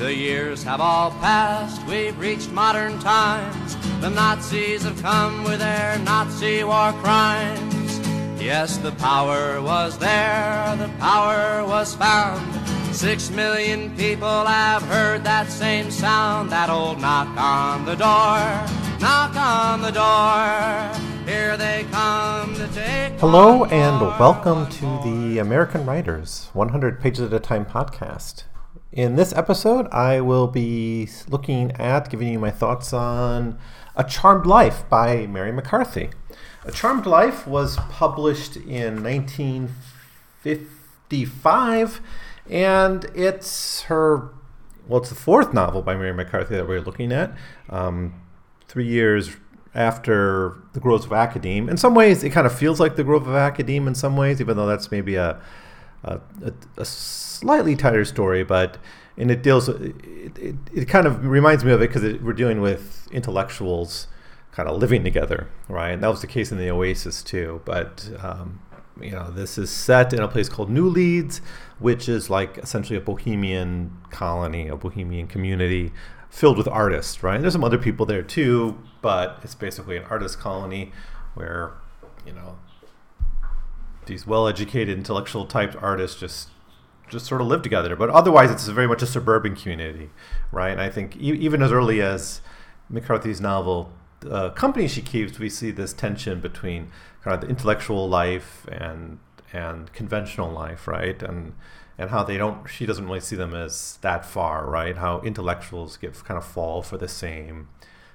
The 0.00 0.14
years 0.14 0.62
have 0.62 0.80
all 0.80 1.10
passed, 1.10 1.86
we've 1.86 2.18
reached 2.18 2.50
modern 2.52 2.98
times. 3.00 3.76
The 4.00 4.08
Nazis 4.08 4.84
have 4.84 4.98
come 5.02 5.44
with 5.44 5.58
their 5.58 5.98
Nazi 5.98 6.64
war 6.64 6.94
crimes. 7.02 7.98
Yes, 8.40 8.78
the 8.78 8.92
power 8.92 9.60
was 9.60 9.98
there, 9.98 10.74
the 10.78 10.88
power 10.98 11.66
was 11.66 11.94
found. 11.94 12.50
Six 12.96 13.28
million 13.28 13.94
people 13.94 14.46
have 14.46 14.80
heard 14.84 15.22
that 15.24 15.50
same 15.50 15.90
sound, 15.90 16.48
that 16.48 16.70
old 16.70 16.98
knock 16.98 17.28
on 17.36 17.84
the 17.84 17.94
door, 17.94 18.40
knock 19.00 19.36
on 19.36 19.82
the 19.82 19.90
door. 19.90 21.26
Here 21.26 21.58
they 21.58 21.84
come 21.90 22.54
to 22.54 22.66
take. 22.68 23.20
Hello 23.20 23.66
and 23.66 24.00
welcome 24.18 24.66
to 24.70 25.00
the 25.04 25.40
American 25.40 25.84
Writers 25.84 26.48
100 26.54 27.00
Pages 27.00 27.26
at 27.26 27.34
a 27.34 27.38
Time 27.38 27.66
podcast. 27.66 28.44
In 28.92 29.14
this 29.14 29.32
episode, 29.34 29.86
I 29.92 30.20
will 30.20 30.48
be 30.48 31.08
looking 31.28 31.70
at 31.72 32.08
giving 32.10 32.32
you 32.32 32.40
my 32.40 32.50
thoughts 32.50 32.92
on 32.92 33.56
A 33.94 34.02
Charmed 34.02 34.46
Life 34.46 34.82
by 34.88 35.28
Mary 35.28 35.52
McCarthy. 35.52 36.10
A 36.64 36.72
Charmed 36.72 37.06
Life 37.06 37.46
was 37.46 37.76
published 37.88 38.56
in 38.56 39.04
1955, 39.04 42.00
and 42.50 43.04
it's 43.14 43.82
her, 43.82 44.30
well, 44.88 45.00
it's 45.00 45.10
the 45.10 45.14
fourth 45.14 45.54
novel 45.54 45.82
by 45.82 45.94
Mary 45.94 46.12
McCarthy 46.12 46.56
that 46.56 46.66
we're 46.66 46.80
looking 46.80 47.12
at. 47.12 47.32
Um, 47.68 48.20
three 48.66 48.88
years 48.88 49.36
after 49.72 50.56
The 50.72 50.80
Groves 50.80 51.04
of 51.04 51.12
Academe. 51.12 51.68
In 51.68 51.76
some 51.76 51.94
ways, 51.94 52.24
it 52.24 52.30
kind 52.30 52.44
of 52.44 52.52
feels 52.52 52.80
like 52.80 52.96
The 52.96 53.04
Grove 53.04 53.28
of 53.28 53.36
Academe 53.36 53.86
in 53.86 53.94
some 53.94 54.16
ways, 54.16 54.40
even 54.40 54.56
though 54.56 54.66
that's 54.66 54.90
maybe 54.90 55.14
a, 55.14 55.40
a, 56.02 56.20
a, 56.76 56.84
slightly 56.84 57.76
tighter 57.76 58.04
story, 58.04 58.42
but 58.42 58.78
and 59.16 59.30
it 59.30 59.42
deals. 59.42 59.68
It, 59.68 59.94
it, 60.38 60.56
it 60.72 60.88
kind 60.88 61.06
of 61.06 61.24
reminds 61.26 61.64
me 61.64 61.72
of 61.72 61.82
it 61.82 61.92
because 61.92 62.20
we're 62.20 62.32
dealing 62.32 62.60
with 62.60 63.08
intellectuals 63.12 64.06
kind 64.52 64.68
of 64.68 64.78
living 64.78 65.04
together, 65.04 65.48
right? 65.68 65.90
And 65.90 66.02
that 66.02 66.08
was 66.08 66.20
the 66.20 66.26
case 66.26 66.50
in 66.50 66.58
the 66.58 66.70
Oasis 66.70 67.22
too. 67.22 67.60
But 67.64 68.10
um, 68.20 68.60
you 69.00 69.12
know, 69.12 69.30
this 69.30 69.58
is 69.58 69.70
set 69.70 70.12
in 70.12 70.20
a 70.20 70.28
place 70.28 70.48
called 70.48 70.70
New 70.70 70.88
Leeds, 70.88 71.40
which 71.78 72.08
is 72.08 72.30
like 72.30 72.58
essentially 72.58 72.96
a 72.96 73.00
bohemian 73.00 73.96
colony, 74.10 74.68
a 74.68 74.76
bohemian 74.76 75.26
community 75.26 75.92
filled 76.28 76.56
with 76.56 76.68
artists, 76.68 77.22
right? 77.22 77.34
And 77.34 77.44
there's 77.44 77.54
some 77.54 77.64
other 77.64 77.78
people 77.78 78.06
there 78.06 78.22
too, 78.22 78.78
but 79.02 79.40
it's 79.42 79.54
basically 79.54 79.96
an 79.96 80.04
artist 80.04 80.38
colony 80.38 80.92
where 81.34 81.72
you 82.26 82.32
know 82.32 82.58
these 84.06 84.26
well-educated 84.26 84.96
intellectual 84.96 85.46
typed 85.46 85.76
artists 85.76 86.18
just 86.18 86.48
just 87.08 87.26
sort 87.26 87.40
of 87.40 87.48
live 87.48 87.62
together. 87.62 87.96
But 87.96 88.10
otherwise, 88.10 88.52
it's 88.52 88.68
very 88.68 88.86
much 88.86 89.02
a 89.02 89.06
suburban 89.06 89.56
community, 89.56 90.10
right? 90.52 90.70
And 90.70 90.80
I 90.80 90.88
think 90.90 91.16
e- 91.16 91.32
even 91.32 91.60
as 91.60 91.72
early 91.72 92.00
as 92.00 92.40
McCarthy's 92.88 93.40
novel 93.40 93.92
uh, 94.28 94.50
Company 94.50 94.86
She 94.86 95.02
Keeps, 95.02 95.38
we 95.38 95.48
see 95.48 95.70
this 95.70 95.92
tension 95.92 96.40
between 96.40 96.90
kind 97.22 97.34
of 97.34 97.40
the 97.40 97.48
intellectual 97.48 98.08
life 98.08 98.66
and 98.70 99.18
and 99.52 99.92
conventional 99.92 100.50
life, 100.50 100.86
right? 100.86 101.20
And 101.22 101.54
and 101.98 102.10
how 102.10 102.22
they 102.22 102.36
don't 102.36 102.68
she 102.68 102.86
doesn't 102.86 103.06
really 103.06 103.20
see 103.20 103.36
them 103.36 103.54
as 103.54 103.98
that 104.02 104.24
far, 104.24 104.68
right? 104.68 104.96
How 104.96 105.20
intellectuals 105.20 105.96
get 105.96 106.22
kind 106.24 106.38
of 106.38 106.46
fall 106.46 106.82
for 106.82 106.96
the 106.96 107.08
same 107.08 107.68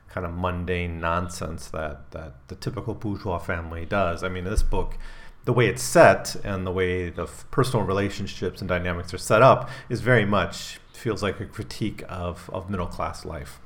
kind 0.09 0.25
of 0.25 0.33
mundane 0.33 0.99
nonsense 0.99 1.67
that 1.69 2.11
that 2.11 2.47
the 2.47 2.55
typical 2.55 2.93
bourgeois 2.93 3.37
family 3.37 3.85
does. 3.85 4.23
I 4.23 4.29
mean, 4.29 4.43
this 4.43 4.63
book 4.63 4.97
the 5.45 5.53
way 5.53 5.67
it's 5.67 5.83
set 5.83 6.35
and 6.43 6.65
the 6.65 6.71
way 6.71 7.09
the 7.09 7.27
personal 7.51 7.85
relationships 7.85 8.61
and 8.61 8.67
dynamics 8.67 9.13
are 9.13 9.19
set 9.19 9.41
up 9.41 9.69
is 9.89 10.01
very 10.01 10.25
much 10.25 10.79
feels 10.93 11.21
like 11.21 11.39
a 11.39 11.45
critique 11.45 12.03
of, 12.09 12.49
of 12.51 12.69
middle 12.69 12.87
class 12.87 13.25
life 13.25 13.59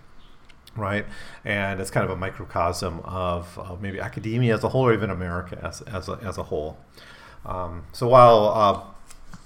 right? 0.76 1.06
And 1.44 1.82
it's 1.82 1.92
kind 1.92 2.06
of 2.06 2.12
a 2.12 2.16
microcosm 2.16 3.02
of, 3.04 3.82
maybe 3.82 4.00
academia 4.00 4.54
as 4.54 4.64
a 4.64 4.70
whole 4.70 4.84
or 4.84 4.94
even 4.94 5.10
america 5.10 5.60
as, 5.62 5.82
as, 5.82 6.08
a, 6.08 6.20
as 6.24 6.38
a 6.38 6.44
whole. 6.44 6.78
Um, 7.46 7.86
so 7.92 8.08
while 8.08 8.46
uh, 8.50 8.82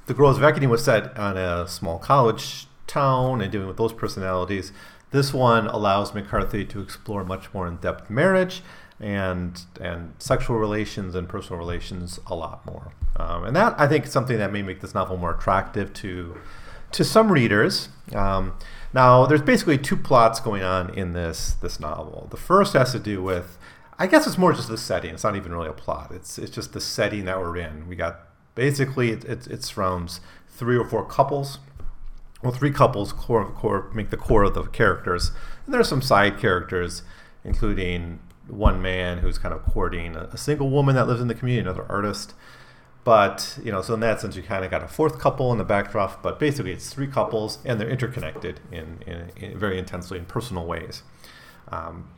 the 0.08 0.14
Groves 0.14 0.38
of 0.38 0.44
Academe 0.44 0.70
was 0.70 0.84
set 0.84 1.18
on 1.18 1.38
a 1.38 1.68
small 1.68 2.00
college 2.00 2.68
town 2.88 3.42
and 3.42 3.52
dealing 3.52 3.68
with 3.68 3.78
those 3.78 3.94
personalities 3.94 4.72
this 5.12 5.32
one 5.32 5.68
allows 5.68 6.14
mccarthy 6.14 6.66
to 6.66 6.82
explore 6.82 7.24
much 7.24 7.54
more 7.54 7.68
in-depth 7.68 8.10
marriage 8.10 8.62
and 9.00 9.62
and 9.82 10.14
sexual 10.20 10.58
relations 10.58 11.16
and 11.16 11.28
personal 11.28 11.60
relations 11.60 12.20
a 12.28 12.36
lot 12.36 12.66
more. 12.66 12.94
Um, 13.16 13.46
and 13.46 13.56
that 13.56 13.80
I 13.80 13.88
think 13.88 14.06
is 14.06 14.12
something 14.12 14.38
that 14.38 14.52
may 14.52 14.62
make 14.62 14.82
this 14.82 14.94
novel 14.94 15.18
more 15.18 15.36
attractive 15.36 15.94
to 15.94 16.38
to 16.94 17.04
some 17.04 17.32
readers. 17.32 17.90
Um, 18.14 18.54
now, 18.94 19.26
there's 19.26 19.42
basically 19.42 19.78
two 19.80 19.98
plots 19.98 20.40
going 20.40 20.64
on 20.64 20.94
in 20.94 21.14
this 21.14 21.54
this 21.62 21.80
novel. 21.80 22.28
The 22.32 22.38
first 22.38 22.74
has 22.74 22.92
to 22.92 23.00
do 23.00 23.22
with, 23.22 23.58
I 23.98 24.08
guess 24.08 24.28
it's 24.28 24.38
more 24.38 24.54
just 24.54 24.68
the 24.68 24.78
setting. 24.78 25.14
It's 25.14 25.24
not 25.24 25.36
even 25.36 25.52
really 25.52 25.70
a 25.70 25.74
plot. 25.74 26.12
It's 26.12 26.38
it's 26.38 26.52
just 26.52 26.74
the 26.74 26.82
setting 26.82 27.26
that 27.26 27.40
we're 27.40 27.58
in. 27.58 27.88
We 27.88 27.96
got 27.96 28.20
basically 28.56 29.10
it, 29.12 29.26
it, 29.26 29.48
it 29.48 29.64
surrounds 29.64 30.22
three 30.48 30.78
or 30.78 30.86
four 30.86 31.06
couples. 31.06 31.60
Well, 32.44 32.52
three 32.52 32.72
couples 32.72 33.14
core, 33.14 33.50
core 33.52 33.90
make 33.96 34.10
the 34.10 34.18
core 34.18 34.44
of 34.44 34.54
the 34.54 34.64
characters, 34.64 35.32
and 35.66 35.74
there 35.74 35.80
are 35.80 35.86
some 35.86 36.02
side 36.02 36.38
characters, 36.38 37.02
including 37.44 38.20
one 38.48 38.82
man 38.82 39.20
who's 39.20 39.38
kind 39.38 39.54
of 39.54 39.64
courting 39.64 40.16
a, 40.16 40.30
a, 40.34 40.38
single 40.38 40.70
woman 40.70 40.96
that 40.96 41.08
lives 41.08 41.22
in 41.22 41.28
the 41.28 41.36
community, 41.36 41.62
another 41.62 41.86
artist. 41.90 42.34
But 43.04 43.60
you 43.64 43.72
know, 43.72 43.82
so 43.82 43.94
in 43.94 44.00
that 44.02 44.22
sense, 44.22 44.36
you 44.36 44.44
kind 44.44 44.64
of 44.64 44.72
got 44.72 44.84
a 44.84 44.88
fourth 44.88 45.20
couple 45.20 45.52
in 45.52 45.58
the 45.58 45.64
backdrop. 45.64 46.24
But 46.24 46.40
basically, 46.40 46.72
it's 46.72 46.94
three 46.94 47.08
couples, 47.08 47.60
and 47.66 47.80
they're 47.80 47.90
interconnected 47.90 48.62
in, 48.72 49.00
in, 49.06 49.30
in 49.36 49.58
very 49.58 49.78
intensely 49.78 50.18
in 50.18 50.26
personal 50.26 50.66
ways. 50.66 51.04
Um, 51.70 52.10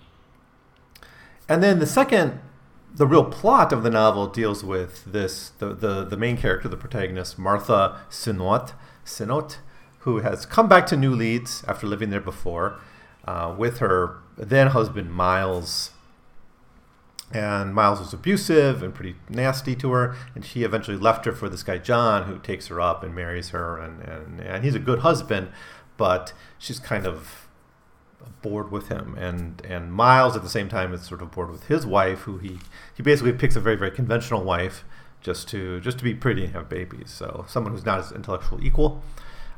and 1.49 1.63
then 1.63 1.79
the 1.79 1.87
second, 1.87 2.39
the 2.93 3.07
real 3.07 3.25
plot 3.25 3.73
of 3.73 3.83
the 3.83 3.89
novel 3.89 4.27
deals 4.27 4.63
with 4.63 5.05
this 5.05 5.49
the 5.57 5.73
the, 5.73 6.03
the 6.03 6.17
main 6.17 6.37
character, 6.37 6.67
the 6.67 6.77
protagonist, 6.77 7.39
Martha 7.39 8.01
Sinnott, 8.09 8.73
Sinnott, 9.03 9.59
who 9.99 10.19
has 10.19 10.45
come 10.45 10.67
back 10.67 10.85
to 10.87 10.97
New 10.97 11.15
Leeds 11.15 11.63
after 11.67 11.87
living 11.87 12.11
there 12.11 12.21
before, 12.21 12.79
uh, 13.25 13.55
with 13.57 13.79
her 13.79 14.17
then 14.37 14.67
husband 14.67 15.11
Miles 15.11 15.91
and 17.35 17.73
Miles 17.73 17.99
was 17.99 18.13
abusive 18.13 18.81
and 18.81 18.95
pretty 18.95 19.15
nasty 19.27 19.75
to 19.75 19.91
her, 19.91 20.15
and 20.33 20.45
she 20.45 20.63
eventually 20.63 20.95
left 20.95 21.25
her 21.25 21.33
for 21.33 21.49
this 21.49 21.63
guy 21.63 21.77
John, 21.77 22.23
who 22.23 22.39
takes 22.39 22.67
her 22.67 22.79
up 22.79 23.03
and 23.03 23.13
marries 23.13 23.49
her, 23.49 23.77
and, 23.77 24.01
and, 24.01 24.39
and 24.39 24.63
he's 24.63 24.73
a 24.73 24.79
good 24.79 24.99
husband, 24.99 25.49
but 25.97 26.31
she's 26.57 26.79
kind 26.79 27.05
of 27.05 27.49
bored 28.41 28.71
with 28.71 28.87
him, 28.87 29.15
and 29.19 29.61
and 29.67 29.91
Miles 29.91 30.35
at 30.37 30.43
the 30.43 30.49
same 30.49 30.69
time 30.69 30.93
is 30.93 31.01
sort 31.01 31.21
of 31.21 31.31
bored 31.31 31.51
with 31.51 31.67
his 31.67 31.85
wife, 31.85 32.19
who 32.21 32.37
he 32.37 32.59
he 32.95 33.03
basically 33.03 33.33
picks 33.33 33.57
a 33.57 33.59
very 33.59 33.75
very 33.75 33.91
conventional 33.91 34.41
wife 34.43 34.85
just 35.21 35.49
to 35.49 35.81
just 35.81 35.97
to 35.97 36.03
be 36.05 36.13
pretty 36.13 36.45
and 36.45 36.53
have 36.53 36.69
babies, 36.69 37.11
so 37.11 37.43
someone 37.49 37.73
who's 37.73 37.85
not 37.85 37.97
his 37.97 38.13
intellectual 38.13 38.63
equal. 38.63 39.03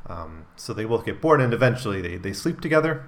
Um, 0.06 0.46
so 0.56 0.72
they 0.72 0.84
both 0.84 1.04
get 1.04 1.20
bored, 1.20 1.40
and 1.40 1.52
eventually 1.52 2.00
they, 2.00 2.16
they 2.16 2.32
sleep 2.32 2.60
together 2.60 3.04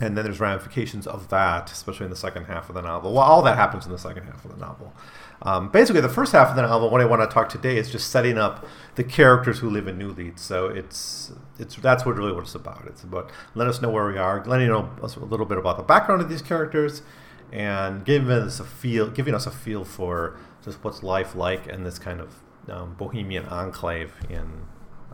and 0.00 0.16
then 0.16 0.24
there's 0.24 0.40
ramifications 0.40 1.06
of 1.06 1.28
that, 1.28 1.70
especially 1.70 2.04
in 2.04 2.10
the 2.10 2.16
second 2.16 2.46
half 2.46 2.68
of 2.68 2.74
the 2.74 2.82
novel. 2.82 3.12
Well, 3.12 3.22
all 3.22 3.42
that 3.42 3.56
happens 3.56 3.86
in 3.86 3.92
the 3.92 3.98
second 3.98 4.24
half 4.24 4.44
of 4.44 4.50
the 4.50 4.56
novel. 4.56 4.92
Um, 5.42 5.68
basically, 5.68 6.00
the 6.00 6.08
first 6.08 6.32
half 6.32 6.50
of 6.50 6.56
the 6.56 6.62
novel, 6.62 6.90
what 6.90 7.00
I 7.00 7.04
want 7.04 7.22
to 7.22 7.32
talk 7.32 7.48
today 7.48 7.76
is 7.76 7.90
just 7.90 8.10
setting 8.10 8.36
up 8.36 8.66
the 8.96 9.04
characters 9.04 9.60
who 9.60 9.70
live 9.70 9.86
in 9.86 9.98
New 9.98 10.10
Leeds. 10.10 10.42
So 10.42 10.66
it's 10.66 11.32
it's 11.58 11.76
that's 11.76 12.04
what 12.04 12.16
really 12.16 12.32
what 12.32 12.42
it's 12.42 12.54
about. 12.54 12.84
It's 12.86 13.04
about 13.04 13.30
letting 13.54 13.70
us 13.70 13.80
know 13.80 13.90
where 13.90 14.06
we 14.06 14.18
are, 14.18 14.42
letting 14.44 14.66
you 14.66 14.72
know 14.72 14.90
a 15.00 15.06
little 15.06 15.46
bit 15.46 15.58
about 15.58 15.76
the 15.76 15.82
background 15.82 16.22
of 16.22 16.28
these 16.28 16.42
characters, 16.42 17.02
and 17.52 18.04
giving 18.04 18.30
us 18.30 18.58
a 18.58 18.64
feel, 18.64 19.08
giving 19.08 19.34
us 19.34 19.46
a 19.46 19.50
feel 19.50 19.84
for 19.84 20.36
just 20.64 20.82
what's 20.82 21.02
life 21.02 21.34
like 21.36 21.66
in 21.66 21.84
this 21.84 21.98
kind 21.98 22.20
of 22.20 22.34
um, 22.68 22.94
bohemian 22.94 23.46
enclave 23.46 24.12
in. 24.28 24.66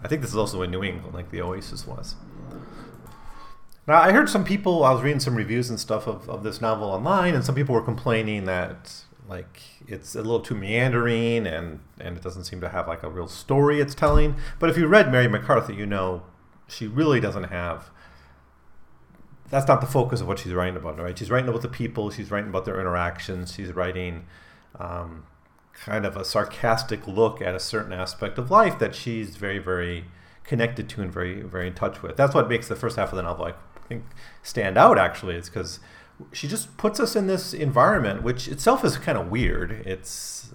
I 0.02 0.08
think 0.08 0.22
this 0.22 0.30
is 0.30 0.36
also 0.36 0.62
in 0.62 0.70
New 0.70 0.82
England, 0.82 1.14
like 1.14 1.30
the 1.30 1.42
Oasis 1.42 1.86
was. 1.86 2.14
Now, 3.86 4.00
I 4.00 4.12
heard 4.12 4.28
some 4.28 4.44
people, 4.44 4.84
I 4.84 4.92
was 4.92 5.03
reading 5.03 5.21
some 5.21 5.34
reviews 5.34 5.71
and 5.71 5.80
stuff 5.80 6.06
of, 6.06 6.28
of 6.28 6.42
this 6.42 6.60
novel 6.60 6.88
online, 6.88 7.34
and 7.34 7.44
some 7.44 7.54
people 7.54 7.74
were 7.74 7.82
complaining 7.82 8.44
that 8.44 9.04
like 9.28 9.60
it's 9.86 10.15
a 10.16 10.18
little 10.18 10.41
too 10.41 10.56
meandering 10.56 11.47
and 11.47 11.78
and 12.00 12.16
it 12.16 12.22
doesn't 12.22 12.44
seem 12.44 12.60
to 12.60 12.68
have 12.68 12.88
like 12.88 13.04
a 13.04 13.09
real 13.09 13.28
story 13.28 13.80
it's 13.80 13.94
telling. 13.94 14.34
But 14.59 14.71
if 14.71 14.77
you 14.77 14.86
read 14.86 15.10
Mary 15.10 15.28
McCarthy, 15.28 15.74
you 15.74 15.86
know 15.86 16.24
she 16.66 16.86
really 16.86 17.21
doesn't 17.21 17.44
have 17.44 17.91
that's 19.50 19.66
not 19.66 19.80
the 19.80 19.86
focus 19.86 20.21
of 20.21 20.28
what 20.28 20.38
she's 20.38 20.53
writing 20.53 20.77
about, 20.77 20.98
right? 20.98 21.18
She's 21.18 21.30
writing 21.30 21.48
about 21.48 21.62
the 21.62 21.68
people, 21.68 22.10
she's 22.10 22.30
writing 22.30 22.50
about 22.50 22.65
their 22.65 22.80
interactions, 22.80 23.53
she's 23.53 23.72
writing 23.72 24.27
um, 24.78 25.24
kind 25.74 26.06
of 26.06 26.16
a 26.16 26.24
sarcastic 26.24 27.06
look 27.06 27.42
at 27.42 27.54
a 27.54 27.60
certain 27.60 27.92
aspect 27.92 28.38
of 28.38 28.50
life 28.50 28.78
that 28.78 28.94
she's 28.94 29.36
very, 29.36 29.59
very 29.59 30.04
connected 30.44 30.88
to 30.91 31.03
and 31.03 31.12
very, 31.12 31.42
very 31.42 31.66
in 31.66 31.74
touch 31.74 32.00
with. 32.00 32.16
That's 32.16 32.32
what 32.34 32.48
makes 32.48 32.68
the 32.68 32.77
first 32.77 32.97
half 32.97 33.10
of 33.10 33.16
the 33.16 33.22
novel 33.22 33.47
like 33.47 33.56
think 33.91 34.04
stand 34.42 34.78
out 34.78 34.98
actually 34.98 35.34
is 35.34 35.51
because 35.51 35.81
she 36.33 36.47
just 36.48 36.77
puts 36.77 37.01
us 37.01 37.16
in 37.16 37.27
this 37.27 37.53
environment, 37.53 38.22
which 38.22 38.48
itself 38.48 38.84
is 38.84 38.97
kind 38.97 39.19
of 39.19 39.31
weird. 39.31 39.72
It's, 39.84 40.54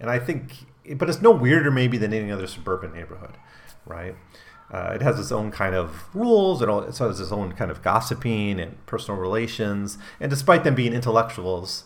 and 0.00 0.10
I 0.10 0.18
think, 0.18 0.66
but 0.96 1.08
it's 1.08 1.20
no 1.20 1.30
weirder 1.30 1.70
maybe 1.70 1.98
than 1.98 2.12
any 2.12 2.32
other 2.32 2.46
suburban 2.46 2.92
neighborhood, 2.92 3.34
right? 3.84 4.14
Uh, 4.72 4.92
it 4.94 5.02
has 5.02 5.18
its 5.18 5.32
own 5.32 5.50
kind 5.50 5.74
of 5.74 6.14
rules. 6.14 6.62
It, 6.62 6.68
all, 6.68 6.82
it 6.82 6.96
has 6.98 7.20
its 7.20 7.32
own 7.32 7.52
kind 7.52 7.70
of 7.70 7.82
gossiping 7.82 8.60
and 8.60 8.84
personal 8.86 9.20
relations. 9.20 9.98
And 10.20 10.30
despite 10.30 10.64
them 10.64 10.74
being 10.74 10.92
intellectuals, 10.92 11.84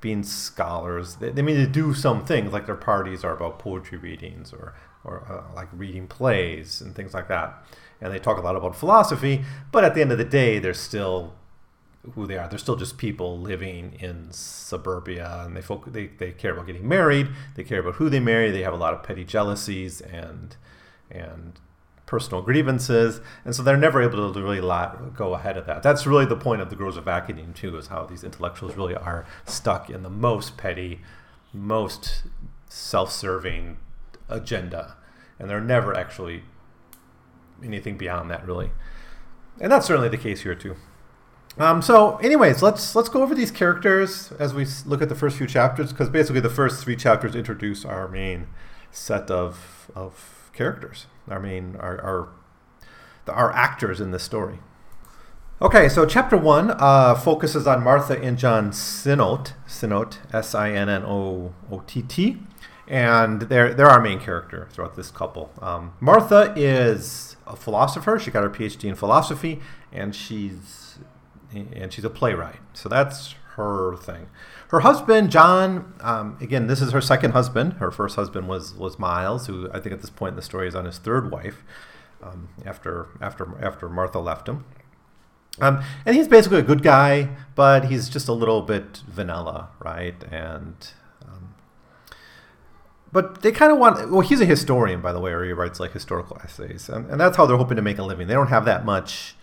being 0.00 0.22
scholars, 0.22 1.16
they, 1.16 1.30
they 1.30 1.42
mean 1.42 1.56
to 1.56 1.66
do 1.66 1.94
some 1.94 2.24
things, 2.24 2.52
like 2.52 2.66
their 2.66 2.74
parties 2.74 3.22
are 3.24 3.36
about 3.36 3.58
poetry 3.58 3.98
readings 3.98 4.52
or, 4.52 4.74
or 5.04 5.26
uh, 5.28 5.54
like 5.54 5.68
reading 5.72 6.06
plays 6.06 6.80
and 6.80 6.94
things 6.94 7.12
like 7.12 7.28
that. 7.28 7.64
And 8.02 8.12
they 8.12 8.18
talk 8.18 8.36
a 8.36 8.40
lot 8.40 8.56
about 8.56 8.74
philosophy, 8.74 9.44
but 9.70 9.84
at 9.84 9.94
the 9.94 10.02
end 10.02 10.10
of 10.10 10.18
the 10.18 10.24
day, 10.24 10.58
they're 10.58 10.74
still 10.74 11.34
who 12.14 12.26
they 12.26 12.36
are. 12.36 12.48
They're 12.48 12.58
still 12.58 12.74
just 12.74 12.98
people 12.98 13.38
living 13.38 13.96
in 14.00 14.32
suburbia, 14.32 15.42
and 15.44 15.56
they 15.56 15.62
folk, 15.62 15.92
they 15.92 16.08
they 16.08 16.32
care 16.32 16.52
about 16.52 16.66
getting 16.66 16.88
married. 16.88 17.28
They 17.54 17.62
care 17.62 17.78
about 17.78 17.94
who 17.94 18.10
they 18.10 18.18
marry. 18.18 18.50
They 18.50 18.62
have 18.62 18.74
a 18.74 18.76
lot 18.76 18.92
of 18.92 19.04
petty 19.04 19.24
jealousies 19.24 20.00
and 20.00 20.56
and 21.10 21.60
personal 22.04 22.42
grievances, 22.42 23.20
and 23.44 23.54
so 23.54 23.62
they're 23.62 23.76
never 23.76 24.02
able 24.02 24.32
to 24.32 24.42
really 24.42 24.60
go 25.14 25.34
ahead 25.34 25.56
of 25.56 25.66
that. 25.66 25.82
That's 25.82 26.06
really 26.06 26.26
the 26.26 26.36
point 26.36 26.60
of 26.60 26.68
the 26.68 26.76
Groves 26.76 26.96
of 26.96 27.06
Academe 27.06 27.54
too, 27.54 27.78
is 27.78 27.86
how 27.86 28.04
these 28.04 28.24
intellectuals 28.24 28.76
really 28.76 28.96
are 28.96 29.24
stuck 29.46 29.88
in 29.88 30.02
the 30.02 30.10
most 30.10 30.56
petty, 30.58 31.00
most 31.54 32.24
self-serving 32.68 33.78
agenda, 34.28 34.96
and 35.38 35.48
they're 35.48 35.60
never 35.60 35.96
actually 35.96 36.42
anything 37.64 37.96
beyond 37.96 38.30
that 38.30 38.46
really. 38.46 38.70
And 39.60 39.70
that's 39.70 39.86
certainly 39.86 40.08
the 40.08 40.18
case 40.18 40.42
here 40.42 40.54
too. 40.54 40.76
Um, 41.58 41.82
so, 41.82 42.16
anyways, 42.16 42.62
let's 42.62 42.94
let's 42.96 43.10
go 43.10 43.22
over 43.22 43.34
these 43.34 43.50
characters 43.50 44.32
as 44.38 44.54
we 44.54 44.66
look 44.86 45.02
at 45.02 45.08
the 45.08 45.14
first 45.14 45.36
few 45.36 45.46
chapters, 45.46 45.92
because 45.92 46.08
basically 46.08 46.40
the 46.40 46.48
first 46.48 46.82
three 46.82 46.96
chapters 46.96 47.34
introduce 47.34 47.84
our 47.84 48.08
main 48.08 48.46
set 48.90 49.30
of 49.30 49.90
of 49.94 50.50
characters, 50.54 51.06
our 51.28 51.38
main 51.38 51.76
our 51.76 52.00
our, 52.00 52.28
our 53.28 53.52
actors 53.52 54.00
in 54.00 54.12
this 54.12 54.22
story. 54.22 54.60
Okay, 55.60 55.88
so 55.88 56.06
chapter 56.06 56.38
one 56.38 56.74
uh, 56.78 57.14
focuses 57.14 57.66
on 57.66 57.84
Martha 57.84 58.18
and 58.18 58.38
John 58.38 58.72
Sinnott, 58.72 59.52
Sinnott, 59.66 60.20
S 60.32 60.54
I 60.54 60.70
N 60.70 60.88
N 60.88 61.04
O 61.04 61.52
O 61.70 61.82
T 61.86 62.00
T, 62.00 62.38
and 62.92 63.40
they're 63.42 63.72
they're 63.72 63.88
our 63.88 64.02
main 64.02 64.20
character 64.20 64.68
throughout 64.70 64.96
this 64.96 65.10
couple. 65.10 65.50
Um, 65.62 65.94
Martha 65.98 66.52
is 66.54 67.36
a 67.46 67.56
philosopher; 67.56 68.18
she 68.18 68.30
got 68.30 68.42
her 68.42 68.50
PhD 68.50 68.84
in 68.84 68.94
philosophy, 68.94 69.60
and 69.90 70.14
she's 70.14 70.98
and 71.52 71.90
she's 71.90 72.04
a 72.04 72.10
playwright. 72.10 72.60
So 72.74 72.90
that's 72.90 73.34
her 73.56 73.96
thing. 73.96 74.28
Her 74.68 74.80
husband, 74.80 75.30
John, 75.30 75.94
um, 76.00 76.36
again, 76.40 76.66
this 76.66 76.82
is 76.82 76.92
her 76.92 77.00
second 77.00 77.32
husband. 77.32 77.74
Her 77.74 77.90
first 77.90 78.16
husband 78.16 78.46
was 78.46 78.74
was 78.74 78.98
Miles, 78.98 79.46
who 79.46 79.70
I 79.72 79.80
think 79.80 79.94
at 79.94 80.02
this 80.02 80.10
point 80.10 80.32
in 80.32 80.36
the 80.36 80.42
story 80.42 80.68
is 80.68 80.74
on 80.74 80.84
his 80.84 80.98
third 80.98 81.30
wife, 81.30 81.64
um, 82.22 82.50
after 82.66 83.08
after 83.22 83.48
after 83.64 83.88
Martha 83.88 84.18
left 84.18 84.50
him. 84.50 84.66
Um, 85.60 85.82
and 86.04 86.14
he's 86.14 86.28
basically 86.28 86.58
a 86.58 86.62
good 86.62 86.82
guy, 86.82 87.30
but 87.54 87.86
he's 87.86 88.10
just 88.10 88.28
a 88.28 88.32
little 88.32 88.62
bit 88.62 88.98
vanilla, 89.06 89.68
right? 89.80 90.22
And 90.30 90.76
but 93.12 93.42
they 93.42 93.52
kind 93.52 93.70
of 93.70 93.78
want. 93.78 94.10
Well, 94.10 94.20
he's 94.20 94.40
a 94.40 94.46
historian, 94.46 95.00
by 95.00 95.12
the 95.12 95.20
way, 95.20 95.32
or 95.32 95.44
he 95.44 95.52
writes 95.52 95.78
like 95.78 95.92
historical 95.92 96.38
essays, 96.42 96.88
and, 96.88 97.08
and 97.10 97.20
that's 97.20 97.36
how 97.36 97.46
they're 97.46 97.56
hoping 97.56 97.76
to 97.76 97.82
make 97.82 97.98
a 97.98 98.02
living. 98.02 98.26
They 98.26 98.34
don't 98.34 98.48
have 98.48 98.64
that 98.64 98.84
much 98.84 99.36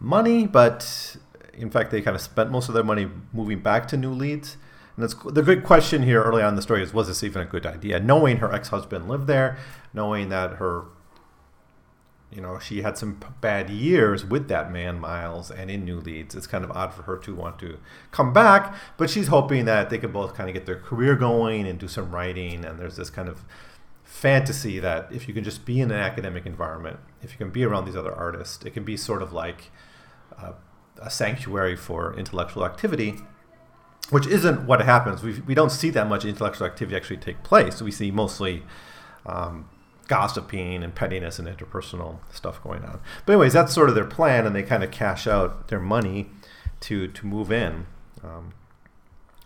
money, 0.00 0.46
but 0.46 1.16
in 1.54 1.70
fact, 1.70 1.90
they 1.90 2.02
kind 2.02 2.16
of 2.16 2.20
spent 2.20 2.50
most 2.50 2.68
of 2.68 2.74
their 2.74 2.84
money 2.84 3.08
moving 3.32 3.60
back 3.60 3.86
to 3.88 3.96
New 3.96 4.12
Leeds. 4.12 4.56
And 4.96 5.04
it's, 5.04 5.14
the 5.14 5.42
good 5.42 5.64
question 5.64 6.02
here 6.02 6.22
early 6.22 6.42
on 6.42 6.50
in 6.50 6.56
the 6.56 6.62
story 6.62 6.82
is 6.82 6.92
was 6.92 7.08
this 7.08 7.22
even 7.22 7.42
a 7.42 7.46
good 7.46 7.64
idea? 7.64 7.98
Knowing 8.00 8.38
her 8.38 8.52
ex 8.52 8.68
husband 8.68 9.08
lived 9.08 9.26
there, 9.26 9.56
knowing 9.94 10.28
that 10.28 10.54
her, 10.54 10.84
you 12.32 12.40
know, 12.40 12.58
she 12.58 12.82
had 12.82 12.96
some 12.96 13.20
bad 13.40 13.68
years 13.70 14.24
with 14.24 14.48
that 14.48 14.72
man, 14.72 14.98
Miles, 14.98 15.50
and 15.50 15.70
in 15.70 15.84
New 15.84 16.00
Leeds, 16.00 16.34
it's 16.34 16.46
kind 16.46 16.64
of 16.64 16.70
odd 16.70 16.94
for 16.94 17.02
her 17.02 17.16
to 17.18 17.34
want 17.34 17.58
to 17.60 17.78
come 18.10 18.32
back. 18.32 18.74
But 18.96 19.10
she's 19.10 19.28
hoping 19.28 19.64
that 19.66 19.90
they 19.90 19.98
can 19.98 20.12
both 20.12 20.34
kind 20.34 20.48
of 20.48 20.54
get 20.54 20.66
their 20.66 20.78
career 20.78 21.14
going 21.16 21.66
and 21.66 21.78
do 21.78 21.88
some 21.88 22.10
writing. 22.10 22.64
And 22.64 22.78
there's 22.78 22.96
this 22.96 23.10
kind 23.10 23.28
of 23.28 23.44
fantasy 24.04 24.78
that 24.78 25.12
if 25.12 25.28
you 25.28 25.34
can 25.34 25.44
just 25.44 25.64
be 25.64 25.80
in 25.80 25.90
an 25.90 25.98
academic 25.98 26.46
environment, 26.46 26.98
if 27.22 27.32
you 27.32 27.38
can 27.38 27.50
be 27.50 27.64
around 27.64 27.84
these 27.84 27.96
other 27.96 28.14
artists, 28.14 28.64
it 28.64 28.70
can 28.70 28.84
be 28.84 28.96
sort 28.96 29.22
of 29.22 29.32
like. 29.32 29.70
Uh, 30.38 30.52
a 31.02 31.10
sanctuary 31.10 31.76
for 31.76 32.14
intellectual 32.16 32.64
activity, 32.64 33.16
which 34.10 34.26
isn't 34.26 34.66
what 34.66 34.80
happens. 34.82 35.22
We, 35.22 35.40
we 35.40 35.54
don't 35.54 35.70
see 35.70 35.90
that 35.90 36.08
much 36.08 36.24
intellectual 36.24 36.66
activity 36.66 36.96
actually 36.96 37.18
take 37.18 37.42
place. 37.42 37.82
We 37.82 37.90
see 37.90 38.10
mostly 38.10 38.62
um, 39.26 39.68
gossiping 40.08 40.82
and 40.82 40.94
pettiness 40.94 41.38
and 41.38 41.48
interpersonal 41.48 42.18
stuff 42.32 42.62
going 42.62 42.84
on. 42.84 43.00
But 43.24 43.34
anyways, 43.34 43.52
that's 43.52 43.72
sort 43.72 43.88
of 43.88 43.94
their 43.94 44.04
plan, 44.04 44.46
and 44.46 44.54
they 44.54 44.62
kind 44.62 44.82
of 44.82 44.90
cash 44.90 45.26
out 45.26 45.68
their 45.68 45.80
money 45.80 46.30
to 46.80 47.08
to 47.08 47.26
move 47.26 47.52
in 47.52 47.86
um, 48.22 48.54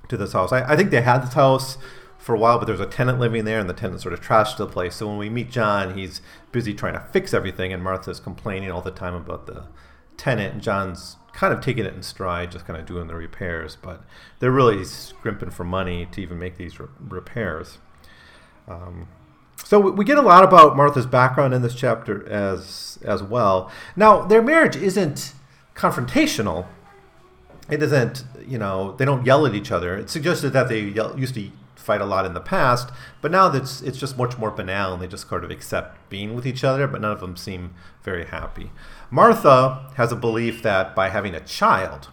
to 0.09 0.17
this 0.17 0.33
house. 0.33 0.53
I, 0.53 0.73
I 0.73 0.77
think 0.77 0.91
they 0.91 1.03
had 1.03 1.19
this 1.19 1.35
house 1.35 1.79
for 2.19 2.35
a 2.35 2.39
while, 2.39 2.59
but 2.59 2.65
there's 2.67 2.81
a 2.81 2.87
tenant 2.87 3.21
living 3.21 3.45
there, 3.45 3.61
and 3.61 3.69
the 3.69 3.75
tenant 3.75 4.01
sort 4.01 4.13
of 4.13 4.21
trashed 4.21 4.57
the 4.57 4.67
place. 4.67 4.97
So 4.97 5.07
when 5.07 5.19
we 5.19 5.31
meet 5.31 5.51
John, 5.51 5.97
he's 5.97 6.21
busy 6.51 6.75
trying 6.75 6.95
to 6.95 7.07
fix 7.13 7.33
everything, 7.33 7.73
and 7.73 7.83
Martha's 7.83 8.21
complaining 8.21 8.71
all 8.71 8.83
the 8.83 8.91
time 8.91 9.15
about 9.15 9.47
the 9.47 9.67
tenant, 10.17 10.55
and 10.55 10.63
John's 10.63 11.17
kind 11.33 11.53
of 11.53 11.61
taking 11.61 11.85
it 11.85 11.95
in 11.95 12.03
stride, 12.03 12.51
just 12.51 12.67
kind 12.67 12.81
of 12.81 12.87
doing 12.87 13.07
the 13.07 13.15
repairs. 13.15 13.77
But 13.81 14.03
they're 14.41 14.51
really 14.51 14.85
scrimping 14.85 15.51
for 15.51 15.65
money 15.65 16.07
to 16.13 16.21
even 16.21 16.39
make 16.39 16.57
these 16.57 16.81
re- 16.81 16.89
repairs. 16.99 17.79
Um, 18.67 19.09
so 19.65 19.81
we 19.81 20.05
get 20.05 20.19
a 20.19 20.23
lot 20.23 20.45
about 20.45 20.77
Martha's 20.77 21.07
background 21.07 21.55
in 21.55 21.63
this 21.63 21.75
chapter 21.75 22.29
as 22.29 22.99
as 23.05 23.23
well. 23.23 23.71
Now 23.97 24.23
their 24.23 24.43
marriage 24.43 24.77
isn't 24.77 25.35
confrontational. 25.75 26.67
It 27.69 27.83
isn't, 27.83 28.25
you 28.47 28.59
know, 28.59 28.95
they 28.97 29.05
don't 29.05 29.27
yell 29.27 29.45
at 29.45 29.55
each 29.55 29.73
other. 29.73 29.97
It's 29.97 30.13
suggested 30.13 30.51
that 30.51 30.69
they 30.69 30.81
yell, 30.81 31.19
used 31.19 31.35
to 31.35 31.51
fight 31.75 32.01
a 32.01 32.05
lot 32.05 32.25
in 32.27 32.35
the 32.35 32.41
past, 32.41 32.91
but 33.21 33.31
now 33.31 33.49
that's 33.49 33.81
it's 33.83 33.99
just 33.99 34.17
much 34.17 34.39
more 34.39 34.51
banal, 34.51 34.93
and 34.93 35.03
they 35.03 35.07
just 35.07 35.29
sort 35.29 35.45
of 35.45 35.51
accept 35.51 35.97
being 36.09 36.35
with 36.35 36.47
each 36.47 36.63
other. 36.63 36.87
But 36.87 37.01
none 37.01 37.13
of 37.13 37.21
them 37.21 37.37
seem 37.37 37.75
very 38.03 38.27
happy. 38.27 38.71
Martha 39.11 39.91
has 39.97 40.13
a 40.13 40.17
belief 40.17 40.63
that 40.63 40.95
by 40.95 41.09
having 41.09 41.35
a 41.35 41.41
child, 41.41 42.09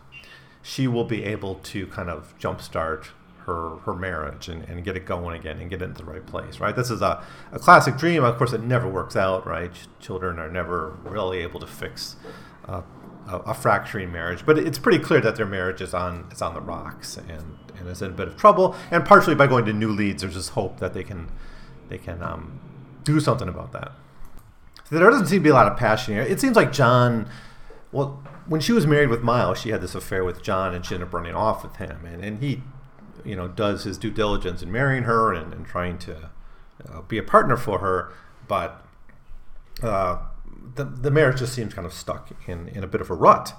she 0.62 0.88
will 0.88 1.06
be 1.06 1.24
able 1.24 1.56
to 1.56 1.88
kind 1.88 2.10
of 2.10 2.34
jumpstart 2.40 3.08
her 3.46 3.78
her 3.86 3.94
marriage 3.94 4.48
and, 4.48 4.64
and 4.64 4.84
get 4.84 4.96
it 4.96 5.06
going 5.06 5.40
again 5.40 5.60
and 5.60 5.70
get 5.70 5.82
it 5.82 5.86
into 5.86 6.04
the 6.04 6.12
right 6.12 6.26
place, 6.26 6.60
right? 6.60 6.76
This 6.76 6.90
is 6.90 7.02
a, 7.02 7.24
a 7.52 7.60
classic 7.60 7.98
dream. 7.98 8.24
Of 8.24 8.38
course, 8.38 8.54
it 8.54 8.62
never 8.62 8.88
works 8.88 9.16
out, 9.16 9.46
right? 9.46 9.72
Children 10.00 10.40
are 10.40 10.50
never 10.50 10.98
really 11.04 11.40
able 11.40 11.60
to 11.60 11.68
fix 11.68 12.16
a, 12.66 12.84
a, 13.28 13.38
a 13.40 13.54
fracturing 13.54 14.12
marriage, 14.12 14.46
but 14.46 14.58
it's 14.58 14.80
pretty 14.80 15.00
clear 15.00 15.22
that 15.22 15.36
their 15.36 15.46
marriage 15.46 15.82
is 15.82 15.94
on 15.94 16.28
is 16.32 16.42
on 16.42 16.54
the 16.54 16.62
rocks 16.62 17.18
and, 17.18 17.58
and 17.78 17.88
is 17.88 18.02
in 18.02 18.12
a 18.12 18.14
bit 18.14 18.28
of 18.28 18.38
trouble. 18.38 18.76
And 18.92 19.06
partially 19.06 19.36
by 19.36 19.48
going 19.48 19.66
to 19.66 19.74
New 19.74 19.92
Leeds, 19.92 20.22
there's 20.22 20.36
just 20.36 20.52
hope 20.52 20.80
that 20.80 20.94
they 20.94 21.04
can 21.04 21.30
they 21.90 21.98
can 21.98 22.24
um, 22.24 22.60
do 23.04 23.20
something 23.20 23.48
about 23.48 23.72
that 23.74 23.92
there 25.00 25.10
doesn't 25.10 25.28
seem 25.28 25.40
to 25.40 25.44
be 25.44 25.50
a 25.50 25.54
lot 25.54 25.68
of 25.68 25.78
passion 25.78 26.14
here. 26.14 26.24
It 26.24 26.40
seems 26.40 26.56
like 26.56 26.72
John, 26.72 27.28
well, 27.92 28.24
when 28.46 28.62
she 28.62 28.72
was 28.72 28.86
married 28.86 29.10
with 29.10 29.22
Miles, 29.22 29.60
she 29.60 29.70
had 29.70 29.82
this 29.82 29.96
affair 29.96 30.24
with 30.24 30.42
John, 30.44 30.74
and 30.74 30.86
she 30.86 30.96
ended 30.96 31.08
up 31.08 31.14
running 31.14 31.36
off 31.36 31.64
with 31.64 31.78
him, 31.78 32.06
and, 32.06 32.24
and 32.24 32.44
he, 32.44 32.62
you 33.26 33.36
know, 33.36 33.48
does 33.48 33.84
his 33.84 33.98
due 33.98 34.12
diligence 34.12 34.62
in 34.62 34.72
marrying 34.72 35.04
her 35.04 35.34
and, 35.34 35.54
and 35.54 35.66
trying 35.66 35.98
to 36.00 36.30
uh, 36.90 37.02
be 37.02 37.18
a 37.18 37.24
partner 37.24 37.58
for 37.58 37.80
her, 37.80 38.12
but 38.48 38.86
uh, 39.82 40.20
the 40.76 40.86
the 40.86 41.12
marriage 41.12 41.40
just 41.40 41.54
seems 41.54 41.74
kind 41.74 41.86
of 41.86 41.94
stuck 41.94 42.32
in 42.48 42.68
in 42.70 42.84
a 42.84 42.88
bit 42.88 43.02
of 43.02 43.10
a 43.10 43.14
rut. 43.14 43.54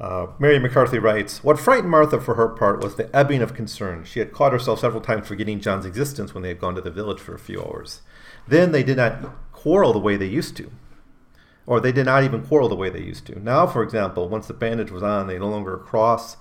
Uh, 0.00 0.26
Mary 0.38 0.58
McCarthy 0.58 0.98
writes, 0.98 1.44
What 1.44 1.60
frightened 1.60 1.90
Martha 1.90 2.20
for 2.20 2.34
her 2.34 2.48
part 2.48 2.82
was 2.82 2.96
the 2.96 3.14
ebbing 3.14 3.42
of 3.42 3.54
concern. 3.54 4.04
She 4.04 4.18
had 4.18 4.32
caught 4.32 4.52
herself 4.52 4.80
several 4.80 5.02
times 5.02 5.28
forgetting 5.28 5.60
John's 5.60 5.86
existence 5.86 6.34
when 6.34 6.42
they 6.42 6.48
had 6.48 6.58
gone 6.58 6.74
to 6.74 6.80
the 6.80 6.90
village 6.90 7.20
for 7.20 7.34
a 7.34 7.38
few 7.38 7.62
hours. 7.62 8.02
Then 8.48 8.72
they 8.72 8.82
did 8.82 8.96
not 8.96 9.52
quarrel 9.52 9.92
the 9.92 9.98
way 10.00 10.16
they 10.16 10.26
used 10.26 10.56
to. 10.56 10.72
Or 11.66 11.78
they 11.78 11.92
did 11.92 12.06
not 12.06 12.24
even 12.24 12.44
quarrel 12.44 12.68
the 12.68 12.74
way 12.74 12.90
they 12.90 13.02
used 13.02 13.26
to. 13.26 13.38
Now, 13.38 13.66
for 13.66 13.82
example, 13.82 14.28
once 14.28 14.48
the 14.48 14.54
bandage 14.54 14.90
was 14.90 15.02
on, 15.02 15.28
they 15.28 15.38
no 15.38 15.48
longer 15.48 15.76
cross, 15.78 16.36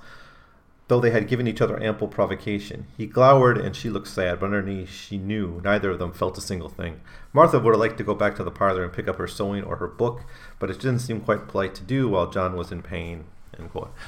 though 0.92 1.00
they 1.00 1.12
had 1.12 1.30
given 1.30 1.48
each 1.48 1.62
other 1.62 1.82
ample 1.82 2.10
provocation. 2.10 2.86
He 2.98 3.06
glowered 3.06 3.58
and 3.58 3.74
she 3.74 3.90
looked 3.90 4.10
sad, 4.10 4.42
but 4.42 4.48
underneath 4.48 4.92
she 4.92 5.18
knew 5.18 5.62
neither 5.64 5.92
of 5.92 6.00
them 6.00 6.12
felt 6.12 6.38
a 6.38 6.42
single 6.42 6.68
thing. 6.68 7.00
Martha 7.32 7.60
would 7.60 7.72
have 7.74 7.80
liked 7.80 7.98
to 8.00 8.04
go 8.04 8.14
back 8.14 8.36
to 8.36 8.44
the 8.44 8.52
parlor 8.52 8.84
and 8.84 8.92
pick 8.92 9.08
up 9.08 9.16
her 9.16 9.26
sewing 9.26 9.64
or 9.64 9.78
her 9.78 9.88
book, 9.88 10.26
but 10.60 10.70
it 10.70 10.82
didn't 10.82 11.00
seem 11.00 11.22
quite 11.22 11.48
polite 11.48 11.74
to 11.76 11.84
do 11.84 12.10
while 12.10 12.30
John 12.30 12.58
was 12.58 12.74
in 12.74 12.82
pain. 12.82 13.24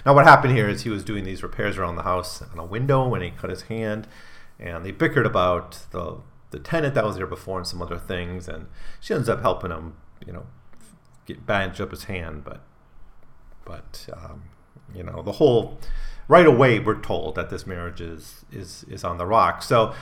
Now, 0.05 0.13
what 0.13 0.25
happened 0.25 0.57
here 0.57 0.67
is 0.67 0.81
he 0.81 0.89
was 0.89 1.05
doing 1.05 1.23
these 1.23 1.41
repairs 1.41 1.77
around 1.77 1.95
the 1.95 2.03
house 2.03 2.41
on 2.41 2.59
a 2.59 2.65
window 2.65 3.07
when 3.07 3.21
he 3.21 3.31
cut 3.31 3.49
his 3.49 3.61
hand, 3.63 4.05
and 4.59 4.85
they 4.85 4.91
bickered 4.91 5.25
about 5.25 5.85
the 5.91 6.17
the 6.51 6.59
tenant 6.59 6.95
that 6.95 7.05
was 7.05 7.15
there 7.15 7.27
before 7.27 7.59
and 7.59 7.67
some 7.67 7.81
other 7.81 7.97
things, 7.97 8.49
and 8.49 8.67
she 8.99 9.13
ends 9.13 9.29
up 9.29 9.41
helping 9.41 9.71
him, 9.71 9.95
you 10.25 10.33
know, 10.33 10.47
get 11.25 11.45
bandage 11.45 11.79
up 11.79 11.91
his 11.91 12.03
hand. 12.03 12.43
But, 12.43 12.61
but 13.63 14.07
um, 14.13 14.43
you 14.95 15.03
know, 15.03 15.21
the 15.21 15.33
whole 15.33 15.79
right 16.27 16.45
away 16.45 16.79
we're 16.79 17.01
told 17.01 17.35
that 17.35 17.49
this 17.49 17.67
marriage 17.67 18.01
is 18.01 18.45
is 18.51 18.85
is 18.89 19.03
on 19.03 19.17
the 19.17 19.25
rocks. 19.25 19.67
So, 19.67 19.93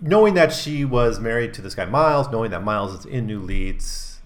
knowing 0.00 0.34
that 0.34 0.52
she 0.52 0.84
was 0.84 1.20
married 1.20 1.54
to 1.54 1.62
this 1.62 1.74
guy 1.74 1.86
Miles, 1.86 2.30
knowing 2.30 2.50
that 2.50 2.62
Miles 2.62 3.00
is 3.00 3.04
in 3.04 3.26
New 3.26 3.40
Leeds, 3.40 4.20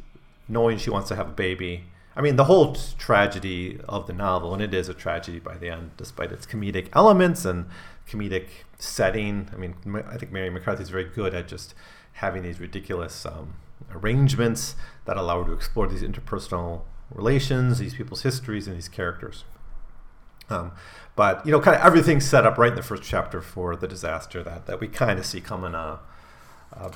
knowing 0.48 0.78
she 0.78 0.90
wants 0.90 1.08
to 1.08 1.16
have 1.16 1.28
a 1.28 1.32
baby. 1.32 1.84
I 2.14 2.20
mean, 2.20 2.36
the 2.36 2.44
whole 2.44 2.76
tragedy 2.98 3.80
of 3.88 4.06
the 4.06 4.12
novel, 4.12 4.52
and 4.52 4.62
it 4.62 4.74
is 4.74 4.90
a 4.90 4.94
tragedy 4.94 5.38
by 5.38 5.56
the 5.56 5.70
end, 5.70 5.92
despite 5.96 6.30
its 6.30 6.44
comedic 6.44 6.88
elements 6.92 7.46
and 7.46 7.66
comedic 8.06 8.48
setting. 8.78 9.48
I 9.52 9.56
mean, 9.56 9.74
I 10.06 10.18
think 10.18 10.30
Mary 10.30 10.50
McCarthy 10.50 10.82
is 10.82 10.90
very 10.90 11.04
good 11.04 11.34
at 11.34 11.48
just 11.48 11.74
having 12.14 12.42
these 12.42 12.60
ridiculous 12.60 13.24
um, 13.24 13.54
arrangements 13.94 14.76
that 15.06 15.16
allow 15.16 15.42
her 15.42 15.48
to 15.48 15.54
explore 15.54 15.86
these 15.86 16.02
interpersonal 16.02 16.82
relations, 17.10 17.78
these 17.78 17.94
people's 17.94 18.22
histories, 18.22 18.66
and 18.66 18.76
these 18.76 18.88
characters. 18.88 19.44
Um, 20.52 20.73
but 21.14 21.44
you 21.44 21.52
know, 21.52 21.61
kind 21.61 21.76
of 21.76 21.85
everything's 21.85 22.26
set 22.28 22.47
up 22.47 22.56
right 22.59 22.71
in 22.71 22.76
the 22.76 22.82
first 22.82 23.02
chapter 23.02 23.40
for 23.40 23.76
the 23.76 23.88
disaster 23.88 24.42
that, 24.42 24.66
that 24.66 24.80
we 24.80 24.88
kind 24.88 25.18
of 25.18 25.26
see 25.26 25.40
coming 25.40 25.75
a, 25.75 26.00
a, 26.73 26.92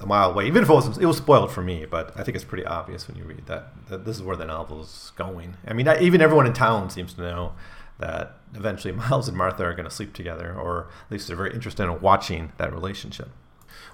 a, 0.00 0.06
mile 0.06 0.30
away. 0.30 0.46
Even 0.46 0.62
if 0.62 0.68
it 0.68 0.72
was 0.72 0.98
it 0.98 1.06
was 1.06 1.16
spoiled 1.16 1.50
for 1.50 1.62
me, 1.62 1.84
but 1.84 2.12
I 2.16 2.22
think 2.22 2.36
it's 2.36 2.44
pretty 2.44 2.64
obvious 2.64 3.08
when 3.08 3.16
you 3.16 3.24
read 3.24 3.46
that, 3.46 3.88
that 3.88 4.04
this 4.04 4.16
is 4.16 4.22
where 4.22 4.36
the 4.36 4.44
novel 4.44 4.82
is 4.82 5.12
going. 5.16 5.56
I 5.66 5.72
mean, 5.72 5.88
even 6.00 6.20
everyone 6.20 6.46
in 6.46 6.52
town 6.52 6.90
seems 6.90 7.14
to 7.14 7.22
know 7.22 7.54
that 7.98 8.38
eventually 8.54 8.92
Miles 9.10 9.28
and 9.28 9.36
Martha 9.36 9.64
are 9.64 9.74
going 9.74 9.88
to 9.88 9.94
sleep 9.94 10.12
together, 10.12 10.54
or 10.54 10.88
at 11.06 11.10
least 11.10 11.26
they're 11.26 11.36
very 11.36 11.52
interested 11.52 11.82
in 11.82 12.00
watching 12.00 12.52
that 12.58 12.72
relationship. 12.72 13.30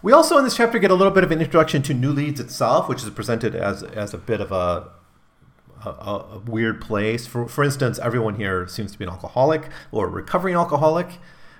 We 0.03 0.13
also 0.13 0.37
in 0.39 0.45
this 0.45 0.57
chapter 0.57 0.79
get 0.79 0.91
a 0.91 0.95
little 0.95 1.13
bit 1.13 1.25
of 1.25 1.33
an 1.33 1.41
introduction 1.41 1.83
to 1.83 1.95
New 1.95 2.13
Leeds 2.13 2.39
itself, 2.39 2.89
which 2.89 3.03
is 3.03 3.11
presented 3.11 3.55
as 3.55 3.83
as 3.83 4.13
a 4.13 4.19
bit 4.19 4.41
of 4.43 4.53
a 4.53 4.91
a, 5.85 5.91
a, 5.91 6.39
weird 6.39 6.81
place. 6.81 7.27
For 7.27 7.49
for 7.49 7.65
instance, 7.65 7.99
everyone 7.99 8.37
here 8.37 8.67
seems 8.69 8.93
to 8.93 8.99
be 8.99 9.05
an 9.05 9.11
alcoholic 9.11 9.69
or 9.93 10.09
recovering 10.09 10.55
alcoholic, 10.55 11.19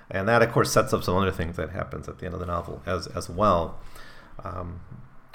and 0.09 0.27
that 0.27 0.41
of 0.41 0.51
course 0.51 0.71
sets 0.71 0.93
up 0.93 1.03
some 1.03 1.15
other 1.15 1.31
things 1.31 1.57
that 1.57 1.71
happens 1.71 2.07
at 2.07 2.19
the 2.19 2.25
end 2.25 2.33
of 2.33 2.39
the 2.39 2.45
novel 2.45 2.81
as 2.85 3.07
as 3.07 3.29
well. 3.29 3.79
Um, 4.43 4.81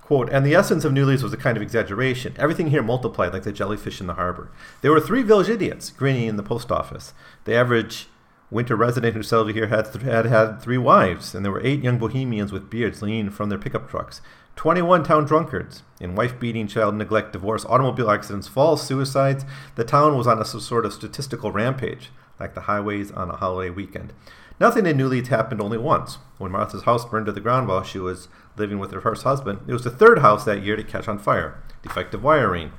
Quote, 0.05 0.29
and 0.29 0.45
the 0.45 0.55
essence 0.55 0.85
of 0.85 0.93
New 0.93 1.07
Leeds 1.07 1.23
was 1.23 1.33
a 1.33 1.39
kind 1.39 1.57
of 1.57 1.63
exaggeration. 1.63 2.35
Everything 2.39 2.67
here 2.67 2.83
multiplied 2.83 3.33
like 3.33 3.45
the 3.45 3.53
jellyfish 3.53 4.03
in 4.03 4.07
the 4.07 4.15
harbor. 4.15 4.51
There 4.83 4.93
were 4.93 5.01
three 5.01 5.23
village 5.23 5.49
idiots 5.49 5.89
grinning 5.89 6.29
in 6.29 6.37
the 6.37 6.43
post 6.43 6.71
office. 6.71 7.15
The 7.45 7.55
average 7.55 8.09
winter 8.51 8.77
resident 8.77 9.15
who 9.15 9.23
settled 9.23 9.53
here 9.53 9.69
had, 9.69 9.91
th- 9.91 10.05
had 10.05 10.27
had 10.27 10.61
three 10.61 10.77
wives, 10.77 11.35
and 11.35 11.43
there 11.43 11.53
were 11.53 11.65
eight 11.65 11.83
young 11.83 11.97
bohemians 11.97 12.53
with 12.53 12.69
beards 12.69 13.01
leaning 13.01 13.31
from 13.31 13.49
their 13.49 13.59
pickup 13.59 13.89
trucks. 13.89 14.21
21 14.57 15.05
town 15.05 15.25
drunkards. 15.25 15.83
In 16.01 16.15
wife 16.15 16.39
beating, 16.39 16.67
child 16.67 16.95
neglect, 16.95 17.33
divorce, 17.33 17.65
automobile 17.65 18.11
accidents, 18.11 18.49
falls, 18.49 18.87
suicides, 18.87 19.45
the 19.75 19.85
town 19.85 20.17
was 20.17 20.27
on 20.27 20.41
a 20.41 20.45
sort 20.45 20.87
of 20.87 20.93
statistical 20.93 21.53
rampage, 21.53 22.11
like 22.39 22.55
the 22.55 22.63
highways 22.63 23.11
on 23.11 23.31
a 23.31 23.37
holiday 23.37 23.71
weekend. 23.71 24.13
Nothing 24.61 24.87
in 24.87 24.97
New 24.97 25.09
Leeds 25.09 25.29
happened 25.29 25.61
only 25.61 25.79
once. 25.79 26.19
When 26.39 26.53
Martha's 26.53 26.85
house 26.85 27.05
burned 27.05 27.27
to 27.27 27.33
the 27.33 27.41
ground 27.41 27.67
while 27.67 27.83
she 27.83 27.99
was 27.99 28.29
living 28.57 28.79
with 28.79 28.93
her 28.93 29.01
first 29.01 29.25
husband, 29.25 29.61
it 29.67 29.73
was 29.73 29.83
the 29.83 29.91
third 29.91 30.19
house 30.21 30.45
that 30.45 30.63
year 30.63 30.77
to 30.77 30.85
catch 30.85 31.09
on 31.09 31.19
fire. 31.19 31.61
Defective 31.83 32.23
wiring, 32.23 32.73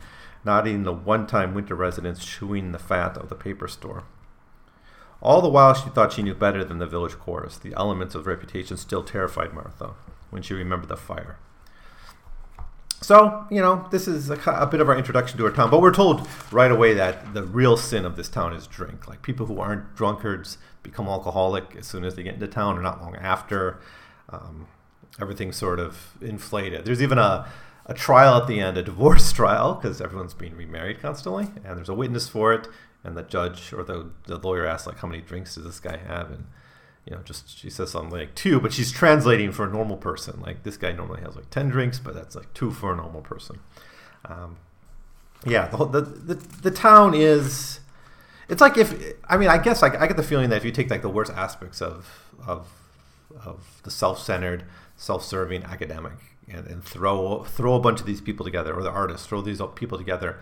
not 0.45 0.67
even 0.67 0.83
the 0.83 0.93
one 0.93 1.27
time 1.27 1.53
winter 1.53 1.75
residents 1.75 2.25
chewing 2.25 2.71
the 2.71 2.79
fat 2.79 3.17
of 3.17 3.29
the 3.29 3.35
paper 3.35 3.67
store. 3.67 4.05
All 5.21 5.41
the 5.41 5.49
while, 5.49 5.73
she 5.73 5.89
thought 5.89 6.13
she 6.13 6.23
knew 6.23 6.35
better 6.35 6.63
than 6.63 6.77
the 6.77 6.85
village 6.85 7.17
chorus. 7.17 7.57
The 7.57 7.73
elements 7.75 8.15
of 8.15 8.27
reputation 8.27 8.77
still 8.77 9.03
terrified 9.03 9.53
Martha 9.53 9.95
when 10.29 10.41
she 10.41 10.53
remembered 10.53 10.89
the 10.89 10.97
fire. 10.97 11.37
So, 13.05 13.45
you 13.51 13.61
know, 13.61 13.87
this 13.91 14.07
is 14.07 14.31
a, 14.31 14.39
a, 14.47 14.65
bit 14.65 14.81
of 14.81 14.89
our 14.89 14.97
introduction 14.97 15.37
to 15.37 15.45
our 15.45 15.51
town, 15.51 15.69
but 15.69 15.79
we're 15.79 15.93
told 15.93 16.27
right 16.51 16.71
away 16.71 16.95
that 16.95 17.35
the 17.35 17.43
real 17.43 17.77
sin 17.77 18.03
of 18.03 18.15
this 18.15 18.27
town 18.27 18.51
is 18.51 18.65
drink. 18.65 19.07
Like 19.07 19.21
people 19.21 19.45
who 19.45 19.59
aren't 19.59 19.95
drunkards 19.95 20.57
become 20.81 21.07
alcoholic 21.07 21.75
as 21.77 21.85
soon 21.85 22.03
as 22.03 22.15
they 22.15 22.23
get 22.23 22.33
into 22.33 22.47
town 22.47 22.79
or 22.79 22.81
not 22.81 23.03
long 23.03 23.15
after. 23.17 23.79
Um, 24.29 24.65
everything's 25.21 25.55
sort 25.55 25.79
of 25.79 26.17
inflated. 26.19 26.85
There's 26.85 26.99
even 26.99 27.19
a, 27.19 27.47
a 27.85 27.93
trial 27.93 28.41
at 28.41 28.47
the 28.47 28.59
end, 28.59 28.75
a 28.75 28.81
divorce 28.81 29.31
trial, 29.39 29.75
because 29.75 30.01
everyone's 30.01 30.33
being 30.33 30.55
remarried 30.55 30.99
constantly, 30.99 31.49
and 31.63 31.77
there's 31.77 31.89
a 31.89 31.93
witness 31.93 32.27
for 32.27 32.53
it, 32.53 32.67
and 33.03 33.15
the 33.15 33.21
judge 33.21 33.71
or 33.71 33.83
the, 33.83 34.09
the 34.23 34.39
lawyer 34.39 34.65
asks, 34.65 34.87
like, 34.87 34.97
how 34.97 35.07
many 35.07 35.21
drinks 35.21 35.53
does 35.53 35.63
this 35.63 35.79
guy 35.79 35.97
have? 35.97 36.31
And 36.31 36.45
you 37.05 37.15
know, 37.15 37.21
just 37.21 37.55
she 37.57 37.69
says 37.69 37.91
something 37.91 38.11
like 38.11 38.33
two, 38.33 38.59
but 38.59 38.73
she's 38.73 38.91
translating 38.91 39.51
for 39.51 39.65
a 39.65 39.69
normal 39.69 39.97
person. 39.97 40.41
Like 40.41 40.63
this 40.63 40.75
guy 40.75 40.91
normally 40.91 41.21
has 41.21 41.35
like 41.35 41.49
ten 41.51 41.69
drinks, 41.69 41.99
but 41.99 42.15
that's 42.15 42.35
like 42.35 42.53
two 42.53 42.71
for 42.71 42.93
a 42.93 42.95
normal 42.95 43.21
person. 43.21 43.59
Um, 44.25 44.57
yeah, 45.45 45.67
the, 45.67 45.85
the, 45.85 46.01
the 46.01 46.33
the 46.35 46.71
town 46.71 47.13
is. 47.13 47.79
It's 48.47 48.61
like 48.61 48.77
if 48.77 48.93
I 49.27 49.37
mean 49.37 49.49
I 49.49 49.57
guess 49.57 49.81
like 49.81 49.95
I 49.99 50.07
get 50.07 50.17
the 50.17 50.23
feeling 50.23 50.49
that 50.49 50.57
if 50.57 50.65
you 50.65 50.71
take 50.71 50.89
like 50.89 51.01
the 51.01 51.09
worst 51.09 51.31
aspects 51.31 51.81
of 51.81 52.33
of 52.45 52.67
of 53.43 53.81
the 53.83 53.91
self-centered, 53.91 54.63
self-serving 54.95 55.63
academic 55.63 56.17
and, 56.47 56.65
and 56.67 56.83
throw 56.83 57.43
throw 57.43 57.75
a 57.75 57.79
bunch 57.79 57.99
of 57.99 58.05
these 58.05 58.21
people 58.21 58.45
together 58.45 58.73
or 58.73 58.83
the 58.83 58.91
artists 58.91 59.27
throw 59.27 59.41
these 59.41 59.61
people 59.75 59.97
together 59.97 60.39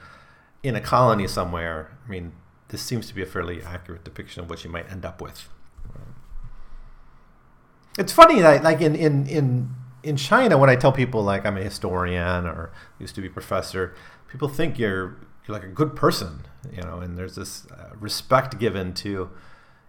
in 0.64 0.76
a 0.76 0.82
colony 0.82 1.28
somewhere. 1.28 1.98
I 2.06 2.10
mean, 2.10 2.34
this 2.70 2.82
seems 2.82 3.08
to 3.08 3.16
be 3.16 3.22
a 3.22 3.26
fairly 3.26 3.62
accurate 3.62 4.04
depiction 4.04 4.44
of 4.44 4.50
what 4.50 4.64
you 4.64 4.70
might 4.70 4.90
end 4.92 5.06
up 5.06 5.22
with. 5.22 5.50
It's 7.98 8.12
funny 8.12 8.42
that 8.42 8.64
like 8.64 8.82
in 8.82 8.96
in 8.96 9.28
in 9.28 9.70
in 10.02 10.18
China, 10.18 10.58
when 10.58 10.70
I 10.70 10.76
tell 10.76 10.92
people 10.92 11.24
like 11.24 11.46
I'm 11.46 11.58
a 11.58 11.64
historian 11.64 12.46
or 12.46 12.72
used 13.00 13.16
to 13.16 13.22
be 13.22 13.30
professor, 13.30 13.96
people 14.28 14.48
think 14.48 14.80
you're 14.80 15.18
you're 15.46 15.58
like 15.58 15.64
a 15.64 15.72
good 15.72 15.96
person, 15.96 16.46
you 16.72 16.82
know, 16.82 17.00
and 17.00 17.18
there's 17.18 17.36
this 17.36 17.68
uh, 17.72 17.90
respect 18.00 18.60
given 18.60 18.94
to 18.96 19.30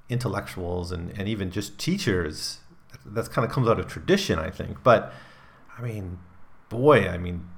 intellectuals 0.08 0.92
and, 0.92 1.16
and 1.18 1.28
even 1.28 1.50
just 1.50 1.78
teachers. 1.78 2.58
That's 3.06 3.28
kind 3.28 3.46
of 3.46 3.52
comes 3.52 3.68
out 3.68 3.78
of 3.78 3.86
tradition, 3.86 4.38
I 4.38 4.50
think. 4.50 4.82
But 4.82 5.12
I 5.78 5.82
mean, 5.82 6.18
boy, 6.68 7.08
I 7.08 7.18
mean, 7.18 7.48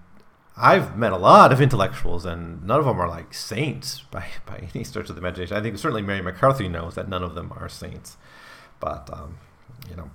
I've 0.56 0.96
met 0.96 1.12
a 1.12 1.16
lot 1.16 1.52
of 1.52 1.60
intellectuals, 1.60 2.24
and 2.24 2.62
none 2.64 2.80
of 2.80 2.86
them 2.86 3.00
are 3.00 3.08
like 3.08 3.34
saints 3.34 4.02
by, 4.10 4.26
by 4.46 4.68
any 4.74 4.84
stretch 4.84 5.08
of 5.10 5.16
the 5.16 5.20
imagination. 5.20 5.56
I 5.56 5.60
think 5.60 5.78
certainly 5.78 6.02
Mary 6.02 6.22
McCarthy 6.22 6.68
knows 6.68 6.94
that 6.94 7.08
none 7.08 7.22
of 7.22 7.34
them 7.34 7.52
are 7.56 7.68
saints. 7.68 8.16
But, 8.80 9.10
um, 9.12 9.38
you 9.88 9.96
know, 9.96 10.10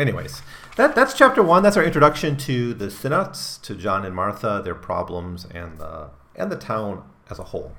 anyways, 0.00 0.42
that 0.76 0.94
that's 0.94 1.14
chapter 1.14 1.42
one. 1.42 1.62
That's 1.62 1.76
our 1.76 1.84
introduction 1.84 2.36
to 2.38 2.74
the 2.74 2.86
Sinnotts, 2.86 3.60
to 3.62 3.74
John 3.74 4.04
and 4.04 4.14
Martha, 4.14 4.60
their 4.64 4.74
problems, 4.74 5.46
and 5.46 5.78
the 5.78 6.10
and 6.36 6.50
the 6.52 6.56
town 6.56 7.02
as 7.30 7.38
a 7.38 7.44
whole. 7.44 7.72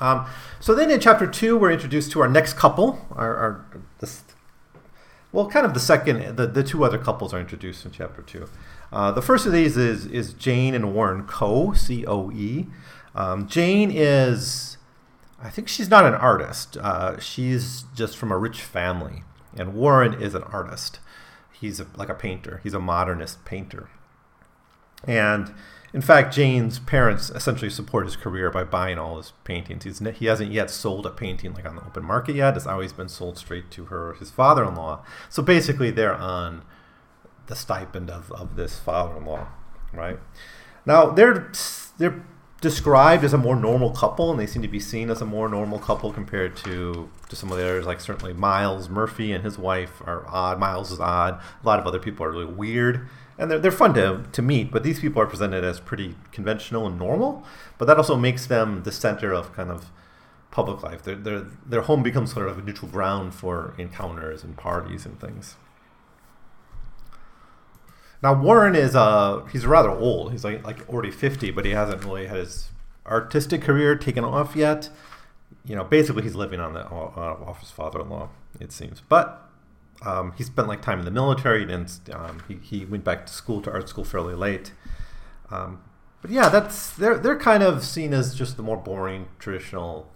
Um, 0.00 0.26
so 0.60 0.74
then 0.74 0.90
in 0.90 1.00
chapter 1.00 1.26
two, 1.26 1.56
we're 1.56 1.72
introduced 1.72 2.12
to 2.12 2.20
our 2.20 2.28
next 2.28 2.54
couple. 2.54 3.06
Our, 3.12 3.34
our 3.36 3.82
this, 3.98 4.22
well, 5.32 5.48
kind 5.48 5.66
of 5.66 5.74
the 5.74 5.80
second. 5.80 6.36
The, 6.36 6.46
the 6.46 6.62
two 6.62 6.84
other 6.84 6.98
couples 6.98 7.34
are 7.34 7.40
introduced 7.40 7.84
in 7.84 7.90
chapter 7.90 8.22
two. 8.22 8.48
Uh, 8.92 9.12
the 9.12 9.22
first 9.22 9.44
of 9.44 9.52
these 9.52 9.76
is 9.76 10.06
is 10.06 10.32
Jane 10.32 10.74
and 10.74 10.94
Warren 10.94 11.24
Coe, 11.24 11.72
C 11.72 12.06
O 12.06 12.30
E. 12.30 12.66
Um, 13.14 13.48
Jane 13.48 13.90
is, 13.90 14.76
I 15.42 15.50
think 15.50 15.66
she's 15.66 15.90
not 15.90 16.04
an 16.04 16.14
artist. 16.14 16.76
Uh, 16.76 17.18
she's 17.18 17.84
just 17.94 18.16
from 18.16 18.30
a 18.30 18.38
rich 18.38 18.62
family, 18.62 19.24
and 19.56 19.74
Warren 19.74 20.14
is 20.14 20.34
an 20.34 20.44
artist 20.44 21.00
he's 21.60 21.80
a, 21.80 21.86
like 21.96 22.08
a 22.08 22.14
painter. 22.14 22.60
He's 22.62 22.74
a 22.74 22.80
modernist 22.80 23.44
painter. 23.44 23.88
And 25.04 25.52
in 25.92 26.00
fact, 26.00 26.34
Jane's 26.34 26.78
parents 26.78 27.30
essentially 27.30 27.70
support 27.70 28.04
his 28.04 28.16
career 28.16 28.50
by 28.50 28.64
buying 28.64 28.98
all 28.98 29.16
his 29.16 29.32
paintings. 29.44 29.84
He's, 29.84 29.98
he 30.18 30.26
hasn't 30.26 30.52
yet 30.52 30.70
sold 30.70 31.06
a 31.06 31.10
painting 31.10 31.54
like 31.54 31.66
on 31.66 31.76
the 31.76 31.86
open 31.86 32.04
market 32.04 32.36
yet. 32.36 32.56
It's 32.56 32.66
always 32.66 32.92
been 32.92 33.08
sold 33.08 33.38
straight 33.38 33.70
to 33.72 33.86
her, 33.86 34.14
his 34.14 34.30
father-in-law. 34.30 35.04
So 35.30 35.42
basically, 35.42 35.90
they're 35.90 36.14
on 36.14 36.62
the 37.46 37.56
stipend 37.56 38.10
of, 38.10 38.30
of 38.32 38.56
this 38.56 38.78
father-in-law, 38.78 39.48
right? 39.94 40.18
Now 40.84 41.10
they're 41.10 41.50
they're 41.98 42.22
described 42.60 43.22
as 43.22 43.32
a 43.32 43.38
more 43.38 43.54
normal 43.54 43.90
couple, 43.90 44.30
and 44.30 44.40
they 44.40 44.46
seem 44.46 44.62
to 44.62 44.68
be 44.68 44.80
seen 44.80 45.10
as 45.10 45.20
a 45.20 45.24
more 45.24 45.48
normal 45.48 45.78
couple 45.78 46.12
compared 46.12 46.56
to 46.56 47.08
to 47.28 47.36
some 47.36 47.52
of 47.52 47.58
the 47.58 47.64
others. 47.64 47.86
Like 47.86 48.00
certainly 48.00 48.32
Miles 48.32 48.88
Murphy 48.88 49.32
and 49.32 49.44
his 49.44 49.58
wife 49.58 50.00
are 50.04 50.26
odd. 50.26 50.58
Miles 50.58 50.90
is 50.90 51.00
odd. 51.00 51.34
A 51.34 51.66
lot 51.66 51.78
of 51.78 51.86
other 51.86 52.00
people 52.00 52.26
are 52.26 52.30
really 52.30 52.44
weird, 52.44 53.08
and 53.38 53.50
they're 53.50 53.58
they're 53.58 53.70
fun 53.70 53.94
to 53.94 54.24
to 54.32 54.42
meet. 54.42 54.72
But 54.72 54.82
these 54.82 55.00
people 55.00 55.22
are 55.22 55.26
presented 55.26 55.64
as 55.64 55.80
pretty 55.80 56.16
conventional 56.32 56.86
and 56.86 56.98
normal. 56.98 57.44
But 57.78 57.86
that 57.86 57.96
also 57.96 58.16
makes 58.16 58.46
them 58.46 58.82
the 58.82 58.92
center 58.92 59.32
of 59.32 59.52
kind 59.54 59.70
of 59.70 59.90
public 60.50 60.82
life. 60.82 61.02
Their 61.02 61.16
their 61.16 61.40
their 61.64 61.82
home 61.82 62.02
becomes 62.02 62.32
sort 62.32 62.48
of 62.48 62.58
a 62.58 62.62
neutral 62.62 62.90
ground 62.90 63.34
for 63.34 63.74
encounters 63.78 64.42
and 64.42 64.56
parties 64.56 65.06
and 65.06 65.20
things. 65.20 65.56
Now 68.22 68.34
Warren 68.34 68.74
is 68.74 68.96
uh 68.96 69.44
he's 69.52 69.66
rather 69.66 69.90
old. 69.90 70.32
He's 70.32 70.44
like 70.44 70.64
like 70.64 70.88
already 70.88 71.10
fifty, 71.10 71.50
but 71.50 71.64
he 71.64 71.72
hasn't 71.72 72.04
really 72.04 72.26
had 72.26 72.38
his 72.38 72.70
artistic 73.06 73.62
career 73.62 73.96
taken 73.96 74.24
off 74.24 74.56
yet. 74.56 74.90
You 75.64 75.76
know, 75.76 75.84
basically 75.84 76.22
he's 76.22 76.34
living 76.34 76.60
on 76.60 76.72
the 76.74 76.84
uh, 76.86 77.36
off 77.46 77.60
his 77.60 77.70
father-in-law, 77.70 78.28
it 78.60 78.72
seems. 78.72 79.02
But 79.08 79.48
um, 80.04 80.32
he 80.36 80.44
spent 80.44 80.68
like 80.68 80.82
time 80.82 80.98
in 80.98 81.04
the 81.04 81.10
military, 81.10 81.70
and 81.72 81.90
um, 82.12 82.42
he 82.48 82.56
he 82.56 82.84
went 82.84 83.04
back 83.04 83.26
to 83.26 83.32
school 83.32 83.60
to 83.62 83.70
art 83.70 83.88
school 83.88 84.04
fairly 84.04 84.34
late. 84.34 84.72
Um, 85.50 85.82
but 86.22 86.30
yeah, 86.30 86.48
that's 86.48 86.90
they're 86.90 87.18
they're 87.18 87.38
kind 87.38 87.62
of 87.62 87.84
seen 87.84 88.12
as 88.12 88.34
just 88.34 88.56
the 88.56 88.62
more 88.62 88.76
boring 88.76 89.28
traditional 89.38 90.10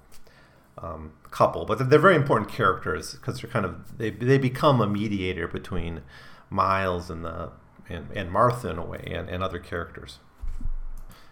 um, 0.79 1.13
couple, 1.31 1.65
but 1.65 1.79
they're, 1.89 1.99
very 1.99 2.17
important 2.17 2.51
characters 2.51 3.15
because 3.15 3.41
they're 3.41 3.51
kind 3.51 3.65
of 3.65 3.99
they 3.99 4.11
they 4.11 4.39
become 4.39 4.81
a 4.81 4.87
mediator 4.87 5.47
between 5.47 6.03
Miles 6.51 7.09
and 7.11 7.25
the 7.25 7.51
and, 7.89 8.09
and 8.15 8.31
Martha 8.31 8.71
in 8.71 8.79
a 8.79 8.85
way, 8.85 9.13
and, 9.15 9.29
and 9.29 9.43
other 9.43 9.59
characters. 9.59 10.19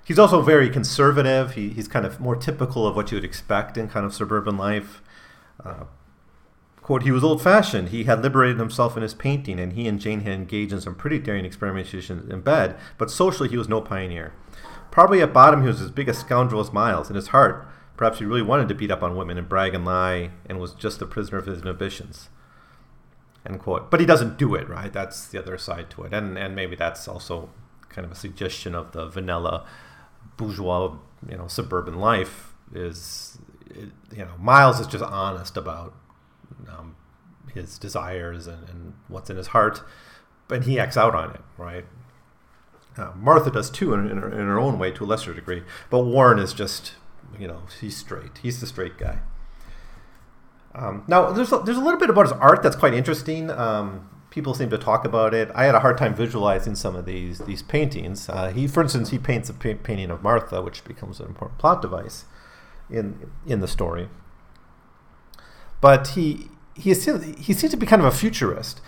he's 0.04 0.18
also 0.18 0.42
very 0.42 0.68
conservative. 0.68 1.54
He, 1.54 1.70
he's 1.70 1.88
kind 1.88 2.04
of 2.04 2.20
more 2.20 2.36
typical 2.36 2.86
of 2.86 2.96
what 2.96 3.10
you 3.10 3.16
would 3.16 3.24
expect 3.24 3.76
in 3.76 3.88
kind 3.88 4.04
of 4.04 4.14
suburban 4.14 4.56
life. 4.56 5.02
Uh, 5.64 5.84
quote, 6.82 7.02
he 7.02 7.10
was 7.12 7.22
old 7.22 7.42
fashioned. 7.42 7.90
He 7.90 8.04
had 8.04 8.22
liberated 8.22 8.58
himself 8.58 8.96
in 8.96 9.02
his 9.02 9.14
painting, 9.14 9.60
and 9.60 9.74
he 9.74 9.86
and 9.86 10.00
Jane 10.00 10.20
had 10.20 10.32
engaged 10.32 10.72
in 10.72 10.80
some 10.80 10.94
pretty 10.94 11.18
daring 11.18 11.44
experimentation 11.44 12.26
in 12.30 12.40
bed, 12.40 12.76
but 12.98 13.10
socially 13.10 13.48
he 13.48 13.56
was 13.56 13.68
no 13.68 13.80
pioneer. 13.80 14.32
Probably 14.90 15.22
at 15.22 15.32
bottom 15.32 15.62
he 15.62 15.68
was 15.68 15.80
as 15.80 15.90
big 15.92 16.08
a 16.08 16.14
scoundrel 16.14 16.60
as 16.60 16.72
Miles. 16.72 17.08
In 17.08 17.16
his 17.16 17.28
heart, 17.28 17.68
perhaps 17.96 18.18
he 18.18 18.24
really 18.24 18.42
wanted 18.42 18.68
to 18.68 18.74
beat 18.74 18.90
up 18.90 19.02
on 19.04 19.16
women 19.16 19.38
and 19.38 19.48
brag 19.48 19.74
and 19.74 19.84
lie, 19.84 20.30
and 20.46 20.58
was 20.58 20.74
just 20.74 20.98
the 20.98 21.06
prisoner 21.06 21.38
of 21.38 21.46
his 21.46 21.62
ambitions. 21.62 22.28
End 23.46 23.60
quote. 23.60 23.90
But 23.90 24.00
he 24.00 24.06
doesn't 24.06 24.36
do 24.38 24.54
it, 24.54 24.68
right? 24.68 24.92
That's 24.92 25.26
the 25.28 25.38
other 25.38 25.56
side 25.56 25.90
to 25.90 26.02
it. 26.04 26.12
And 26.12 26.36
and 26.36 26.54
maybe 26.54 26.76
that's 26.76 27.08
also 27.08 27.50
kind 27.88 28.04
of 28.04 28.12
a 28.12 28.14
suggestion 28.14 28.74
of 28.74 28.92
the 28.92 29.06
vanilla 29.06 29.66
bourgeois, 30.36 30.96
you 31.28 31.36
know, 31.36 31.46
suburban 31.46 31.98
life 31.98 32.54
is, 32.72 33.38
you 33.76 34.24
know, 34.24 34.36
Miles 34.38 34.80
is 34.80 34.86
just 34.86 35.04
honest 35.04 35.56
about 35.56 35.94
um, 36.68 36.96
his 37.52 37.78
desires 37.78 38.46
and, 38.46 38.68
and, 38.68 38.94
what's 39.08 39.28
in 39.28 39.36
his 39.36 39.48
heart, 39.48 39.82
but 40.48 40.64
he 40.64 40.78
acts 40.78 40.96
out 40.96 41.14
on 41.14 41.30
it, 41.32 41.40
right? 41.58 41.84
Uh, 42.96 43.10
Martha 43.16 43.50
does 43.50 43.70
too, 43.70 43.92
in, 43.92 44.08
in, 44.08 44.18
her, 44.18 44.30
in 44.30 44.46
her 44.46 44.58
own 44.58 44.78
way, 44.78 44.90
to 44.92 45.04
a 45.04 45.06
lesser 45.06 45.34
degree. 45.34 45.62
But 45.90 46.04
Warren 46.04 46.38
is 46.38 46.52
just, 46.52 46.94
you 47.38 47.48
know, 47.48 47.62
he's 47.80 47.96
straight. 47.96 48.38
He's 48.42 48.60
the 48.60 48.66
straight 48.66 48.96
guy. 48.96 49.18
Um, 50.74 51.04
now, 51.08 51.32
there's 51.32 51.52
a, 51.52 51.58
there's 51.58 51.76
a 51.76 51.82
little 51.82 51.98
bit 51.98 52.10
about 52.10 52.26
his 52.26 52.32
art 52.32 52.62
that's 52.62 52.76
quite 52.76 52.94
interesting. 52.94 53.50
Um, 53.50 54.08
people 54.30 54.54
seem 54.54 54.70
to 54.70 54.78
talk 54.78 55.04
about 55.04 55.34
it. 55.34 55.50
I 55.54 55.64
had 55.64 55.74
a 55.74 55.80
hard 55.80 55.98
time 55.98 56.14
visualizing 56.14 56.74
some 56.74 56.96
of 56.96 57.04
these 57.04 57.40
these 57.40 57.62
paintings. 57.62 58.28
Uh, 58.28 58.48
he, 58.50 58.66
for 58.66 58.82
instance, 58.82 59.10
he 59.10 59.18
paints 59.18 59.50
a 59.50 59.54
pa- 59.54 59.74
painting 59.82 60.10
of 60.10 60.22
Martha, 60.22 60.62
which 60.62 60.84
becomes 60.84 61.20
an 61.20 61.26
important 61.26 61.58
plot 61.58 61.82
device 61.82 62.24
in 62.88 63.30
in 63.46 63.60
the 63.60 63.68
story. 63.68 64.08
But 65.80 66.08
he 66.08 66.48
he 66.74 66.94
he 66.94 67.52
seems 67.52 67.70
to 67.70 67.76
be 67.76 67.86
kind 67.86 68.00
of 68.00 68.06
a 68.06 68.16
futurist. 68.16 68.80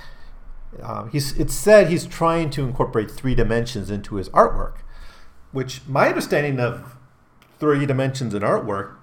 Uh, 0.81 1.07
he's 1.07 1.39
it's 1.39 1.55
said 1.55 1.89
he's 1.89 2.07
trying 2.07 2.49
to 2.51 2.63
incorporate 2.63 3.11
three 3.11 3.35
dimensions 3.35 3.91
into 3.91 4.15
his 4.17 4.29
artwork, 4.31 4.77
which 5.51 5.83
my 5.87 6.09
understanding 6.09 6.59
of 6.61 6.97
three 7.59 7.85
dimensions 7.87 8.35
in 8.35 8.43
artwork 8.43 8.97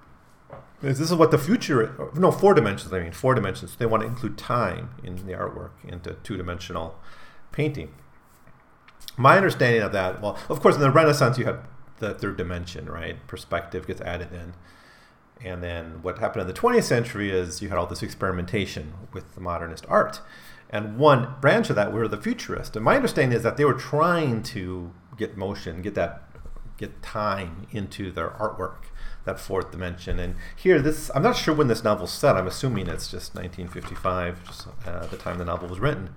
this 0.82 1.00
is 1.00 1.14
what 1.14 1.30
the 1.30 1.38
future 1.38 2.10
no 2.14 2.30
four 2.30 2.54
dimensions 2.54 2.92
i 2.92 3.00
mean 3.00 3.12
four 3.12 3.34
dimensions. 3.34 3.76
They 3.76 3.86
want 3.86 4.02
to 4.02 4.06
include 4.06 4.38
time 4.38 4.90
in 5.02 5.26
the 5.26 5.32
artwork 5.32 5.70
into 5.86 6.14
two-dimensional 6.22 6.98
painting. 7.52 7.94
My 9.16 9.36
understanding 9.36 9.82
of 9.82 9.92
that 9.92 10.20
well 10.22 10.38
of 10.48 10.60
course 10.60 10.74
in 10.76 10.80
the 10.80 10.90
renaissance 10.90 11.38
you 11.38 11.44
had 11.44 11.60
the 11.98 12.14
third 12.14 12.36
dimension 12.36 12.86
right? 12.86 13.26
Perspective 13.26 13.86
gets 13.86 14.00
added 14.00 14.32
in. 14.32 14.54
And 15.42 15.62
then 15.62 16.02
what 16.02 16.18
happened 16.18 16.42
in 16.42 16.46
the 16.48 16.52
20th 16.52 16.84
century 16.84 17.30
is 17.30 17.62
you 17.62 17.70
had 17.70 17.78
all 17.78 17.86
this 17.86 18.02
experimentation 18.02 18.92
with 19.12 19.34
the 19.34 19.40
modernist 19.40 19.86
art. 19.88 20.20
And 20.68 20.98
one 20.98 21.34
branch 21.40 21.70
of 21.70 21.76
that 21.76 21.92
were 21.92 22.06
the 22.06 22.18
futurists. 22.18 22.76
And 22.76 22.84
my 22.84 22.96
understanding 22.96 23.36
is 23.36 23.42
that 23.42 23.56
they 23.56 23.64
were 23.64 23.74
trying 23.74 24.42
to 24.44 24.92
get 25.16 25.36
motion 25.36 25.82
get 25.82 25.94
that 25.94 26.24
get 26.76 27.02
time 27.02 27.66
into 27.72 28.10
their 28.10 28.30
artwork 28.30 28.89
that 29.24 29.38
fourth 29.38 29.70
dimension. 29.70 30.18
And 30.18 30.36
here, 30.56 30.80
this 30.80 31.10
I'm 31.14 31.22
not 31.22 31.36
sure 31.36 31.54
when 31.54 31.68
this 31.68 31.84
novel's 31.84 32.12
set. 32.12 32.36
I'm 32.36 32.46
assuming 32.46 32.86
it's 32.86 33.10
just 33.10 33.34
1955, 33.34 34.46
just 34.46 34.68
uh, 34.86 35.06
the 35.06 35.16
time 35.16 35.38
the 35.38 35.44
novel 35.44 35.68
was 35.68 35.80
written. 35.80 36.10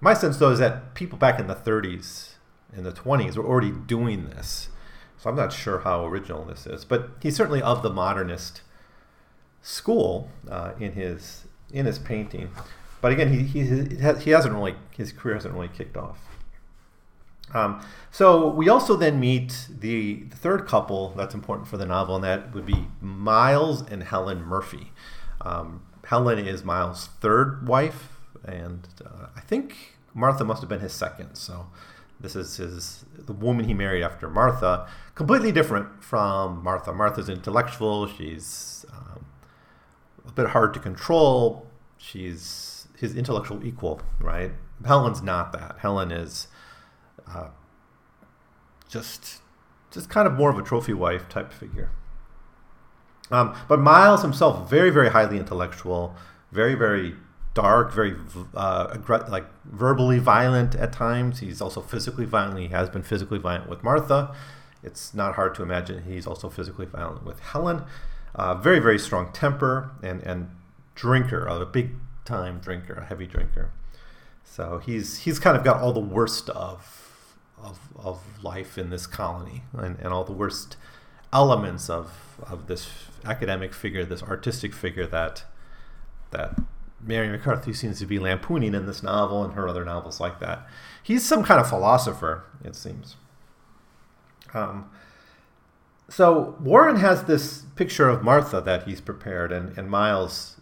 My 0.00 0.14
sense, 0.14 0.36
though, 0.36 0.50
is 0.50 0.58
that 0.58 0.94
people 0.94 1.18
back 1.18 1.40
in 1.40 1.46
the 1.46 1.54
30s, 1.54 2.34
in 2.76 2.84
the 2.84 2.92
20s, 2.92 3.36
were 3.36 3.46
already 3.46 3.72
doing 3.72 4.26
this. 4.26 4.68
So 5.18 5.30
I'm 5.30 5.36
not 5.36 5.52
sure 5.52 5.80
how 5.80 6.04
original 6.04 6.44
this 6.44 6.66
is, 6.66 6.84
but 6.84 7.10
he's 7.22 7.36
certainly 7.36 7.62
of 7.62 7.82
the 7.82 7.90
modernist 7.90 8.62
school 9.62 10.30
uh, 10.50 10.72
in 10.78 10.92
his 10.92 11.44
in 11.72 11.86
his 11.86 11.98
painting. 11.98 12.50
But 13.00 13.12
again, 13.12 13.32
he, 13.32 13.42
he, 13.42 13.60
he 14.22 14.30
hasn't 14.30 14.54
really 14.54 14.76
his 14.90 15.12
career 15.12 15.34
hasn't 15.34 15.54
really 15.54 15.68
kicked 15.68 15.96
off. 15.96 16.18
Um, 17.54 17.80
so 18.10 18.48
we 18.48 18.68
also 18.68 18.96
then 18.96 19.20
meet 19.20 19.68
the, 19.70 20.24
the, 20.24 20.36
third 20.36 20.66
couple 20.66 21.10
that's 21.10 21.34
important 21.34 21.68
for 21.68 21.76
the 21.76 21.86
novel, 21.86 22.16
and 22.16 22.24
that 22.24 22.52
would 22.52 22.66
be 22.66 22.88
Miles 23.00 23.82
and 23.88 24.02
Helen 24.02 24.42
Murphy. 24.42 24.92
Um, 25.40 25.82
Helen 26.04 26.38
is 26.46 26.64
Miles' 26.64 27.08
third 27.20 27.68
wife, 27.68 28.18
and 28.44 28.86
uh, 29.04 29.28
I 29.36 29.40
think 29.40 29.96
Martha 30.12 30.44
must 30.44 30.60
have 30.60 30.68
been 30.68 30.80
his 30.80 30.92
second. 30.92 31.36
So 31.36 31.68
this 32.20 32.34
is 32.34 32.56
his 32.56 33.04
the 33.16 33.32
woman 33.32 33.66
he 33.66 33.74
married 33.74 34.02
after 34.02 34.28
Martha. 34.28 34.88
Completely 35.14 35.52
different 35.52 36.02
from 36.02 36.62
Martha. 36.62 36.92
Martha's 36.92 37.28
intellectual. 37.28 38.06
She's 38.06 38.84
um, 38.92 39.26
a 40.26 40.32
bit 40.32 40.48
hard 40.48 40.74
to 40.74 40.80
control. 40.80 41.66
She's 41.98 42.88
his 42.98 43.14
intellectual 43.14 43.64
equal, 43.64 44.00
right? 44.20 44.52
Helen's 44.84 45.22
not 45.22 45.52
that. 45.52 45.76
Helen 45.80 46.10
is 46.10 46.48
uh, 47.32 47.48
just 48.88 49.40
just 49.90 50.10
kind 50.10 50.26
of 50.26 50.34
more 50.34 50.50
of 50.50 50.58
a 50.58 50.62
trophy 50.62 50.92
wife 50.92 51.28
type 51.28 51.52
figure. 51.52 51.90
Um, 53.30 53.54
but 53.68 53.80
Miles 53.80 54.22
himself, 54.22 54.68
very 54.68 54.90
very 54.90 55.10
highly 55.10 55.38
intellectual, 55.38 56.14
very 56.52 56.74
very 56.74 57.14
dark, 57.54 57.92
very 57.92 58.14
uh, 58.54 58.96
like 59.28 59.46
verbally 59.64 60.18
violent 60.18 60.74
at 60.74 60.92
times. 60.92 61.40
He's 61.40 61.60
also 61.60 61.80
physically 61.80 62.26
violent. 62.26 62.58
He 62.60 62.68
has 62.68 62.90
been 62.90 63.02
physically 63.02 63.38
violent 63.38 63.68
with 63.68 63.82
Martha. 63.82 64.34
It's 64.82 65.14
not 65.14 65.34
hard 65.34 65.54
to 65.56 65.62
imagine 65.62 66.04
he's 66.04 66.26
also 66.26 66.48
physically 66.48 66.86
violent 66.86 67.24
with 67.24 67.40
Helen. 67.40 67.84
Uh, 68.34 68.54
very 68.54 68.78
very 68.78 68.98
strong 68.98 69.32
temper 69.32 69.90
and 70.02 70.22
and 70.22 70.50
drinker, 70.94 71.46
a 71.46 71.66
big 71.66 71.92
time 72.24 72.58
drinker, 72.60 72.94
a 72.94 73.04
heavy 73.04 73.26
drinker. 73.26 73.70
So 74.44 74.78
he's 74.78 75.18
he's 75.18 75.38
kind 75.38 75.56
of 75.56 75.64
got 75.64 75.80
all 75.80 75.92
the 75.92 76.00
worst 76.00 76.50
of 76.50 76.95
of, 77.66 77.78
of 77.96 78.22
life 78.42 78.78
in 78.78 78.90
this 78.90 79.06
colony 79.06 79.62
and, 79.72 79.98
and 79.98 80.08
all 80.08 80.24
the 80.24 80.32
worst 80.32 80.76
elements 81.32 81.90
of, 81.90 82.12
of 82.48 82.66
this 82.66 82.88
academic 83.24 83.74
figure, 83.74 84.04
this 84.04 84.22
artistic 84.22 84.72
figure 84.72 85.06
that 85.06 85.44
that 86.30 86.58
Mary 87.00 87.28
McCarthy 87.28 87.72
seems 87.72 87.98
to 87.98 88.06
be 88.06 88.18
lampooning 88.18 88.74
in 88.74 88.86
this 88.86 89.02
novel 89.02 89.44
and 89.44 89.54
her 89.54 89.68
other 89.68 89.84
novels 89.84 90.20
like 90.20 90.40
that. 90.40 90.66
He's 91.02 91.24
some 91.24 91.44
kind 91.44 91.60
of 91.60 91.68
philosopher, 91.68 92.44
it 92.64 92.74
seems. 92.74 93.16
Um, 94.52 94.90
so 96.08 96.56
Warren 96.60 96.96
has 96.96 97.24
this 97.24 97.62
picture 97.76 98.08
of 98.08 98.22
Martha 98.22 98.60
that 98.60 98.84
he's 98.84 99.00
prepared, 99.00 99.52
and, 99.52 99.76
and 99.78 99.90
Miles 99.90 100.55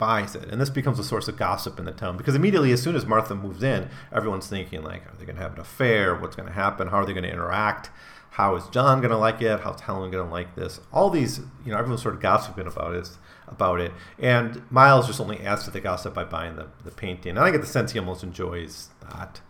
buys 0.00 0.34
it. 0.34 0.48
And 0.48 0.60
this 0.60 0.70
becomes 0.70 0.98
a 0.98 1.04
source 1.04 1.28
of 1.28 1.36
gossip 1.36 1.78
in 1.78 1.84
the 1.84 1.92
town 1.92 2.16
because 2.16 2.34
immediately, 2.34 2.72
as 2.72 2.82
soon 2.82 2.96
as 2.96 3.06
Martha 3.06 3.36
moves 3.36 3.62
in, 3.62 3.88
everyone's 4.12 4.48
thinking, 4.48 4.82
like, 4.82 5.06
are 5.06 5.16
they 5.16 5.24
going 5.24 5.36
to 5.36 5.42
have 5.42 5.54
an 5.54 5.60
affair? 5.60 6.16
What's 6.16 6.34
going 6.34 6.48
to 6.48 6.54
happen? 6.54 6.88
How 6.88 6.96
are 6.96 7.06
they 7.06 7.12
going 7.12 7.22
to 7.22 7.32
interact? 7.32 7.90
How 8.30 8.56
is 8.56 8.66
John 8.68 9.00
going 9.00 9.10
to 9.10 9.18
like 9.18 9.40
it? 9.42 9.60
How's 9.60 9.82
Helen 9.82 10.10
going 10.10 10.24
to 10.24 10.32
like 10.32 10.56
this? 10.56 10.80
All 10.92 11.10
these, 11.10 11.38
you 11.64 11.70
know, 11.70 11.78
everyone's 11.78 12.02
sort 12.02 12.14
of 12.16 12.20
gossiping 12.20 12.66
about 12.66 12.94
it. 12.94 13.08
About 13.48 13.80
it, 13.80 13.90
and 14.16 14.62
Miles 14.70 15.08
just 15.08 15.20
only 15.20 15.40
adds 15.40 15.64
to 15.64 15.72
the 15.72 15.80
gossip 15.80 16.14
by 16.14 16.22
buying 16.22 16.54
the, 16.54 16.68
the 16.84 16.92
painting. 16.92 17.30
And 17.30 17.40
I 17.40 17.50
get 17.50 17.60
the 17.60 17.66
sense 17.66 17.90
he 17.90 17.98
almost 17.98 18.22
enjoys 18.22 18.90
that. 19.00 19.40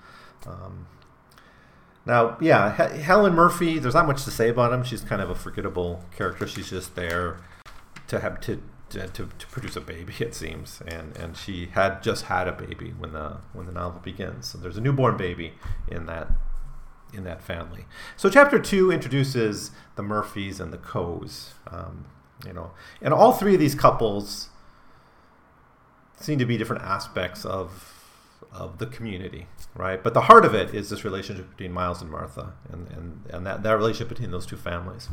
Um, 0.46 0.86
now, 2.06 2.38
yeah, 2.40 2.70
Helen 2.70 3.34
Murphy. 3.34 3.78
There's 3.78 3.92
not 3.92 4.06
much 4.06 4.24
to 4.24 4.30
say 4.30 4.48
about 4.48 4.72
him. 4.72 4.84
She's 4.84 5.02
kind 5.02 5.20
of 5.20 5.28
a 5.28 5.34
forgettable 5.34 6.02
character. 6.16 6.46
She's 6.46 6.70
just 6.70 6.94
there 6.96 7.40
to 8.08 8.20
have 8.20 8.40
to 8.40 8.62
to, 8.90 9.06
to, 9.08 9.28
to, 9.38 9.46
produce 9.46 9.76
a 9.76 9.80
baby, 9.80 10.12
it 10.20 10.34
seems, 10.34 10.82
and 10.86 11.16
and 11.16 11.36
she 11.36 11.66
had 11.66 12.02
just 12.02 12.24
had 12.24 12.48
a 12.48 12.52
baby 12.52 12.92
when 12.98 13.12
the 13.12 13.38
when 13.52 13.66
the 13.66 13.72
novel 13.72 14.00
begins. 14.00 14.48
So 14.48 14.58
there's 14.58 14.76
a 14.76 14.80
newborn 14.80 15.16
baby 15.16 15.54
in 15.88 16.06
that 16.06 16.28
in 17.12 17.24
that 17.24 17.42
family. 17.42 17.86
So 18.16 18.28
chapter 18.28 18.58
two 18.58 18.90
introduces 18.90 19.70
the 19.96 20.02
Murphys 20.02 20.60
and 20.60 20.72
the 20.72 20.78
Coes, 20.78 21.54
um, 21.70 22.06
you 22.46 22.52
know, 22.52 22.72
and 23.00 23.12
all 23.12 23.32
three 23.32 23.54
of 23.54 23.60
these 23.60 23.74
couples 23.74 24.48
seem 26.20 26.38
to 26.38 26.46
be 26.46 26.56
different 26.56 26.82
aspects 26.82 27.44
of 27.44 27.94
of 28.52 28.78
the 28.78 28.86
community, 28.86 29.46
right? 29.76 30.02
But 30.02 30.14
the 30.14 30.22
heart 30.22 30.44
of 30.44 30.54
it 30.54 30.74
is 30.74 30.90
this 30.90 31.04
relationship 31.04 31.50
between 31.50 31.72
Miles 31.72 32.02
and 32.02 32.10
Martha, 32.10 32.54
and 32.70 32.88
and 32.88 33.26
and 33.30 33.46
that 33.46 33.62
that 33.62 33.72
relationship 33.72 34.08
between 34.08 34.30
those 34.30 34.46
two 34.46 34.56
families. 34.56 35.08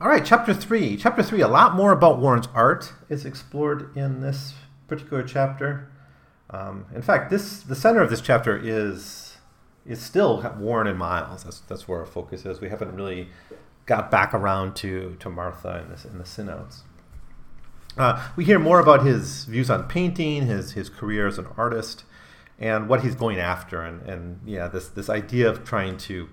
All 0.00 0.08
right, 0.08 0.24
chapter 0.24 0.54
three. 0.54 0.96
Chapter 0.96 1.24
three, 1.24 1.40
a 1.40 1.48
lot 1.48 1.74
more 1.74 1.90
about 1.90 2.20
Warren's 2.20 2.46
art 2.54 2.92
is 3.08 3.24
explored 3.24 3.96
in 3.96 4.20
this 4.20 4.54
particular 4.86 5.24
chapter. 5.24 5.90
Um, 6.50 6.86
in 6.94 7.02
fact, 7.02 7.30
this 7.30 7.62
the 7.62 7.74
center 7.74 8.00
of 8.00 8.08
this 8.08 8.20
chapter 8.20 8.56
is 8.56 9.38
is 9.84 10.00
still 10.00 10.40
Warren 10.56 10.86
and 10.86 10.96
Miles. 10.96 11.42
That's 11.42 11.58
that's 11.60 11.88
where 11.88 11.98
our 11.98 12.06
focus 12.06 12.46
is. 12.46 12.60
We 12.60 12.68
haven't 12.68 12.94
really 12.94 13.30
got 13.86 14.08
back 14.08 14.32
around 14.34 14.76
to 14.76 15.16
to 15.18 15.28
Martha 15.28 15.80
in 15.82 15.90
this 15.90 16.04
in 16.04 16.18
the 16.18 16.24
Sinnotts. 16.24 16.82
Uh, 17.96 18.24
we 18.36 18.44
hear 18.44 18.60
more 18.60 18.78
about 18.78 19.04
his 19.04 19.46
views 19.46 19.68
on 19.68 19.88
painting, 19.88 20.46
his 20.46 20.74
his 20.74 20.88
career 20.88 21.26
as 21.26 21.38
an 21.38 21.48
artist, 21.56 22.04
and 22.56 22.88
what 22.88 23.02
he's 23.02 23.16
going 23.16 23.40
after, 23.40 23.82
and 23.82 24.02
and 24.02 24.42
yeah, 24.46 24.68
this 24.68 24.86
this 24.86 25.10
idea 25.10 25.50
of 25.50 25.64
trying 25.64 25.96
to 25.96 26.28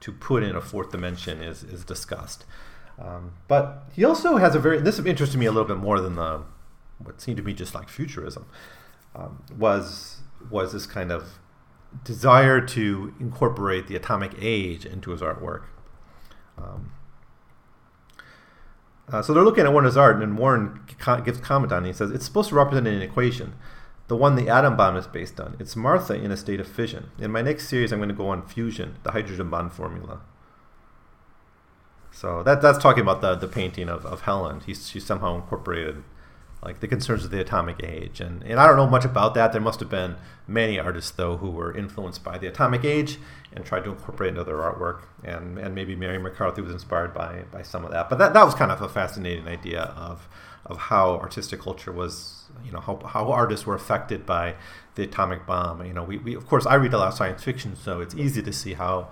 to 0.00 0.10
put 0.10 0.42
in 0.42 0.56
a 0.56 0.60
fourth 0.62 0.90
dimension 0.90 1.42
is, 1.42 1.62
is 1.62 1.84
discussed. 1.84 2.46
Um, 2.98 3.32
but 3.48 3.88
he 3.92 4.04
also 4.04 4.36
has 4.36 4.54
a 4.54 4.58
very 4.58 4.80
this 4.80 4.98
interested 4.98 5.38
me 5.38 5.46
a 5.46 5.52
little 5.52 5.66
bit 5.66 5.78
more 5.78 6.00
than 6.00 6.14
the 6.14 6.42
what 6.98 7.20
seemed 7.20 7.36
to 7.36 7.42
be 7.42 7.52
just 7.52 7.74
like 7.74 7.88
futurism 7.88 8.46
um, 9.14 9.42
was 9.56 10.20
was 10.50 10.72
this 10.72 10.86
kind 10.86 11.10
of 11.10 11.38
desire 12.04 12.60
to 12.60 13.14
incorporate 13.20 13.86
the 13.86 13.96
atomic 13.96 14.32
age 14.40 14.84
into 14.84 15.10
his 15.10 15.20
artwork. 15.20 15.64
Um, 16.58 16.92
uh, 19.08 19.22
so 19.22 19.34
they're 19.34 19.44
looking 19.44 19.64
at 19.64 19.72
Warren's 19.72 19.96
art, 19.96 20.22
and 20.22 20.38
Warren 20.38 20.80
gives 21.24 21.38
comment 21.38 21.72
on 21.72 21.84
it. 21.84 21.88
He 21.88 21.92
says 21.92 22.10
it's 22.10 22.24
supposed 22.24 22.48
to 22.48 22.54
represent 22.54 22.86
an 22.86 23.02
equation, 23.02 23.54
the 24.08 24.16
one 24.16 24.34
the 24.34 24.48
atom 24.48 24.76
bomb 24.76 24.96
is 24.96 25.06
based 25.06 25.38
on. 25.40 25.56
It's 25.58 25.76
Martha 25.76 26.14
in 26.14 26.30
a 26.30 26.36
state 26.36 26.60
of 26.60 26.66
fission. 26.66 27.10
In 27.18 27.30
my 27.30 27.42
next 27.42 27.68
series, 27.68 27.92
I'm 27.92 27.98
going 27.98 28.08
to 28.08 28.14
go 28.14 28.28
on 28.28 28.46
fusion, 28.46 28.96
the 29.02 29.12
hydrogen 29.12 29.50
bomb 29.50 29.70
formula. 29.70 30.20
So 32.14 32.42
that 32.44 32.62
that's 32.62 32.78
talking 32.78 33.02
about 33.02 33.20
the 33.20 33.34
the 33.34 33.48
painting 33.48 33.88
of, 33.88 34.06
of 34.06 34.22
Helen. 34.22 34.62
He's 34.64 34.88
she 34.88 35.00
somehow 35.00 35.34
incorporated 35.34 36.04
like 36.64 36.80
the 36.80 36.88
concerns 36.88 37.24
of 37.24 37.30
the 37.30 37.40
atomic 37.40 37.82
age. 37.82 38.20
And, 38.20 38.42
and 38.42 38.58
I 38.58 38.66
don't 38.66 38.76
know 38.76 38.86
much 38.86 39.04
about 39.04 39.34
that. 39.34 39.52
There 39.52 39.60
must 39.60 39.80
have 39.80 39.90
been 39.90 40.16
many 40.48 40.78
artists, 40.78 41.10
though, 41.10 41.36
who 41.36 41.50
were 41.50 41.76
influenced 41.76 42.24
by 42.24 42.38
the 42.38 42.46
atomic 42.46 42.84
age 42.84 43.18
and 43.52 43.64
tried 43.64 43.84
to 43.84 43.90
incorporate 43.90 44.30
into 44.30 44.44
their 44.44 44.56
artwork. 44.56 45.02
And, 45.22 45.58
and 45.58 45.74
maybe 45.74 45.94
Mary 45.94 46.18
McCarthy 46.18 46.62
was 46.62 46.72
inspired 46.72 47.12
by, 47.12 47.42
by 47.52 47.62
some 47.62 47.84
of 47.84 47.90
that. 47.90 48.08
But 48.08 48.18
that, 48.18 48.32
that 48.32 48.44
was 48.44 48.54
kind 48.54 48.72
of 48.72 48.80
a 48.80 48.88
fascinating 48.88 49.46
idea 49.46 49.82
of, 49.96 50.26
of 50.64 50.78
how 50.78 51.16
artistic 51.16 51.60
culture 51.60 51.92
was, 51.92 52.44
you 52.64 52.72
know, 52.72 52.80
how, 52.80 52.96
how 53.04 53.30
artists 53.30 53.66
were 53.66 53.74
affected 53.74 54.24
by 54.24 54.54
the 54.94 55.02
atomic 55.02 55.46
bomb. 55.46 55.84
You 55.84 55.92
know, 55.92 56.02
we, 56.02 56.16
we, 56.16 56.34
of 56.34 56.46
course, 56.46 56.64
I 56.64 56.76
read 56.76 56.94
a 56.94 56.98
lot 56.98 57.08
of 57.08 57.14
science 57.14 57.44
fiction, 57.44 57.76
so 57.76 58.00
it's 58.00 58.14
easy 58.14 58.42
to 58.42 58.52
see 58.52 58.72
how 58.72 59.08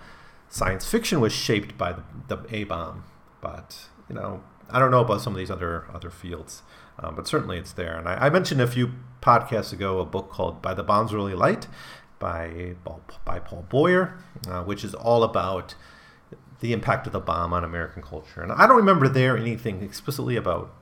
science 0.52 0.84
fiction 0.88 1.18
was 1.18 1.32
shaped 1.32 1.78
by 1.78 1.94
the, 1.94 2.02
the 2.28 2.44
A 2.54 2.64
bomb. 2.64 3.04
But, 3.40 3.88
you 4.08 4.14
know, 4.14 4.44
I 4.70 4.78
don't 4.78 4.90
know 4.90 5.00
about 5.00 5.22
some 5.22 5.32
of 5.32 5.38
these 5.38 5.50
other 5.50 5.86
other 5.92 6.10
fields. 6.10 6.62
Um, 6.98 7.16
but 7.16 7.26
certainly 7.26 7.58
it's 7.58 7.72
there. 7.72 7.98
And 7.98 8.06
I, 8.06 8.26
I, 8.26 8.30
mentioned 8.30 8.60
a 8.60 8.66
few 8.66 8.92
podcasts 9.22 9.72
ago 9.72 9.98
a 9.98 10.04
book 10.04 10.30
called 10.30 10.60
By 10.60 10.74
the 10.74 10.82
Bomb's 10.82 11.14
Early 11.14 11.34
Light 11.34 11.66
by, 12.18 12.74
by 13.24 13.38
Paul 13.40 13.64
Boyer, 13.68 14.18
uh, 14.46 14.62
which 14.62 14.84
is 14.84 14.94
all 14.94 15.24
about 15.24 15.74
the 16.60 16.72
impact 16.72 17.06
of 17.06 17.14
the 17.14 17.18
bomb 17.18 17.52
on 17.54 17.64
American 17.64 18.02
culture. 18.02 18.42
And 18.42 18.52
I 18.52 18.66
don't 18.66 18.76
remember 18.76 19.08
there 19.08 19.36
anything 19.36 19.82
explicitly 19.82 20.36
about 20.36 20.72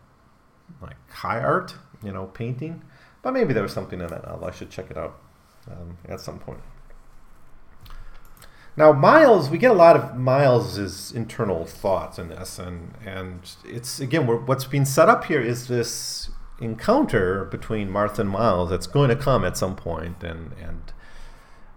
like 0.82 0.96
high 1.10 1.40
art, 1.40 1.76
you 2.04 2.12
know, 2.12 2.26
painting, 2.26 2.82
but 3.22 3.32
maybe 3.32 3.54
there 3.54 3.62
was 3.62 3.72
something 3.72 4.00
in 4.00 4.08
that. 4.08 4.28
I 4.28 4.50
should 4.50 4.68
check 4.68 4.90
it 4.90 4.98
out 4.98 5.16
um, 5.70 5.96
at 6.08 6.20
some 6.20 6.40
point. 6.40 6.60
Now, 8.76 8.92
Miles, 8.92 9.50
we 9.50 9.58
get 9.58 9.70
a 9.70 9.74
lot 9.74 9.96
of 9.96 10.16
Miles's 10.16 11.12
internal 11.12 11.66
thoughts 11.66 12.18
in 12.18 12.28
this, 12.28 12.58
and 12.58 12.94
and 13.04 13.40
it's 13.64 14.00
again 14.00 14.26
what's 14.46 14.64
being 14.64 14.84
set 14.84 15.08
up 15.08 15.24
here 15.24 15.40
is 15.40 15.68
this 15.68 16.30
encounter 16.60 17.44
between 17.46 17.90
Martha 17.90 18.20
and 18.22 18.30
Miles 18.30 18.70
that's 18.70 18.86
going 18.86 19.08
to 19.08 19.16
come 19.16 19.44
at 19.44 19.56
some 19.56 19.74
point, 19.74 20.22
and 20.22 20.52
and 20.62 20.92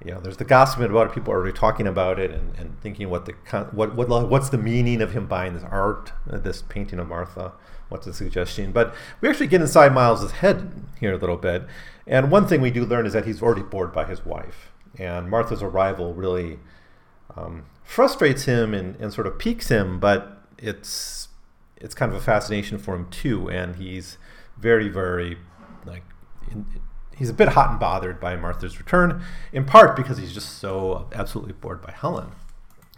you 0.05 0.11
know, 0.11 0.19
there's 0.19 0.37
the 0.37 0.43
gossip 0.43 0.81
about 0.81 1.07
it. 1.07 1.13
People 1.13 1.33
are 1.33 1.37
already 1.37 1.57
talking 1.57 1.87
about 1.87 2.19
it 2.19 2.31
and, 2.31 2.53
and 2.57 2.79
thinking 2.81 3.09
what 3.09 3.25
the 3.25 3.33
what 3.71 3.95
what 3.95 4.29
what's 4.29 4.49
the 4.49 4.57
meaning 4.57 5.01
of 5.01 5.13
him 5.13 5.27
buying 5.27 5.53
this 5.53 5.63
art, 5.63 6.11
uh, 6.29 6.37
this 6.37 6.61
painting 6.61 6.99
of 6.99 7.07
Martha. 7.07 7.53
What's 7.89 8.05
the 8.05 8.13
suggestion? 8.13 8.71
But 8.71 8.93
we 9.21 9.29
actually 9.29 9.47
get 9.47 9.61
inside 9.61 9.93
Miles's 9.93 10.31
head 10.31 10.83
here 10.99 11.13
a 11.13 11.17
little 11.17 11.37
bit, 11.37 11.63
and 12.05 12.29
one 12.29 12.47
thing 12.47 12.59
we 12.59 12.71
do 12.71 12.85
learn 12.85 13.05
is 13.05 13.13
that 13.13 13.25
he's 13.25 13.41
already 13.41 13.61
bored 13.61 13.93
by 13.93 14.05
his 14.05 14.25
wife, 14.25 14.71
and 14.97 15.29
Martha's 15.29 15.63
arrival 15.63 16.13
really 16.13 16.59
um, 17.35 17.65
frustrates 17.83 18.45
him 18.45 18.73
and, 18.73 18.95
and 18.97 19.13
sort 19.13 19.27
of 19.27 19.37
piques 19.37 19.69
him, 19.69 19.99
but 19.99 20.41
it's 20.57 21.29
it's 21.77 21.93
kind 21.93 22.11
of 22.11 22.17
a 22.17 22.21
fascination 22.21 22.77
for 22.77 22.95
him 22.95 23.09
too, 23.09 23.49
and 23.49 23.75
he's 23.75 24.17
very 24.57 24.87
very 24.87 25.37
like 25.85 26.03
in, 26.51 26.65
he's 27.15 27.29
a 27.29 27.33
bit 27.33 27.49
hot 27.49 27.71
and 27.71 27.79
bothered 27.79 28.19
by 28.19 28.35
Martha's 28.35 28.79
return, 28.79 29.23
in 29.51 29.65
part 29.65 29.95
because 29.95 30.17
he's 30.17 30.33
just 30.33 30.57
so 30.59 31.07
absolutely 31.13 31.53
bored 31.53 31.81
by 31.81 31.91
Helen. 31.91 32.31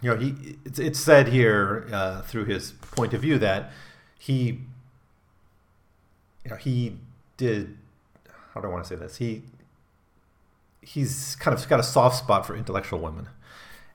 You 0.02 0.10
know, 0.10 0.16
he 0.16 0.56
it's, 0.64 0.78
it's 0.78 0.98
said 0.98 1.28
here 1.28 1.88
uh, 1.92 2.22
through 2.22 2.44
his 2.44 2.72
point 2.72 3.14
of 3.14 3.20
view 3.20 3.38
that 3.38 3.72
he 4.18 4.60
you 6.44 6.50
know 6.50 6.56
he 6.56 6.98
did 7.36 7.76
how 8.54 8.60
do 8.60 8.68
I 8.68 8.70
want 8.70 8.84
to 8.84 8.88
say 8.88 8.96
this? 8.96 9.16
He 9.16 9.42
he's 10.80 11.36
kind 11.36 11.56
of 11.56 11.68
got 11.68 11.80
a 11.80 11.82
soft 11.82 12.16
spot 12.16 12.46
for 12.46 12.54
intellectual 12.56 13.00
women 13.00 13.28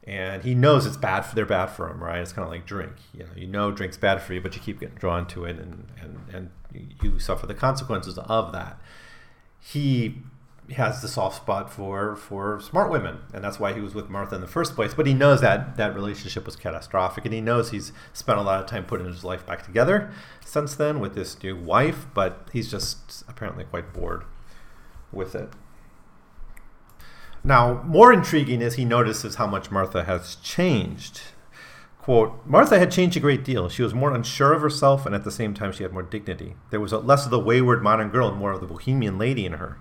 and 0.04 0.44
he 0.44 0.56
knows 0.56 0.86
it's 0.86 0.98
bad 0.98 1.22
for 1.22 1.36
they're 1.36 1.46
bad 1.46 1.68
for 1.68 1.90
him, 1.90 2.04
right? 2.04 2.20
It's 2.20 2.34
kind 2.34 2.46
of 2.46 2.52
like 2.52 2.66
drink. 2.66 2.94
You 3.14 3.24
know, 3.24 3.30
you 3.36 3.48
know 3.48 3.72
drink's 3.72 3.98
bad 3.98 4.22
for 4.22 4.34
you, 4.34 4.42
but 4.42 4.56
you 4.56 4.62
keep 4.62 4.80
getting 4.80 4.96
drawn 4.96 5.28
to 5.28 5.46
it, 5.46 5.60
and 5.60 5.88
and 6.02 6.20
and 6.34 6.50
you 7.02 7.20
suffer 7.20 7.46
the 7.46 7.54
consequences 7.54 8.18
of 8.18 8.52
that. 8.52 8.80
He 9.60 10.16
has 10.74 11.02
the 11.02 11.08
soft 11.08 11.36
spot 11.38 11.72
for 11.72 12.16
for 12.16 12.60
smart 12.62 12.90
women, 12.90 13.20
and 13.34 13.44
that's 13.44 13.60
why 13.60 13.74
he 13.74 13.82
was 13.82 13.94
with 13.94 14.10
Martha 14.10 14.36
in 14.36 14.42
the 14.42 14.48
first 14.48 14.74
place. 14.74 14.94
But 14.94 15.06
he 15.06 15.14
knows 15.14 15.42
that 15.42 15.78
that 15.78 15.94
relationship 15.94 16.46
was 16.46 16.56
catastrophic, 16.56 17.26
and 17.26 17.34
he 17.34 17.42
knows 17.42 17.70
he's 17.70 17.94
spent 18.14 18.40
a 18.40 18.42
lot 18.42 18.60
of 18.60 18.66
time 18.66 18.86
putting 18.86 19.06
his 19.06 19.24
life 19.24 19.46
back 19.46 19.64
together 19.64 20.12
since 20.44 20.74
then 20.76 21.00
with 21.00 21.14
this 21.14 21.42
new 21.44 21.56
wife. 21.56 22.08
But 22.14 22.50
he's 22.52 22.72
just 22.72 23.24
apparently 23.28 23.66
quite 23.66 23.94
bored 23.94 24.24
with 25.12 25.36
it. 25.36 25.50
Now, 27.44 27.82
more 27.84 28.14
intriguing 28.14 28.62
is 28.62 28.76
he 28.76 28.86
notices 28.86 29.36
how 29.36 29.48
much 29.48 29.72
Martha 29.72 30.04
has 30.04 30.36
changed. 30.36 31.22
Quote, 31.98 32.40
Martha 32.46 32.78
had 32.80 32.92
changed 32.92 33.18
a 33.18 33.20
great 33.20 33.44
deal. 33.44 33.70
She 33.70 33.84
was 33.84 33.94
more 33.94 34.14
unsure 34.14 34.54
of 34.54 34.62
herself, 34.62 35.06
and 35.06 35.14
at 35.14 35.24
the 35.24 35.32
same 35.32 35.54
time, 35.54 35.72
she 35.72 35.84
had 35.84 35.94
more 35.94 36.04
dignity. 36.04 36.56
There 36.70 36.80
was 36.80 36.94
less 36.94 37.26
of 37.26 37.32
the 37.32 37.40
wayward 37.40 37.84
modern 37.84 38.10
girl 38.10 38.28
and 38.28 38.38
more 38.38 38.52
of 38.52 38.62
the 38.62 38.68
bohemian 38.68 39.18
lady 39.18 39.46
in 39.46 39.54
her. 39.54 39.78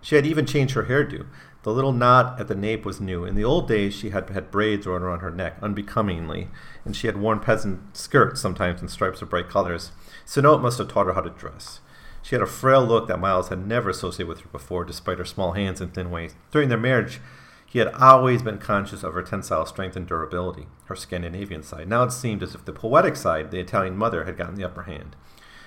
She 0.00 0.16
had 0.16 0.26
even 0.26 0.46
changed 0.46 0.74
her 0.74 0.84
hairdo. 0.84 1.26
The 1.62 1.72
little 1.72 1.92
knot 1.92 2.38
at 2.38 2.46
the 2.46 2.54
nape 2.54 2.84
was 2.84 3.00
new. 3.00 3.24
In 3.24 3.36
the 3.36 3.44
old 3.44 3.66
days, 3.66 3.94
she 3.94 4.10
had 4.10 4.28
had 4.30 4.50
braids 4.50 4.86
worn 4.86 5.02
around 5.02 5.20
her 5.20 5.30
neck, 5.30 5.56
unbecomingly, 5.62 6.48
and 6.84 6.94
she 6.94 7.06
had 7.06 7.16
worn 7.16 7.40
peasant 7.40 7.96
skirts 7.96 8.40
sometimes 8.40 8.82
in 8.82 8.88
stripes 8.88 9.22
of 9.22 9.30
bright 9.30 9.48
colors. 9.48 9.92
Sinnott 10.26 10.60
must 10.60 10.78
have 10.78 10.88
taught 10.88 11.06
her 11.06 11.14
how 11.14 11.22
to 11.22 11.30
dress. 11.30 11.80
She 12.24 12.34
had 12.34 12.42
a 12.42 12.46
frail 12.46 12.82
look 12.82 13.06
that 13.08 13.20
Miles 13.20 13.50
had 13.50 13.66
never 13.66 13.90
associated 13.90 14.28
with 14.28 14.40
her 14.40 14.48
before, 14.50 14.86
despite 14.86 15.18
her 15.18 15.26
small 15.26 15.52
hands 15.52 15.82
and 15.82 15.92
thin 15.92 16.10
waist. 16.10 16.36
During 16.50 16.70
their 16.70 16.78
marriage, 16.78 17.20
he 17.66 17.80
had 17.80 17.88
always 17.88 18.40
been 18.40 18.56
conscious 18.56 19.02
of 19.02 19.12
her 19.12 19.22
tensile 19.22 19.66
strength 19.66 19.94
and 19.94 20.06
durability, 20.06 20.66
her 20.86 20.96
Scandinavian 20.96 21.62
side. 21.62 21.86
Now 21.86 22.02
it 22.04 22.12
seemed 22.12 22.42
as 22.42 22.54
if 22.54 22.64
the 22.64 22.72
poetic 22.72 23.16
side, 23.16 23.50
the 23.50 23.60
Italian 23.60 23.98
mother, 23.98 24.24
had 24.24 24.38
gotten 24.38 24.54
the 24.54 24.64
upper 24.64 24.84
hand. 24.84 25.16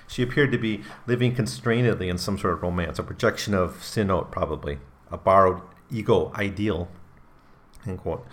She 0.08 0.20
appeared 0.20 0.50
to 0.50 0.58
be 0.58 0.82
living 1.06 1.32
constrainedly 1.32 2.08
in 2.08 2.18
some 2.18 2.36
sort 2.36 2.54
of 2.54 2.62
romance, 2.62 2.98
a 2.98 3.04
projection 3.04 3.54
of 3.54 3.84
Sinnott, 3.84 4.32
probably, 4.32 4.78
a 5.12 5.16
borrowed 5.16 5.62
ego 5.92 6.32
ideal. 6.34 6.88
End 7.86 7.98
quote. 7.98 8.26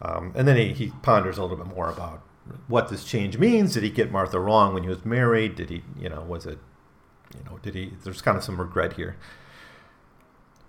Um, 0.00 0.32
and 0.34 0.48
then 0.48 0.56
he, 0.56 0.72
he 0.72 0.92
ponders 1.02 1.36
a 1.36 1.42
little 1.42 1.58
bit 1.58 1.66
more 1.66 1.90
about 1.90 2.22
what 2.68 2.88
this 2.88 3.04
change 3.04 3.36
means. 3.36 3.74
Did 3.74 3.82
he 3.82 3.90
get 3.90 4.10
Martha 4.10 4.40
wrong 4.40 4.72
when 4.72 4.84
he 4.84 4.88
was 4.88 5.04
married? 5.04 5.56
Did 5.56 5.68
he, 5.68 5.82
you 5.98 6.08
know, 6.08 6.22
was 6.22 6.46
it 6.46 6.58
you 7.34 7.44
know, 7.44 7.58
did 7.58 7.74
he? 7.74 7.92
There's 8.04 8.22
kind 8.22 8.36
of 8.36 8.44
some 8.44 8.60
regret 8.60 8.94
here. 8.94 9.16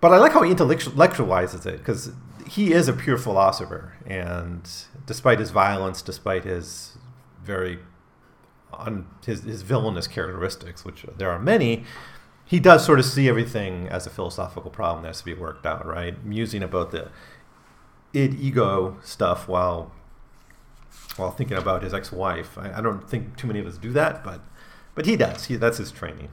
But 0.00 0.12
I 0.12 0.18
like 0.18 0.32
how 0.32 0.42
he 0.42 0.54
intellectualizes 0.54 1.66
it 1.66 1.78
because 1.78 2.12
he 2.48 2.72
is 2.72 2.88
a 2.88 2.92
pure 2.92 3.18
philosopher, 3.18 3.94
and 4.06 4.68
despite 5.06 5.38
his 5.38 5.50
violence, 5.50 6.02
despite 6.02 6.44
his 6.44 6.96
very 7.42 7.80
on 8.72 9.06
his, 9.24 9.42
his 9.42 9.62
villainous 9.62 10.06
characteristics, 10.06 10.84
which 10.84 11.04
there 11.16 11.30
are 11.30 11.38
many, 11.38 11.84
he 12.44 12.60
does 12.60 12.84
sort 12.84 12.98
of 12.98 13.04
see 13.04 13.28
everything 13.28 13.88
as 13.88 14.06
a 14.06 14.10
philosophical 14.10 14.70
problem 14.70 15.02
that 15.02 15.08
has 15.08 15.18
to 15.18 15.24
be 15.24 15.34
worked 15.34 15.66
out, 15.66 15.84
right? 15.86 16.24
Musing 16.24 16.62
about 16.62 16.90
the 16.90 17.10
id 18.14 18.34
ego 18.38 18.96
stuff 19.02 19.48
while 19.48 19.92
while 21.16 21.30
thinking 21.30 21.56
about 21.56 21.82
his 21.82 21.92
ex-wife. 21.92 22.56
I, 22.56 22.78
I, 22.78 22.80
don't 22.80 23.08
think 23.08 23.36
too 23.36 23.46
many 23.48 23.58
of 23.58 23.66
us 23.66 23.76
do 23.76 23.92
that, 23.92 24.22
but 24.22 24.40
but 24.94 25.04
he 25.04 25.16
does. 25.16 25.46
He, 25.46 25.56
that's 25.56 25.78
his 25.78 25.90
training. 25.90 26.30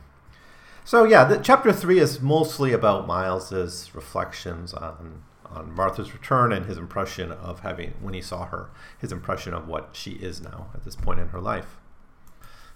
So 0.85 1.03
yeah, 1.03 1.23
the, 1.25 1.37
chapter 1.37 1.73
three 1.73 1.97
is 1.97 2.21
mostly 2.21 2.71
about 2.71 3.07
Miles's 3.07 3.89
reflections 3.95 4.71
on 4.71 5.23
on 5.43 5.73
Martha's 5.73 6.13
return 6.13 6.51
and 6.51 6.65
his 6.65 6.77
impression 6.77 7.31
of 7.31 7.61
having 7.61 7.93
when 8.01 8.13
he 8.13 8.21
saw 8.21 8.45
her, 8.45 8.69
his 8.99 9.11
impression 9.11 9.53
of 9.53 9.67
what 9.67 9.89
she 9.93 10.11
is 10.11 10.41
now 10.41 10.67
at 10.75 10.83
this 10.83 10.95
point 10.95 11.19
in 11.19 11.29
her 11.29 11.39
life. 11.39 11.77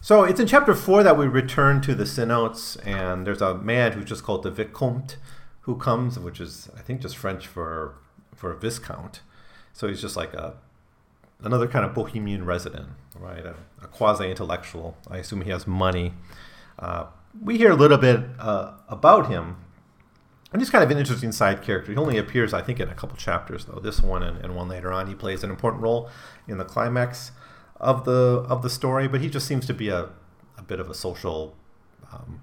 So 0.01 0.23
it's 0.23 0.39
in 0.39 0.47
chapter 0.47 0.73
four 0.73 1.03
that 1.03 1.17
we 1.17 1.27
return 1.27 1.81
to 1.81 1.93
the 1.93 2.05
Sinnott's, 2.05 2.77
and 2.77 3.27
there's 3.27 3.41
a 3.41 3.55
man 3.55 3.91
who's 3.91 4.05
just 4.05 4.23
called 4.23 4.43
the 4.43 4.51
Vicomte 4.51 5.17
who 5.61 5.75
comes, 5.75 6.17
which 6.17 6.39
is 6.39 6.67
I 6.75 6.81
think 6.81 7.01
just 7.01 7.15
French 7.15 7.45
for 7.45 7.93
for 8.33 8.51
a 8.51 8.57
viscount. 8.57 9.21
So 9.71 9.87
he's 9.87 10.01
just 10.01 10.15
like 10.15 10.33
a 10.33 10.55
another 11.43 11.67
kind 11.67 11.85
of 11.85 11.93
bohemian 11.93 12.43
resident, 12.43 12.87
right? 13.15 13.45
A, 13.45 13.55
a 13.83 13.87
quasi 13.87 14.31
intellectual. 14.31 14.97
I 15.07 15.17
assume 15.17 15.41
he 15.41 15.51
has 15.51 15.67
money. 15.67 16.13
Uh, 16.79 17.05
we 17.43 17.57
hear 17.57 17.71
a 17.71 17.75
little 17.75 17.97
bit 17.97 18.21
uh, 18.39 18.73
about 18.89 19.29
him 19.29 19.57
and 20.51 20.61
he's 20.61 20.69
kind 20.69 20.83
of 20.83 20.89
an 20.89 20.97
interesting 20.97 21.31
side 21.31 21.61
character. 21.61 21.91
He 21.91 21.97
only 21.97 22.17
appears, 22.17 22.53
I 22.53 22.61
think, 22.61 22.79
in 22.79 22.89
a 22.89 22.95
couple 22.95 23.15
chapters 23.17 23.65
though. 23.65 23.79
This 23.79 24.01
one 24.01 24.23
and, 24.23 24.43
and 24.43 24.55
one 24.55 24.67
later 24.67 24.91
on, 24.91 25.07
he 25.07 25.13
plays 25.13 25.43
an 25.43 25.51
important 25.51 25.83
role 25.83 26.09
in 26.47 26.57
the 26.57 26.65
climax 26.65 27.31
of 27.77 28.03
the 28.05 28.45
of 28.49 28.63
the 28.63 28.69
story. 28.69 29.07
But 29.07 29.21
he 29.21 29.29
just 29.29 29.45
seems 29.45 29.67
to 29.67 29.73
be 29.73 29.89
a, 29.89 30.09
a 30.57 30.63
bit 30.65 30.79
of 30.79 30.89
a 30.89 30.95
social 30.95 31.55
um, 32.11 32.41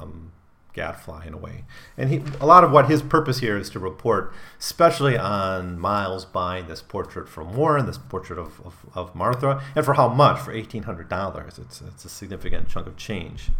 um, 0.00 0.32
gadfly 0.72 1.26
in 1.26 1.34
a 1.34 1.36
way. 1.36 1.64
And 1.98 2.08
he, 2.08 2.22
a 2.40 2.46
lot 2.46 2.64
of 2.64 2.70
what 2.70 2.88
his 2.88 3.02
purpose 3.02 3.40
here 3.40 3.58
is 3.58 3.68
to 3.70 3.78
report, 3.78 4.32
especially 4.58 5.18
on 5.18 5.78
Miles 5.78 6.24
buying 6.24 6.66
this 6.66 6.80
portrait 6.80 7.28
from 7.28 7.54
Warren, 7.54 7.84
this 7.84 7.98
portrait 7.98 8.38
of, 8.38 8.58
of, 8.64 8.86
of 8.94 9.14
Martha, 9.14 9.62
and 9.76 9.84
for 9.84 9.94
how 9.94 10.08
much? 10.08 10.40
For 10.40 10.54
$1,800. 10.54 11.58
It's, 11.58 11.82
it's 11.82 12.04
a 12.06 12.08
significant 12.08 12.68
chunk 12.68 12.86
of 12.86 12.96
change. 12.96 13.50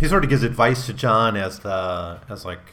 He 0.00 0.08
sort 0.08 0.24
of 0.24 0.30
gives 0.30 0.42
advice 0.42 0.86
to 0.86 0.94
John 0.94 1.36
as 1.36 1.58
the, 1.58 2.20
as 2.30 2.46
like 2.46 2.72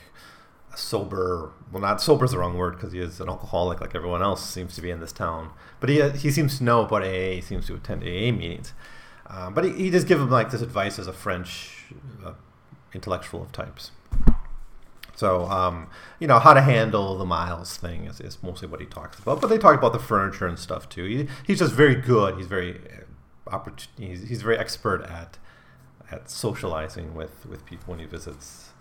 a 0.73 0.77
sober, 0.77 1.51
well, 1.73 1.81
not 1.81 2.01
sober 2.01 2.23
is 2.23 2.31
the 2.31 2.37
wrong 2.37 2.57
word 2.57 2.75
because 2.75 2.93
he 2.93 2.99
is 2.99 3.19
an 3.19 3.27
alcoholic 3.27 3.81
like 3.81 3.93
everyone 3.93 4.23
else 4.23 4.49
seems 4.49 4.73
to 4.75 4.81
be 4.81 4.89
in 4.89 5.01
this 5.01 5.11
town. 5.11 5.51
But 5.81 5.89
he, 5.89 6.09
he 6.11 6.31
seems 6.31 6.57
to 6.59 6.63
know 6.63 6.85
about 6.85 7.03
AA, 7.03 7.35
he 7.35 7.41
seems 7.41 7.67
to 7.67 7.75
attend 7.75 8.03
AA 8.03 8.31
meetings. 8.31 8.73
Um, 9.27 9.53
but 9.53 9.65
he, 9.65 9.73
he 9.73 9.89
just 9.91 10.07
gives 10.07 10.21
him 10.21 10.29
like 10.29 10.51
this 10.51 10.61
advice 10.61 10.97
as 10.97 11.07
a 11.07 11.11
French 11.11 11.87
uh, 12.25 12.31
intellectual 12.93 13.41
of 13.41 13.51
types. 13.51 13.91
So, 15.17 15.47
um, 15.47 15.89
you 16.19 16.27
know, 16.27 16.39
how 16.39 16.53
to 16.53 16.61
handle 16.61 17.17
the 17.17 17.25
miles 17.25 17.75
thing 17.75 18.05
is, 18.05 18.21
is 18.21 18.41
mostly 18.41 18.69
what 18.69 18.79
he 18.79 18.85
talks 18.85 19.19
about. 19.19 19.41
But 19.41 19.47
they 19.47 19.57
talk 19.57 19.77
about 19.77 19.91
the 19.91 19.99
furniture 19.99 20.47
and 20.47 20.57
stuff 20.57 20.87
too. 20.87 21.03
He, 21.03 21.27
he's 21.45 21.59
just 21.59 21.73
very 21.73 21.95
good. 21.95 22.37
He's 22.37 22.47
very 22.47 22.79
uh, 23.51 23.59
he's, 23.97 24.29
he's 24.29 24.41
very 24.41 24.57
expert 24.57 25.01
at 25.01 25.37
at 26.11 26.29
socializing 26.29 27.13
with, 27.15 27.45
with 27.45 27.65
people 27.65 27.91
when 27.91 27.99
he 27.99 28.05
visits 28.05 28.71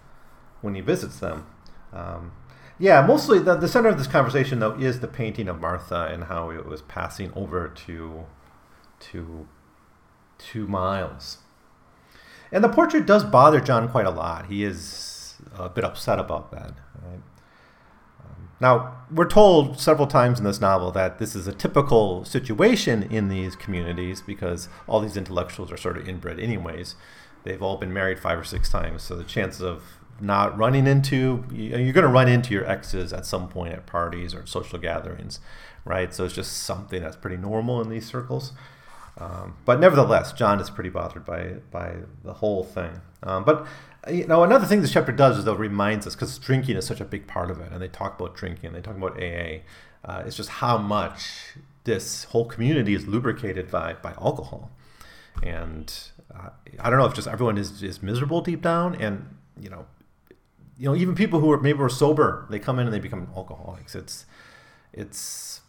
when 0.61 0.75
he 0.75 0.81
visits 0.81 1.21
them. 1.21 1.47
Um, 1.93 2.33
yeah, 2.79 3.05
mostly 3.07 3.39
the, 3.39 3.57
the 3.57 3.69
center 3.69 3.89
of 3.89 3.99
this 3.99 4.07
conversation 4.07 4.59
though 4.59 4.73
is 4.73 5.01
the 5.01 5.09
painting 5.09 5.49
of 5.49 5.61
Martha 5.61 6.09
and 6.11 6.25
how 6.25 6.51
it 6.51 6.67
was 6.67 6.83
passing 6.83 7.33
over 7.35 7.69
to 7.69 8.25
to 9.01 9.49
to 10.39 10.67
Miles. 10.67 11.39
And 12.53 12.63
the 12.63 12.69
portrait 12.69 13.07
does 13.07 13.25
bother 13.25 13.61
John 13.61 13.89
quite 13.89 14.07
a 14.07 14.11
lot. 14.11 14.47
He 14.47 14.63
is 14.65 15.35
a 15.59 15.69
bit 15.69 15.85
upset 15.85 16.19
about 16.19 16.51
that. 16.53 16.73
Right? 17.03 17.21
Now, 18.61 18.97
we're 19.11 19.29
told 19.29 19.79
several 19.79 20.07
times 20.07 20.39
in 20.39 20.45
this 20.45 20.61
novel 20.61 20.91
that 20.93 21.19
this 21.19 21.35
is 21.37 21.47
a 21.47 21.53
typical 21.53 22.25
situation 22.25 23.03
in 23.03 23.29
these 23.29 23.55
communities 23.55 24.23
because 24.23 24.69
all 24.87 25.01
these 25.01 25.17
intellectuals 25.17 25.71
are 25.71 25.77
sort 25.77 25.99
of 25.99 26.09
inbred, 26.09 26.41
anyways. 26.41 26.95
They've 27.45 27.63
all 27.63 27.77
been 27.77 27.93
married 27.93 28.19
five 28.19 28.39
or 28.39 28.45
six 28.45 28.71
times, 28.71 29.03
so 29.03 29.15
the 29.15 29.25
chances 29.25 29.61
of 29.61 29.83
not 30.19 30.57
running 30.57 30.87
into 30.87 31.45
you're 31.53 31.93
going 31.93 32.07
to 32.07 32.09
run 32.09 32.27
into 32.27 32.55
your 32.55 32.67
exes 32.67 33.13
at 33.13 33.27
some 33.27 33.49
point 33.49 33.75
at 33.75 33.87
parties 33.87 34.35
or 34.35 34.47
social 34.47 34.79
gatherings, 34.79 35.41
right? 35.85 36.15
So 36.15 36.25
it's 36.25 36.35
just 36.35 36.65
something 36.65 37.03
that's 37.03 37.17
pretty 37.17 37.37
normal 37.37 37.83
in 37.83 37.91
these 37.91 38.07
circles. 38.07 38.53
Um, 39.19 39.57
but 39.65 39.81
nevertheless, 39.81 40.33
John 40.33 40.61
is 40.61 40.71
pretty 40.71 40.91
bothered 40.91 41.25
by 41.25 41.57
by 41.71 41.97
the 42.25 42.35
whole 42.35 42.65
thing. 42.65 43.01
Um, 43.23 43.45
but 43.45 43.67
you 44.09 44.27
know, 44.27 44.43
another 44.43 44.67
thing 44.67 44.83
this 44.83 44.93
chapter 44.93 45.13
does 45.13 45.39
is 45.39 45.45
though 45.45 45.55
reminds 45.55 46.07
us 46.07 46.15
because 46.15 46.39
drinking 46.39 46.77
is 46.77 46.87
such 46.87 47.01
a 47.01 47.05
big 47.05 47.27
part 47.27 47.51
of 47.51 47.61
it, 47.61 47.73
and 47.73 47.81
they 47.81 47.89
talk 47.89 48.19
about 48.19 48.35
drinking, 48.35 48.73
they 48.73 48.81
talk 48.81 48.97
about 48.97 49.21
AA. 49.21 49.61
Uh, 50.05 50.23
it's 50.25 50.37
just 50.37 50.49
how 50.49 50.79
much 50.79 51.57
this 51.85 52.25
whole 52.25 52.45
community 52.45 52.95
is 52.95 53.07
lubricated 53.07 53.71
by 53.71 53.95
by 53.95 54.13
alcohol, 54.13 54.71
and 55.43 55.93
uh, 56.35 56.51
I 56.79 56.91
don't 56.91 56.99
know 56.99 57.07
if 57.07 57.15
just 57.15 57.29
everyone 57.29 57.59
is 57.59 57.83
is 57.83 58.03
miserable 58.03 58.41
deep 58.41 58.63
down, 58.63 58.95
and 58.97 59.37
you 59.61 59.71
know, 59.71 59.87
you 60.79 60.89
know, 60.89 60.97
even 60.97 61.15
people 61.15 61.41
who 61.41 61.51
are 61.51 61.61
maybe 61.61 61.79
were 61.79 61.89
sober, 61.89 62.47
they 62.51 62.59
come 62.59 62.79
in 62.79 62.87
and 62.87 62.95
they 62.95 63.01
become 63.01 63.29
alcoholics. 63.37 63.95
It's 63.95 64.27
it's 64.93 65.61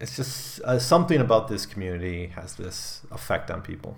it's 0.00 0.16
just 0.16 0.60
uh, 0.62 0.78
something 0.78 1.20
about 1.20 1.48
this 1.48 1.66
community 1.66 2.28
has 2.28 2.56
this 2.56 3.02
effect 3.10 3.50
on 3.50 3.62
people. 3.62 3.96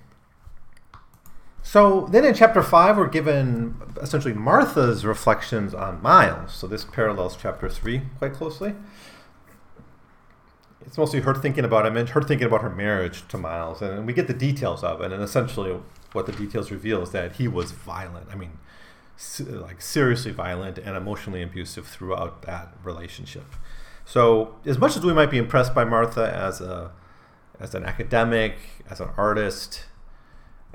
So 1.66 2.07
then 2.11 2.27
in 2.27 2.35
chapter 2.35 2.62
5, 2.62 2.98
we're 2.98 3.09
given 3.09 3.81
essentially 4.00 4.35
Martha's 4.35 5.07
reflections 5.07 5.72
on 5.72 6.00
Miles. 6.03 6.53
So 6.53 6.66
this 6.66 6.85
parallels 6.85 7.38
chapter 7.40 7.70
3 7.70 8.03
quite 8.18 8.35
closely. 8.35 8.74
It's 10.85 10.98
mostly 10.98 11.20
her 11.20 11.35
thinking 11.35 11.64
about 11.64 11.87
him 11.87 11.96
and 11.96 12.11
her 12.11 12.20
thinking 12.20 12.46
about 12.46 12.61
her 12.61 12.68
marriage 12.68 13.27
to 13.29 13.38
Miles. 13.38 13.81
And 13.81 14.07
we 14.07 14.12
get 14.12 14.27
the 14.27 14.35
details 14.35 14.85
of 14.85 15.00
it. 15.00 15.11
And 15.11 15.22
essentially, 15.22 15.81
what 16.12 16.27
the 16.27 16.33
details 16.33 16.70
reveal 16.70 17.03
is 17.03 17.12
that 17.12 17.37
he 17.37 17.48
was 17.48 17.72
violent. 17.72 18.29
I 18.31 18.35
mean, 18.35 18.59
like 19.48 19.81
seriously 19.81 20.33
violent 20.33 20.77
and 20.77 20.98
emotionally 20.98 21.42
abusive 21.42 21.87
throughout 21.87 22.42
that 22.42 22.74
relationship. 22.85 23.57
So, 24.05 24.57
as 24.66 24.77
much 24.77 24.98
as 24.98 25.03
we 25.03 25.14
might 25.14 25.31
be 25.31 25.38
impressed 25.38 25.74
by 25.74 25.85
Martha 25.85 26.31
as 26.31 26.61
a 26.61 26.92
as 27.59 27.74
an 27.74 27.85
academic, 27.85 28.57
as 28.90 29.00
an 29.00 29.09
artist, 29.16 29.87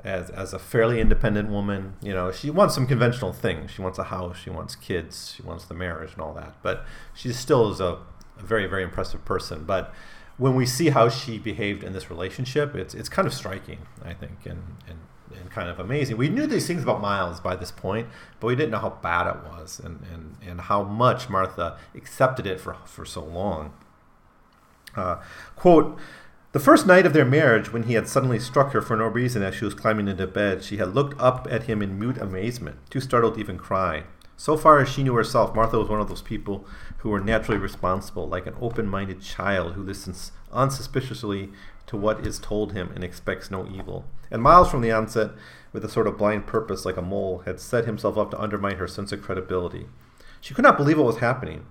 as 0.04 0.30
as 0.30 0.52
a 0.52 0.58
fairly 0.58 1.00
independent 1.00 1.50
woman, 1.50 1.94
you 2.02 2.12
know, 2.12 2.32
she 2.32 2.50
wants 2.50 2.74
some 2.74 2.86
conventional 2.86 3.32
things. 3.32 3.70
She 3.70 3.82
wants 3.82 3.98
a 3.98 4.04
house, 4.04 4.38
she 4.38 4.50
wants 4.50 4.74
kids, 4.74 5.34
she 5.36 5.42
wants 5.42 5.64
the 5.64 5.74
marriage 5.74 6.12
and 6.12 6.22
all 6.22 6.32
that. 6.34 6.54
But 6.62 6.84
she 7.14 7.32
still 7.32 7.70
is 7.70 7.80
a, 7.80 7.98
a 8.38 8.42
very 8.42 8.66
very 8.66 8.82
impressive 8.82 9.24
person. 9.24 9.64
But 9.64 9.92
when 10.38 10.54
we 10.54 10.64
see 10.64 10.90
how 10.90 11.08
she 11.08 11.38
behaved 11.38 11.84
in 11.84 11.92
this 11.92 12.10
relationship, 12.10 12.74
it's 12.74 12.94
it's 12.94 13.08
kind 13.08 13.28
of 13.28 13.34
striking, 13.34 13.80
I 14.04 14.14
think, 14.14 14.46
and 14.46 14.62
and 14.88 14.98
and 15.38 15.50
kind 15.50 15.68
of 15.68 15.78
amazing. 15.78 16.16
We 16.16 16.28
knew 16.28 16.46
these 16.46 16.66
things 16.66 16.82
about 16.82 17.00
Miles 17.00 17.40
by 17.40 17.56
this 17.56 17.70
point, 17.70 18.08
but 18.38 18.48
we 18.48 18.56
didn't 18.56 18.70
know 18.70 18.78
how 18.78 18.98
bad 19.02 19.26
it 19.26 19.36
was 19.44 19.80
and, 19.80 20.00
and, 20.12 20.36
and 20.46 20.60
how 20.62 20.82
much 20.82 21.28
Martha 21.28 21.78
accepted 21.94 22.46
it 22.46 22.60
for, 22.60 22.76
for 22.84 23.04
so 23.04 23.24
long. 23.24 23.72
Uh, 24.96 25.22
quote, 25.56 25.98
the 26.52 26.60
first 26.60 26.86
night 26.86 27.06
of 27.06 27.12
their 27.12 27.24
marriage, 27.24 27.72
when 27.72 27.84
he 27.84 27.94
had 27.94 28.08
suddenly 28.08 28.38
struck 28.38 28.72
her 28.72 28.82
for 28.82 28.96
no 28.96 29.06
reason 29.06 29.42
as 29.42 29.54
she 29.54 29.64
was 29.64 29.74
climbing 29.74 30.08
into 30.08 30.26
bed, 30.26 30.64
she 30.64 30.78
had 30.78 30.94
looked 30.94 31.20
up 31.20 31.46
at 31.50 31.64
him 31.64 31.80
in 31.80 31.98
mute 31.98 32.18
amazement, 32.18 32.78
too 32.90 33.00
startled 33.00 33.34
to 33.34 33.40
even 33.40 33.56
cry. 33.56 34.04
So 34.36 34.56
far 34.56 34.80
as 34.80 34.88
she 34.88 35.02
knew 35.02 35.14
herself, 35.14 35.54
Martha 35.54 35.78
was 35.78 35.88
one 35.88 36.00
of 36.00 36.08
those 36.08 36.22
people 36.22 36.66
who 36.98 37.10
were 37.10 37.20
naturally 37.20 37.60
responsible, 37.60 38.26
like 38.26 38.46
an 38.46 38.56
open 38.60 38.86
minded 38.86 39.20
child 39.20 39.74
who 39.74 39.82
listens 39.82 40.32
unsuspiciously 40.50 41.52
to 41.86 41.96
what 41.96 42.26
is 42.26 42.38
told 42.38 42.72
him 42.72 42.90
and 42.94 43.04
expects 43.04 43.50
no 43.50 43.68
evil. 43.68 44.06
And 44.30 44.42
Miles, 44.42 44.70
from 44.70 44.80
the 44.80 44.92
onset, 44.92 45.32
with 45.72 45.84
a 45.84 45.88
sort 45.88 46.06
of 46.06 46.16
blind 46.16 46.46
purpose 46.46 46.84
like 46.84 46.96
a 46.96 47.02
mole, 47.02 47.42
had 47.44 47.60
set 47.60 47.84
himself 47.84 48.16
up 48.16 48.30
to 48.30 48.40
undermine 48.40 48.76
her 48.76 48.88
sense 48.88 49.12
of 49.12 49.22
credibility. 49.22 49.86
She 50.40 50.54
could 50.54 50.64
not 50.64 50.76
believe 50.76 50.96
what 50.96 51.06
was 51.06 51.18
happening. 51.18 51.66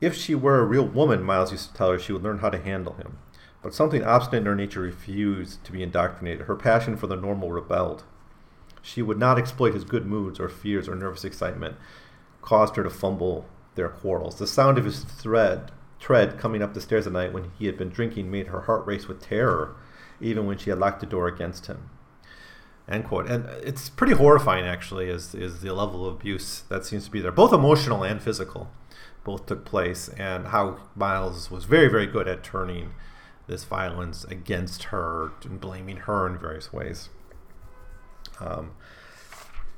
If 0.00 0.14
she 0.14 0.34
were 0.34 0.58
a 0.58 0.64
real 0.64 0.86
woman, 0.86 1.22
Miles 1.22 1.52
used 1.52 1.70
to 1.70 1.74
tell 1.74 1.92
her, 1.92 1.98
she 1.98 2.12
would 2.12 2.22
learn 2.22 2.38
how 2.38 2.50
to 2.50 2.58
handle 2.58 2.94
him. 2.94 3.18
But 3.62 3.74
something 3.74 4.04
obstinate 4.04 4.42
in 4.42 4.46
her 4.46 4.54
nature 4.54 4.80
refused 4.80 5.64
to 5.64 5.72
be 5.72 5.82
indoctrinated. 5.82 6.46
Her 6.46 6.56
passion 6.56 6.96
for 6.96 7.06
the 7.06 7.16
normal 7.16 7.50
rebelled. 7.50 8.04
She 8.82 9.02
would 9.02 9.18
not 9.18 9.38
exploit 9.38 9.74
his 9.74 9.84
good 9.84 10.06
moods 10.06 10.38
or 10.38 10.48
fears 10.48 10.88
or 10.88 10.94
nervous 10.94 11.24
excitement, 11.24 11.76
caused 12.40 12.76
her 12.76 12.82
to 12.84 12.90
fumble 12.90 13.46
their 13.74 13.88
quarrels. 13.88 14.38
The 14.38 14.46
sound 14.46 14.78
of 14.78 14.84
his 14.84 15.04
thread 15.04 15.72
tread 15.98 16.38
coming 16.38 16.62
up 16.62 16.74
the 16.74 16.80
stairs 16.80 17.06
at 17.06 17.12
night 17.12 17.32
when 17.32 17.50
he 17.58 17.66
had 17.66 17.76
been 17.76 17.88
drinking 17.88 18.30
made 18.30 18.48
her 18.48 18.62
heart 18.62 18.86
race 18.86 19.08
with 19.08 19.20
terror, 19.20 19.76
even 20.20 20.46
when 20.46 20.56
she 20.56 20.70
had 20.70 20.78
locked 20.78 21.00
the 21.00 21.06
door 21.06 21.26
against 21.26 21.66
him. 21.66 21.90
End 22.88 23.04
quote. 23.04 23.28
And 23.28 23.46
it's 23.62 23.90
pretty 23.90 24.14
horrifying, 24.14 24.64
actually, 24.64 25.08
is, 25.08 25.34
is 25.34 25.60
the 25.60 25.74
level 25.74 26.06
of 26.06 26.14
abuse 26.14 26.62
that 26.68 26.86
seems 26.86 27.04
to 27.04 27.10
be 27.10 27.20
there, 27.20 27.32
both 27.32 27.52
emotional 27.52 28.02
and 28.02 28.22
physical. 28.22 28.70
Both 29.24 29.46
took 29.46 29.64
place, 29.64 30.08
and 30.10 30.48
how 30.48 30.78
Miles 30.96 31.50
was 31.50 31.64
very, 31.64 31.88
very 31.88 32.06
good 32.06 32.26
at 32.26 32.42
turning 32.42 32.94
this 33.48 33.64
violence 33.64 34.24
against 34.24 34.84
her 34.84 35.32
and 35.44 35.60
blaming 35.60 35.96
her 35.96 36.26
in 36.26 36.38
various 36.38 36.72
ways. 36.72 37.08
Um, 38.40 38.72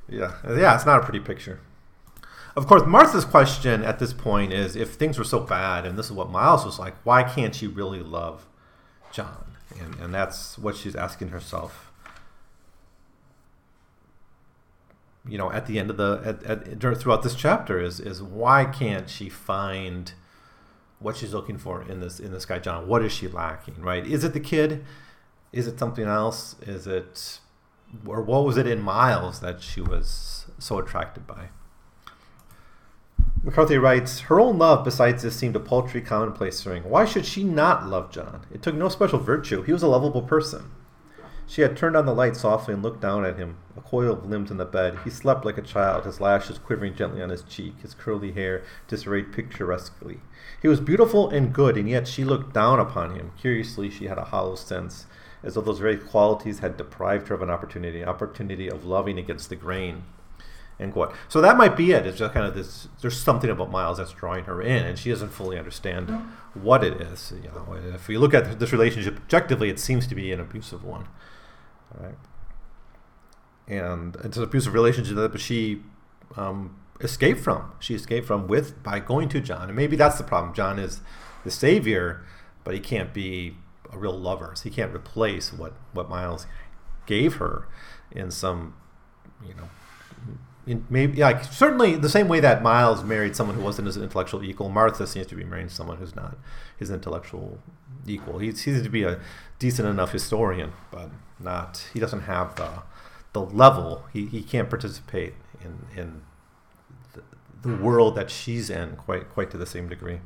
yeah, 0.09 0.35
yeah, 0.45 0.75
it's 0.75 0.85
not 0.85 1.01
a 1.01 1.05
pretty 1.05 1.21
picture. 1.21 1.61
Of 2.57 2.67
course, 2.67 2.83
Martha's 2.85 3.25
question 3.25 3.85
at 3.85 4.01
this 4.01 4.13
point 4.13 4.53
is 4.53 4.75
if 4.75 4.95
things 4.95 5.17
were 5.19 5.25
so 5.25 5.41
bad, 5.41 5.87
and 5.87 5.97
this 5.97 6.07
is 6.07 6.13
what 6.13 6.31
Miles 6.31 6.65
was 6.65 6.79
like, 6.79 6.95
why 7.05 7.23
can't 7.23 7.55
she 7.55 7.67
really 7.67 8.01
love 8.01 8.47
John? 9.13 9.57
And, 9.81 9.95
and 9.97 10.13
that's 10.13 10.59
what 10.59 10.77
she's 10.77 10.97
asking 10.97 11.29
herself. 11.29 11.93
You 15.29 15.39
know, 15.39 15.53
at 15.53 15.67
the 15.67 15.79
end 15.79 15.91
of 15.91 15.97
the 15.97 16.21
at, 16.25 16.43
at, 16.45 16.99
throughout 17.01 17.23
this 17.23 17.35
chapter 17.35 17.81
is 17.81 18.01
is 18.01 18.23
why 18.23 18.65
can't 18.65 19.09
she 19.09 19.29
find 19.29 20.13
what 21.01 21.17
she's 21.17 21.35
looking 21.35 21.59
for 21.59 21.83
in 21.83 22.01
this 22.01 22.21
in 22.21 22.33
this 22.33 22.47
guy 22.47 22.59
John? 22.59 22.87
What 22.87 23.05
is 23.05 23.13
she 23.13 23.27
lacking? 23.27 23.81
Right? 23.81 24.07
Is 24.07 24.23
it 24.23 24.33
the 24.33 24.41
kid? 24.41 24.85
Is 25.53 25.67
it 25.67 25.79
something 25.79 26.05
else? 26.05 26.55
Is 26.63 26.87
it 26.87 27.41
or 28.07 28.23
what 28.23 28.45
was 28.45 28.57
it 28.57 28.67
in 28.67 28.81
Miles 28.81 29.41
that 29.41 29.63
she 29.63 29.81
was 29.81 30.47
so 30.59 30.79
attracted 30.79 31.27
by? 31.27 31.49
McCarthy 33.43 33.79
writes, 33.79 34.21
Her 34.21 34.39
own 34.39 34.59
love, 34.59 34.85
besides 34.85 35.23
this, 35.23 35.35
seemed 35.35 35.57
a 35.57 35.61
paltry, 35.61 36.03
commonplace 36.03 36.63
thing. 36.63 36.85
Why 36.85 37.07
should 37.07 37.25
she 37.25 37.43
not 37.43 37.87
love 37.87 38.11
John? 38.11 38.47
It 38.53 38.63
took 38.63 38.75
no 38.75 38.91
special 38.91 39.19
virtue. 39.19 39.63
He 39.63 39.73
was 39.73 39.83
a 39.83 39.89
lovable 39.89 40.23
person. 40.23 40.71
She 41.51 41.63
had 41.63 41.77
turned 41.77 41.97
on 41.97 42.07
the 42.07 42.15
light 42.15 42.37
softly 42.37 42.75
and 42.75 42.81
looked 42.81 43.01
down 43.01 43.25
at 43.25 43.37
him, 43.37 43.57
a 43.77 43.81
coil 43.81 44.13
of 44.13 44.25
limbs 44.25 44.53
in 44.53 44.57
the 44.59 44.65
bed. 44.65 44.97
He 45.03 45.11
slept 45.11 45.45
like 45.45 45.59
a 45.59 45.63
child, 45.63 46.05
his 46.05 46.21
lashes 46.21 46.59
quivering 46.59 46.95
gently 46.95 47.21
on 47.21 47.31
his 47.31 47.43
cheek, 47.43 47.75
his 47.83 47.93
curly 47.93 48.31
hair 48.31 48.63
disarrayed 48.87 49.33
picturesquely. 49.33 50.21
He 50.63 50.69
was 50.69 50.79
beautiful 50.79 51.29
and 51.29 51.53
good, 51.53 51.77
and 51.77 51.89
yet 51.89 52.07
she 52.07 52.23
looked 52.23 52.55
down 52.55 52.79
upon 52.79 53.17
him. 53.17 53.33
Curiously, 53.37 53.91
she 53.91 54.07
had 54.07 54.17
a 54.17 54.27
hollow 54.27 54.55
sense, 54.55 55.07
as 55.43 55.55
though 55.55 55.61
those 55.61 55.81
very 55.81 55.97
qualities 55.97 56.61
had 56.61 56.77
deprived 56.77 57.27
her 57.27 57.35
of 57.35 57.43
an 57.43 57.51
opportunity, 57.51 58.05
opportunity 58.05 58.69
of 58.71 58.85
loving 58.85 59.19
against 59.19 59.49
the 59.49 59.57
grain. 59.57 60.05
End 60.79 60.93
quote. 60.93 61.13
So 61.29 61.41
that 61.41 61.57
might 61.57 61.77
be 61.77 61.91
it. 61.91 62.07
It's 62.07 62.19
just 62.19 62.33
kind 62.33 62.47
of 62.47 62.55
this. 62.55 62.87
There's 63.01 63.21
something 63.21 63.51
about 63.51 63.73
Miles 63.73 63.99
that's 63.99 64.13
drawing 64.13 64.45
her 64.45 64.63
in, 64.63 64.85
and 64.85 64.97
she 64.97 65.11
doesn't 65.11 65.33
fully 65.33 65.59
understand 65.59 66.11
what 66.55 66.85
it 66.85 67.01
is. 67.01 67.33
You 67.43 67.51
know, 67.51 67.77
if 67.93 68.07
we 68.07 68.17
look 68.19 68.35
at 68.35 68.61
this 68.61 68.71
relationship 68.71 69.17
objectively, 69.17 69.69
it 69.69 69.81
seems 69.81 70.07
to 70.07 70.15
be 70.15 70.31
an 70.31 70.39
abusive 70.39 70.85
one. 70.85 71.09
Right. 71.99 72.15
And 73.69 74.17
it's 74.25 74.37
an 74.37 74.43
abusive 74.43 74.75
relationship 74.75 75.17
that 75.17 75.41
she 75.41 75.83
um, 76.37 76.77
escaped 77.01 77.41
from. 77.41 77.73
She 77.79 77.95
escaped 77.95 78.27
from 78.27 78.49
with 78.49 78.83
by 78.83 79.01
going 79.01 79.29
to 79.31 79.41
John, 79.41 79.69
and 79.69 79.77
maybe 79.77 79.97
that's 79.97 80.19
the 80.19 80.25
problem. 80.25 80.55
John 80.55 80.79
is 80.79 81.01
the 81.45 81.51
savior, 81.51 82.25
but 82.65 82.75
he 82.75 82.81
can't 82.81 83.15
be 83.15 83.57
a 83.93 83.99
real 83.99 84.19
lover. 84.19 84.53
So 84.55 84.65
he 84.65 84.71
can't 84.71 84.95
replace 84.95 85.53
what 85.53 85.75
what 85.93 86.09
Miles 86.09 86.47
gave 87.07 87.37
her 87.37 87.69
in 88.11 88.31
some, 88.31 88.75
you 89.47 89.55
know, 89.55 89.69
maybe 90.67 91.21
like 91.21 91.45
certainly 91.45 91.97
the 91.97 92.09
same 92.09 92.29
way 92.29 92.41
that 92.41 92.63
Miles 92.63 93.03
married 93.03 93.35
someone 93.35 93.57
who 93.57 93.63
wasn't 93.63 93.87
his 93.87 93.97
intellectual 93.97 94.43
equal, 94.45 94.69
Martha 94.69 95.07
seems 95.07 95.27
to 95.29 95.35
be 95.35 95.45
marrying 95.45 95.69
someone 95.69 95.97
who's 95.97 96.15
not 96.15 96.37
his 96.77 96.91
intellectual 96.91 97.59
equal. 98.07 98.39
He 98.39 98.53
seems 98.53 98.83
to 98.83 98.89
be 98.89 99.03
a 99.03 99.21
decent 99.59 99.89
enough 99.89 100.13
historian, 100.13 100.73
but 100.91 101.11
not 101.39 101.85
he 101.93 102.01
doesn't 102.01 102.23
have 102.23 102.55
the 102.57 102.83
the 103.33 103.41
level. 103.41 104.05
He, 104.13 104.27
he 104.27 104.43
can't 104.43 104.69
participate 104.69 105.35
in 105.65 105.87
in 105.97 106.23
the, 107.15 107.23
the 107.63 107.77
world 107.77 108.15
that 108.17 108.31
she's 108.31 108.71
in 108.71 108.97
quite 108.97 109.31
quite 109.31 109.51
to 109.53 109.59
the 109.59 109.67
same 109.67 109.89
degree. 109.89 110.21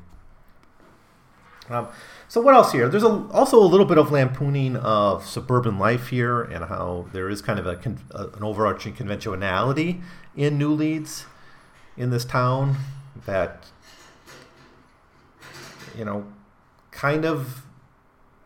Um, 1.71 1.89
so 2.29 2.41
what 2.41 2.55
else 2.55 2.73
here? 2.73 2.89
There's 2.89 3.05
a, 3.05 3.27
also 3.33 3.59
a 3.59 3.65
little 3.65 3.87
bit 3.87 3.97
of 3.97 4.11
lampooning 4.11 4.77
of 4.77 5.27
suburban 5.27 5.79
life 5.79 6.09
here, 6.09 6.43
and 6.43 6.65
how 6.65 7.07
there 7.13 7.29
is 7.31 7.41
kind 7.41 7.59
of 7.59 7.67
a, 7.67 7.79
a, 8.11 8.29
an 8.37 8.43
overarching 8.43 8.95
conventionality 8.95 10.01
in 10.37 10.59
New 10.59 10.73
Leeds, 10.73 11.25
in 11.97 12.11
this 12.11 12.25
town, 12.25 12.77
that 13.25 13.67
you 15.97 16.05
know, 16.05 16.27
kind 16.91 17.25
of 17.25 17.65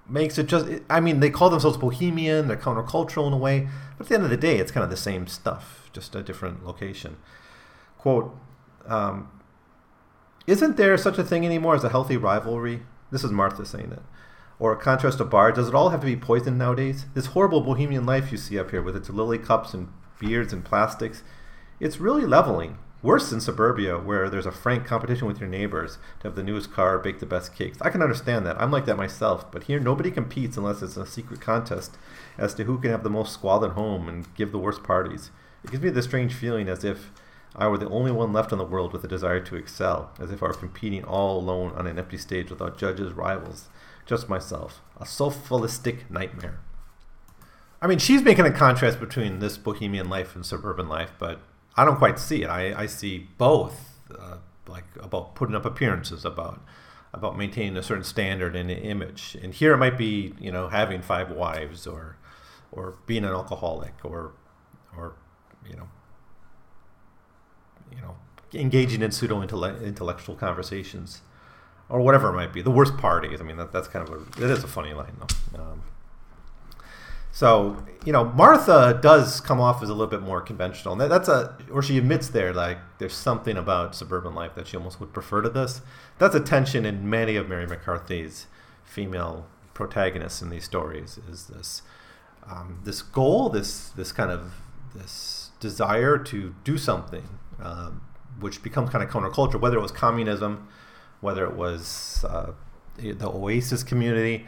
makes 0.08 0.38
it 0.38 0.46
just. 0.46 0.66
I 0.88 1.00
mean, 1.00 1.20
they 1.20 1.30
call 1.30 1.50
themselves 1.50 1.76
bohemian, 1.76 2.48
they're 2.48 2.56
countercultural 2.56 3.26
in 3.26 3.32
a 3.32 3.38
way, 3.38 3.68
but 3.96 4.06
at 4.06 4.08
the 4.08 4.14
end 4.14 4.24
of 4.24 4.30
the 4.30 4.36
day, 4.36 4.58
it's 4.58 4.70
kind 4.70 4.84
of 4.84 4.90
the 4.90 4.96
same 4.96 5.26
stuff, 5.26 5.90
just 5.92 6.14
a 6.14 6.22
different 6.22 6.64
location. 6.64 7.16
Quote. 7.98 8.36
Um, 8.86 9.28
isn't 10.46 10.78
there 10.78 10.96
such 10.96 11.18
a 11.18 11.24
thing 11.24 11.44
anymore 11.44 11.74
as 11.74 11.84
a 11.84 11.90
healthy 11.90 12.16
rivalry 12.16 12.80
this 13.10 13.24
is 13.24 13.30
Martha 13.30 13.64
saying 13.64 13.92
it. 13.92 14.02
Or 14.58 14.72
a 14.72 14.76
contrast 14.76 15.20
of 15.20 15.30
bar. 15.30 15.52
Does 15.52 15.68
it 15.68 15.74
all 15.74 15.90
have 15.90 16.00
to 16.00 16.06
be 16.06 16.16
poison 16.16 16.58
nowadays? 16.58 17.06
This 17.14 17.26
horrible 17.26 17.60
bohemian 17.60 18.04
life 18.04 18.32
you 18.32 18.38
see 18.38 18.58
up 18.58 18.70
here 18.70 18.82
with 18.82 18.96
its 18.96 19.08
lily 19.08 19.38
cups 19.38 19.72
and 19.72 19.88
beards 20.18 20.52
and 20.52 20.64
plastics, 20.64 21.22
it's 21.80 22.00
really 22.00 22.26
leveling. 22.26 22.78
Worse 23.00 23.30
than 23.30 23.40
suburbia, 23.40 23.96
where 23.96 24.28
there's 24.28 24.46
a 24.46 24.50
frank 24.50 24.84
competition 24.84 25.28
with 25.28 25.38
your 25.38 25.48
neighbors 25.48 25.98
to 26.18 26.26
have 26.26 26.34
the 26.34 26.42
newest 26.42 26.72
car, 26.72 26.98
bake 26.98 27.20
the 27.20 27.26
best 27.26 27.54
cakes. 27.54 27.78
I 27.80 27.90
can 27.90 28.02
understand 28.02 28.44
that. 28.44 28.60
I'm 28.60 28.72
like 28.72 28.86
that 28.86 28.96
myself. 28.96 29.52
But 29.52 29.64
here, 29.64 29.78
nobody 29.78 30.10
competes 30.10 30.56
unless 30.56 30.82
it's 30.82 30.96
a 30.96 31.06
secret 31.06 31.40
contest 31.40 31.96
as 32.36 32.54
to 32.54 32.64
who 32.64 32.78
can 32.78 32.90
have 32.90 33.04
the 33.04 33.10
most 33.10 33.32
squalid 33.32 33.72
home 33.72 34.08
and 34.08 34.34
give 34.34 34.50
the 34.50 34.58
worst 34.58 34.82
parties. 34.82 35.30
It 35.62 35.70
gives 35.70 35.84
me 35.84 35.90
this 35.90 36.06
strange 36.06 36.34
feeling 36.34 36.68
as 36.68 36.82
if 36.82 37.12
I 37.56 37.66
were 37.66 37.78
the 37.78 37.88
only 37.88 38.12
one 38.12 38.32
left 38.32 38.52
in 38.52 38.58
the 38.58 38.64
world 38.64 38.92
with 38.92 39.04
a 39.04 39.08
desire 39.08 39.40
to 39.40 39.56
excel, 39.56 40.12
as 40.18 40.30
if 40.30 40.42
I 40.42 40.46
were 40.46 40.54
competing 40.54 41.04
all 41.04 41.38
alone 41.38 41.72
on 41.72 41.86
an 41.86 41.98
empty 41.98 42.18
stage 42.18 42.50
without 42.50 42.78
judges, 42.78 43.12
rivals, 43.12 43.68
just 44.06 44.28
myself. 44.28 44.80
A 44.98 45.04
solipsistic 45.04 46.10
nightmare. 46.10 46.60
I 47.80 47.86
mean, 47.86 47.98
she's 47.98 48.22
making 48.22 48.46
a 48.46 48.50
contrast 48.50 48.98
between 49.00 49.38
this 49.38 49.56
bohemian 49.56 50.08
life 50.08 50.34
and 50.34 50.44
suburban 50.44 50.88
life, 50.88 51.12
but 51.18 51.40
I 51.76 51.84
don't 51.84 51.98
quite 51.98 52.18
see 52.18 52.42
it. 52.42 52.48
I, 52.48 52.82
I 52.82 52.86
see 52.86 53.28
both, 53.38 53.98
uh, 54.16 54.38
like 54.66 54.84
about 55.00 55.34
putting 55.34 55.54
up 55.54 55.64
appearances, 55.64 56.24
about 56.24 56.60
about 57.14 57.38
maintaining 57.38 57.76
a 57.76 57.82
certain 57.82 58.04
standard 58.04 58.54
and 58.54 58.70
image. 58.70 59.36
And 59.42 59.54
here 59.54 59.72
it 59.72 59.78
might 59.78 59.96
be, 59.96 60.34
you 60.38 60.52
know, 60.52 60.68
having 60.68 61.02
five 61.02 61.30
wives, 61.30 61.86
or 61.86 62.16
or 62.72 62.96
being 63.06 63.24
an 63.24 63.30
alcoholic, 63.30 63.94
or 64.02 64.32
or 64.96 65.14
you 65.68 65.76
know, 65.76 65.88
you 67.94 68.00
know, 68.00 68.16
engaging 68.54 69.02
in 69.02 69.12
pseudo 69.12 69.42
intellectual 69.42 70.34
conversations 70.34 71.20
or 71.88 72.00
whatever 72.00 72.30
it 72.30 72.34
might 72.34 72.52
be. 72.52 72.62
The 72.62 72.70
worst 72.70 72.96
parties. 72.96 73.40
I 73.40 73.44
mean, 73.44 73.56
that, 73.56 73.72
that's 73.72 73.88
kind 73.88 74.08
of 74.08 74.14
a, 74.14 74.44
it 74.44 74.50
is 74.50 74.64
a 74.64 74.68
funny 74.68 74.92
line 74.92 75.16
though. 75.18 75.62
Um, 75.62 75.82
so, 77.30 77.84
you 78.04 78.12
know, 78.12 78.24
Martha 78.24 78.98
does 79.00 79.40
come 79.40 79.60
off 79.60 79.80
as 79.82 79.88
a 79.88 79.92
little 79.92 80.08
bit 80.08 80.22
more 80.22 80.40
conventional. 80.40 81.00
And 81.00 81.10
that's 81.10 81.28
a, 81.28 81.56
or 81.70 81.82
she 81.82 81.96
admits 81.96 82.28
there, 82.28 82.52
like, 82.52 82.78
there's 82.98 83.14
something 83.14 83.56
about 83.56 83.94
suburban 83.94 84.34
life 84.34 84.54
that 84.56 84.66
she 84.66 84.76
almost 84.76 84.98
would 84.98 85.12
prefer 85.12 85.42
to 85.42 85.48
this. 85.48 85.80
That's 86.18 86.34
a 86.34 86.40
tension 86.40 86.84
in 86.84 87.08
many 87.08 87.36
of 87.36 87.48
Mary 87.48 87.66
McCarthy's 87.66 88.48
female 88.82 89.46
protagonists 89.72 90.42
in 90.42 90.50
these 90.50 90.64
stories 90.64 91.20
is 91.30 91.46
this, 91.46 91.82
um, 92.50 92.80
this 92.82 93.02
goal, 93.02 93.50
this, 93.50 93.90
this 93.90 94.10
kind 94.10 94.32
of, 94.32 94.54
this 94.94 95.50
desire 95.60 96.18
to 96.18 96.54
do 96.64 96.76
something, 96.76 97.38
um, 97.62 98.02
which 98.40 98.62
becomes 98.62 98.90
kind 98.90 99.02
of 99.02 99.10
counterculture, 99.10 99.60
whether 99.60 99.78
it 99.78 99.82
was 99.82 99.92
communism, 99.92 100.68
whether 101.20 101.44
it 101.44 101.54
was 101.54 102.24
uh, 102.28 102.52
the 102.96 103.26
Oasis 103.26 103.82
community. 103.82 104.46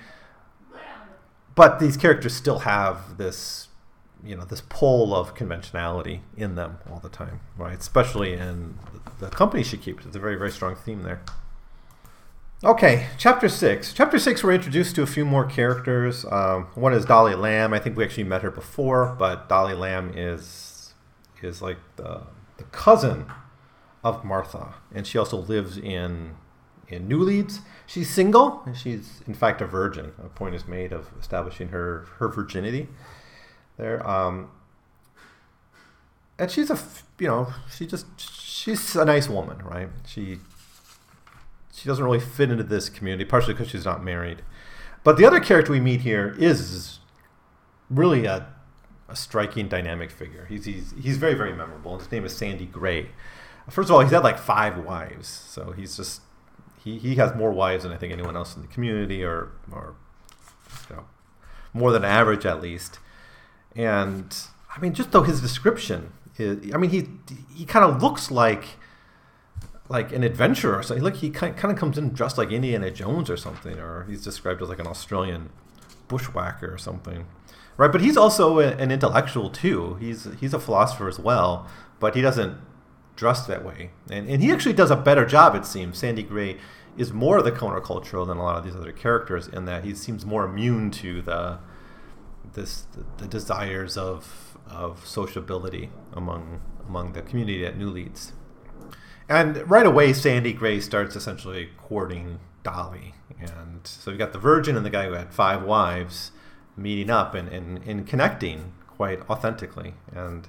But 1.54 1.80
these 1.80 1.96
characters 1.96 2.34
still 2.34 2.60
have 2.60 3.18
this, 3.18 3.68
you 4.24 4.36
know, 4.36 4.44
this 4.44 4.62
pull 4.68 5.14
of 5.14 5.34
conventionality 5.34 6.22
in 6.36 6.54
them 6.54 6.78
all 6.90 7.00
the 7.00 7.08
time, 7.08 7.40
right? 7.56 7.78
Especially 7.78 8.32
in 8.34 8.78
the 9.18 9.28
company 9.28 9.62
she 9.62 9.76
keeps. 9.76 10.06
It's 10.06 10.16
a 10.16 10.20
very, 10.20 10.36
very 10.36 10.50
strong 10.52 10.76
theme 10.76 11.02
there. 11.02 11.20
Okay, 12.62 13.08
chapter 13.16 13.48
six. 13.48 13.92
Chapter 13.94 14.18
six, 14.18 14.44
we're 14.44 14.52
introduced 14.52 14.94
to 14.96 15.02
a 15.02 15.06
few 15.06 15.24
more 15.24 15.46
characters. 15.46 16.26
Um, 16.26 16.66
one 16.74 16.92
is 16.92 17.06
Dolly 17.06 17.34
Lamb. 17.34 17.72
I 17.72 17.78
think 17.78 17.96
we 17.96 18.04
actually 18.04 18.24
met 18.24 18.42
her 18.42 18.50
before, 18.50 19.16
but 19.18 19.48
Dolly 19.48 19.74
Lamb 19.74 20.12
is 20.14 20.92
is 21.42 21.62
like 21.62 21.78
the 21.96 22.20
the 22.60 22.64
cousin 22.64 23.24
of 24.04 24.22
Martha, 24.22 24.74
and 24.94 25.06
she 25.06 25.16
also 25.18 25.38
lives 25.38 25.78
in 25.78 26.36
in 26.88 27.08
New 27.08 27.20
Leeds. 27.20 27.60
She's 27.86 28.10
single, 28.10 28.62
and 28.66 28.76
she's 28.76 29.22
in 29.26 29.34
fact 29.34 29.62
a 29.62 29.66
virgin. 29.66 30.12
A 30.22 30.28
point 30.28 30.54
is 30.54 30.68
made 30.68 30.92
of 30.92 31.08
establishing 31.18 31.68
her 31.68 32.06
her 32.18 32.28
virginity 32.28 32.88
there. 33.78 34.06
Um, 34.08 34.50
and 36.38 36.50
she's 36.50 36.70
a 36.70 36.78
you 37.18 37.28
know 37.28 37.48
she 37.74 37.86
just 37.86 38.06
she's 38.20 38.94
a 38.94 39.06
nice 39.06 39.28
woman, 39.28 39.58
right? 39.64 39.88
She 40.06 40.38
she 41.74 41.88
doesn't 41.88 42.04
really 42.04 42.20
fit 42.20 42.50
into 42.50 42.64
this 42.64 42.90
community, 42.90 43.24
partially 43.24 43.54
because 43.54 43.70
she's 43.70 43.86
not 43.86 44.04
married. 44.04 44.42
But 45.02 45.16
the 45.16 45.24
other 45.24 45.40
character 45.40 45.72
we 45.72 45.80
meet 45.80 46.02
here 46.02 46.36
is 46.38 46.98
really 47.88 48.26
a 48.26 48.46
a 49.10 49.16
striking 49.16 49.68
dynamic 49.68 50.10
figure. 50.10 50.46
He's, 50.48 50.64
he's, 50.64 50.94
he's 51.00 51.16
very, 51.16 51.34
very 51.34 51.52
memorable. 51.52 51.98
His 51.98 52.10
name 52.10 52.24
is 52.24 52.36
Sandy 52.36 52.66
Gray. 52.66 53.08
First 53.68 53.90
of 53.90 53.94
all, 53.94 54.00
he's 54.00 54.10
had 54.10 54.22
like 54.22 54.38
five 54.38 54.78
wives. 54.78 55.28
So 55.28 55.72
he's 55.72 55.96
just, 55.96 56.22
he, 56.82 56.98
he 56.98 57.16
has 57.16 57.34
more 57.34 57.50
wives 57.50 57.82
than 57.82 57.92
I 57.92 57.96
think 57.96 58.12
anyone 58.12 58.36
else 58.36 58.54
in 58.56 58.62
the 58.62 58.68
community 58.68 59.24
or, 59.24 59.50
or 59.70 59.94
you 60.88 60.96
know, 60.96 61.04
more 61.72 61.92
than 61.92 62.04
average 62.04 62.46
at 62.46 62.60
least. 62.60 62.98
And 63.74 64.34
I 64.74 64.80
mean, 64.80 64.94
just 64.94 65.10
though 65.10 65.22
his 65.22 65.40
description 65.40 66.12
is, 66.38 66.72
I 66.72 66.78
mean, 66.78 66.90
he, 66.90 67.08
he 67.54 67.64
kind 67.64 67.84
of 67.84 68.02
looks 68.02 68.30
like, 68.30 68.64
like 69.88 70.12
an 70.12 70.22
adventurer 70.22 70.78
or 70.78 70.82
something. 70.84 71.02
Like 71.02 71.16
he 71.16 71.30
kind 71.30 71.64
of 71.64 71.76
comes 71.76 71.98
in 71.98 72.10
dressed 72.10 72.38
like 72.38 72.52
Indiana 72.52 72.92
Jones 72.92 73.28
or 73.28 73.36
something, 73.36 73.78
or 73.78 74.04
he's 74.04 74.22
described 74.22 74.62
as 74.62 74.68
like 74.68 74.78
an 74.78 74.86
Australian 74.86 75.50
bushwhacker 76.06 76.72
or 76.72 76.78
something 76.78 77.26
right? 77.80 77.90
But 77.90 78.02
he's 78.02 78.18
also 78.18 78.58
an 78.58 78.90
intellectual 78.90 79.48
too. 79.48 79.94
He's 79.94 80.28
he's 80.38 80.52
a 80.52 80.60
philosopher 80.60 81.08
as 81.08 81.18
well, 81.18 81.66
but 81.98 82.14
he 82.14 82.20
doesn't 82.20 82.58
dress 83.16 83.46
that 83.46 83.64
way. 83.64 83.92
And 84.10 84.28
and 84.28 84.42
he 84.42 84.52
actually 84.52 84.74
does 84.74 84.90
a 84.90 84.96
better 84.96 85.24
job, 85.24 85.54
it 85.54 85.64
seems. 85.64 85.96
Sandy 85.96 86.22
Gray 86.22 86.58
is 86.98 87.10
more 87.10 87.38
of 87.38 87.44
the 87.44 87.52
countercultural 87.52 88.26
than 88.26 88.36
a 88.36 88.42
lot 88.42 88.58
of 88.58 88.64
these 88.64 88.76
other 88.76 88.92
characters 88.92 89.48
in 89.48 89.64
that 89.64 89.84
he 89.84 89.94
seems 89.94 90.26
more 90.26 90.44
immune 90.44 90.90
to 90.90 91.22
the 91.22 91.58
this 92.52 92.86
the 93.16 93.26
desires 93.26 93.96
of 93.96 94.58
of 94.68 95.06
sociability 95.06 95.90
among 96.12 96.60
among 96.86 97.14
the 97.14 97.22
community 97.22 97.64
at 97.64 97.78
New 97.78 97.88
Leeds. 97.88 98.34
And 99.26 99.56
right 99.70 99.86
away, 99.86 100.12
Sandy 100.12 100.52
Gray 100.52 100.80
starts 100.80 101.16
essentially 101.16 101.70
courting 101.78 102.40
Dolly. 102.62 103.14
And 103.40 103.86
so 103.86 104.10
you 104.10 104.18
got 104.18 104.34
the 104.34 104.38
virgin 104.38 104.76
and 104.76 104.84
the 104.84 104.90
guy 104.90 105.06
who 105.06 105.12
had 105.12 105.32
five 105.32 105.62
wives 105.62 106.32
meeting 106.80 107.10
up 107.10 107.34
and, 107.34 107.48
and, 107.48 107.78
and 107.86 108.06
connecting 108.06 108.72
quite 108.86 109.28
authentically. 109.28 109.94
And 110.12 110.48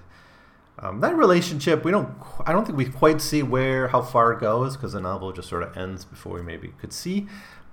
um, 0.80 1.00
that 1.02 1.16
relationship, 1.16 1.84
we 1.84 1.92
don't, 1.92 2.10
I 2.46 2.52
don't 2.52 2.66
think 2.66 2.78
we 2.78 2.86
quite 2.86 3.22
see 3.22 3.44
where, 3.44 3.90
how 3.90 4.02
far 4.02 4.34
it 4.34 4.40
goes 4.40 4.76
because 4.76 4.94
the 4.94 5.02
novel 5.02 5.32
just 5.32 5.50
sort 5.50 5.64
of 5.64 5.76
ends 5.78 6.06
before 6.06 6.34
we 6.34 6.42
maybe 6.42 6.70
could 6.80 6.94
see. 6.94 7.28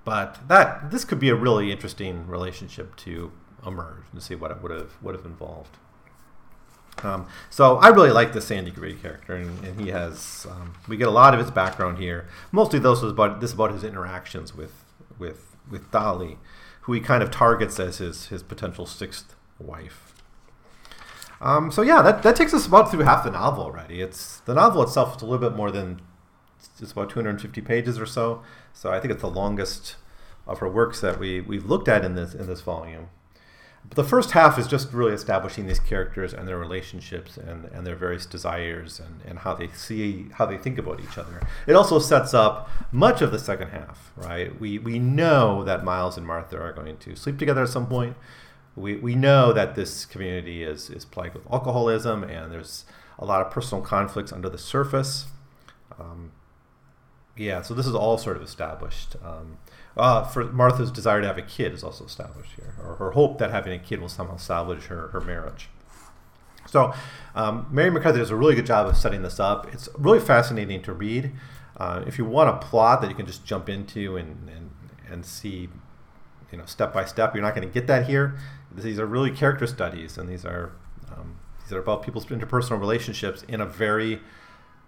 But 0.05 0.47
that, 0.47 0.91
this 0.91 1.05
could 1.05 1.19
be 1.19 1.29
a 1.29 1.35
really 1.35 1.71
interesting 1.71 2.27
relationship 2.27 2.95
to 2.97 3.31
emerge 3.65 4.03
and 4.11 4.21
see 4.21 4.35
what 4.35 4.51
it 4.51 4.61
would 4.61 4.71
have, 4.71 4.91
would 5.01 5.15
have 5.15 5.25
involved. 5.25 5.77
Um, 7.03 7.27
so 7.49 7.77
I 7.77 7.89
really 7.89 8.11
like 8.11 8.33
the 8.33 8.41
Sandy 8.41 8.71
Gray 8.71 8.93
character, 8.93 9.33
and, 9.35 9.63
and 9.63 9.79
he 9.79 9.89
has 9.89 10.45
um, 10.49 10.73
we 10.87 10.97
get 10.97 11.07
a 11.07 11.11
lot 11.11 11.33
of 11.33 11.39
his 11.39 11.49
background 11.51 11.97
here. 11.97 12.27
Mostly, 12.51 12.79
those 12.79 13.01
was 13.01 13.11
about 13.13 13.39
this 13.39 13.53
about 13.53 13.71
his 13.71 13.83
interactions 13.83 14.53
with 14.53 14.83
with 15.17 15.55
with 15.69 15.89
Dolly, 15.91 16.37
who 16.81 16.93
he 16.93 16.99
kind 16.99 17.21
of 17.21 17.31
targets 17.31 17.79
as 17.79 17.97
his 17.97 18.27
his 18.27 18.43
potential 18.43 18.85
sixth 18.85 19.35
wife. 19.59 20.13
Um, 21.41 21.71
so 21.71 21.81
yeah, 21.81 22.01
that, 22.01 22.21
that 22.23 22.35
takes 22.35 22.53
us 22.53 22.67
about 22.67 22.91
through 22.91 23.03
half 23.03 23.23
the 23.23 23.31
novel 23.31 23.63
already. 23.63 24.01
It's 24.01 24.39
the 24.41 24.53
novel 24.53 24.83
itself 24.83 25.15
is 25.15 25.21
a 25.21 25.25
little 25.25 25.49
bit 25.49 25.55
more 25.55 25.71
than 25.71 26.01
it's 26.81 26.91
about 26.91 27.09
250 27.09 27.61
pages 27.61 27.99
or 27.99 28.05
so. 28.05 28.43
So 28.73 28.91
I 28.91 28.99
think 28.99 29.13
it's 29.13 29.21
the 29.21 29.29
longest 29.29 29.95
of 30.45 30.59
her 30.59 30.67
works 30.67 30.99
that 31.01 31.19
we 31.19 31.41
we've 31.41 31.65
looked 31.65 31.87
at 31.87 32.03
in 32.03 32.15
this 32.15 32.33
in 32.33 32.47
this 32.47 32.61
volume. 32.61 33.09
But 33.87 33.95
the 33.95 34.03
first 34.03 34.31
half 34.31 34.59
is 34.59 34.67
just 34.67 34.93
really 34.93 35.13
establishing 35.13 35.65
these 35.65 35.79
characters 35.79 36.33
and 36.33 36.47
their 36.47 36.59
relationships 36.59 37.37
and, 37.37 37.65
and 37.65 37.87
their 37.87 37.95
various 37.95 38.25
desires 38.25 38.99
and, 38.99 39.21
and 39.25 39.39
how 39.39 39.55
they 39.55 39.67
see 39.69 40.27
how 40.33 40.45
they 40.45 40.57
think 40.57 40.77
about 40.77 40.99
each 40.99 41.17
other. 41.17 41.41
It 41.65 41.75
also 41.75 41.97
sets 41.97 42.33
up 42.33 42.69
much 42.91 43.21
of 43.21 43.31
the 43.31 43.39
second 43.39 43.69
half, 43.69 44.11
right? 44.15 44.59
We 44.59 44.77
we 44.77 44.99
know 44.99 45.63
that 45.63 45.83
Miles 45.83 46.17
and 46.17 46.27
Martha 46.27 46.59
are 46.59 46.73
going 46.73 46.97
to 46.97 47.15
sleep 47.15 47.39
together 47.39 47.63
at 47.63 47.69
some 47.69 47.87
point. 47.87 48.15
We, 48.75 48.95
we 48.95 49.15
know 49.15 49.51
that 49.53 49.75
this 49.75 50.05
community 50.05 50.63
is, 50.63 50.89
is 50.89 51.03
plagued 51.03 51.35
with 51.35 51.51
alcoholism 51.51 52.23
and 52.23 52.51
there's 52.51 52.85
a 53.17 53.25
lot 53.25 53.45
of 53.45 53.51
personal 53.51 53.83
conflicts 53.83 54.31
under 54.31 54.47
the 54.47 54.57
surface. 54.57 55.25
Um, 55.99 56.31
yeah, 57.35 57.61
so 57.61 57.73
this 57.73 57.85
is 57.85 57.95
all 57.95 58.17
sort 58.17 58.37
of 58.37 58.43
established. 58.43 59.15
Um, 59.23 59.57
uh, 59.97 60.23
for 60.23 60.45
Martha's 60.45 60.91
desire 60.91 61.21
to 61.21 61.27
have 61.27 61.37
a 61.37 61.43
kid 61.43 61.73
is 61.73 61.83
also 61.83 62.05
established 62.05 62.53
here, 62.55 62.75
or 62.83 62.95
her 62.95 63.11
hope 63.11 63.37
that 63.39 63.51
having 63.51 63.73
a 63.73 63.79
kid 63.79 64.01
will 64.01 64.09
somehow 64.09 64.37
salvage 64.37 64.85
her, 64.85 65.09
her 65.09 65.21
marriage. 65.21 65.69
So, 66.67 66.93
um, 67.35 67.67
Mary 67.71 67.89
McCarthy 67.89 68.19
does 68.19 68.29
a 68.29 68.35
really 68.35 68.55
good 68.55 68.65
job 68.65 68.87
of 68.87 68.95
setting 68.95 69.23
this 69.23 69.39
up. 69.39 69.73
It's 69.73 69.89
really 69.97 70.19
fascinating 70.19 70.81
to 70.83 70.93
read. 70.93 71.31
Uh, 71.77 72.03
if 72.05 72.17
you 72.17 72.25
want 72.25 72.49
a 72.49 72.57
plot 72.57 73.01
that 73.01 73.09
you 73.09 73.15
can 73.15 73.25
just 73.25 73.45
jump 73.45 73.69
into 73.69 74.17
and, 74.17 74.49
and, 74.49 74.71
and 75.09 75.25
see, 75.25 75.69
you 76.51 76.57
know, 76.57 76.65
step 76.65 76.93
by 76.93 77.05
step, 77.05 77.33
you're 77.33 77.43
not 77.43 77.55
going 77.55 77.67
to 77.67 77.73
get 77.73 77.87
that 77.87 78.07
here. 78.07 78.37
These 78.71 78.99
are 78.99 79.05
really 79.05 79.31
character 79.31 79.65
studies, 79.65 80.17
and 80.17 80.29
these 80.29 80.45
are 80.45 80.73
um, 81.11 81.39
these 81.63 81.73
are 81.73 81.79
about 81.79 82.03
people's 82.03 82.25
interpersonal 82.27 82.79
relationships 82.79 83.43
in 83.47 83.61
a 83.61 83.65
very 83.65 84.21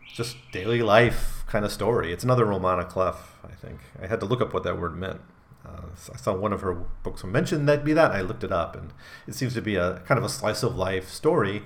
just 0.06 0.38
daily 0.52 0.82
life 0.82 1.44
kind 1.48 1.66
of 1.66 1.72
story. 1.72 2.12
It's 2.14 2.24
another 2.24 2.46
roman 2.46 2.80
à 2.80 2.88
clef, 2.88 3.38
I 3.44 3.56
think. 3.56 3.80
I 4.02 4.08
had 4.08 4.20
to 4.22 4.26
look 4.26 4.42
up 4.42 4.54
what 4.54 4.64
that 4.64 4.80
word 4.80 4.96
meant. 4.96 5.22
Uh, 5.66 5.88
I 6.14 6.18
saw 6.18 6.34
one 6.34 6.54
of 6.54 6.62
her 6.62 6.74
books 6.74 7.24
mention 7.24 7.66
that 7.68 7.86
be 7.86 7.94
that. 7.94 8.12
I 8.12 8.22
looked 8.22 8.44
it 8.44 8.52
up, 8.52 8.76
and 8.76 8.94
it 9.28 9.36
seems 9.36 9.54
to 9.54 9.62
be 9.62 9.76
a 9.76 10.00
kind 10.08 10.18
of 10.18 10.24
a 10.24 10.30
slice 10.30 10.64
of 10.64 10.76
life 10.76 11.10
story 11.10 11.64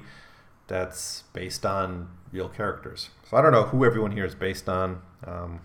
that's 0.68 1.24
based 1.34 1.66
on 1.66 2.10
real 2.32 2.50
characters. 2.50 3.10
So 3.30 3.38
I 3.38 3.42
don't 3.42 3.52
know 3.52 3.64
who 3.64 3.86
everyone 3.86 4.12
here 4.12 4.26
is 4.26 4.36
based 4.36 4.68
on. 4.68 5.02
Um, 5.26 5.62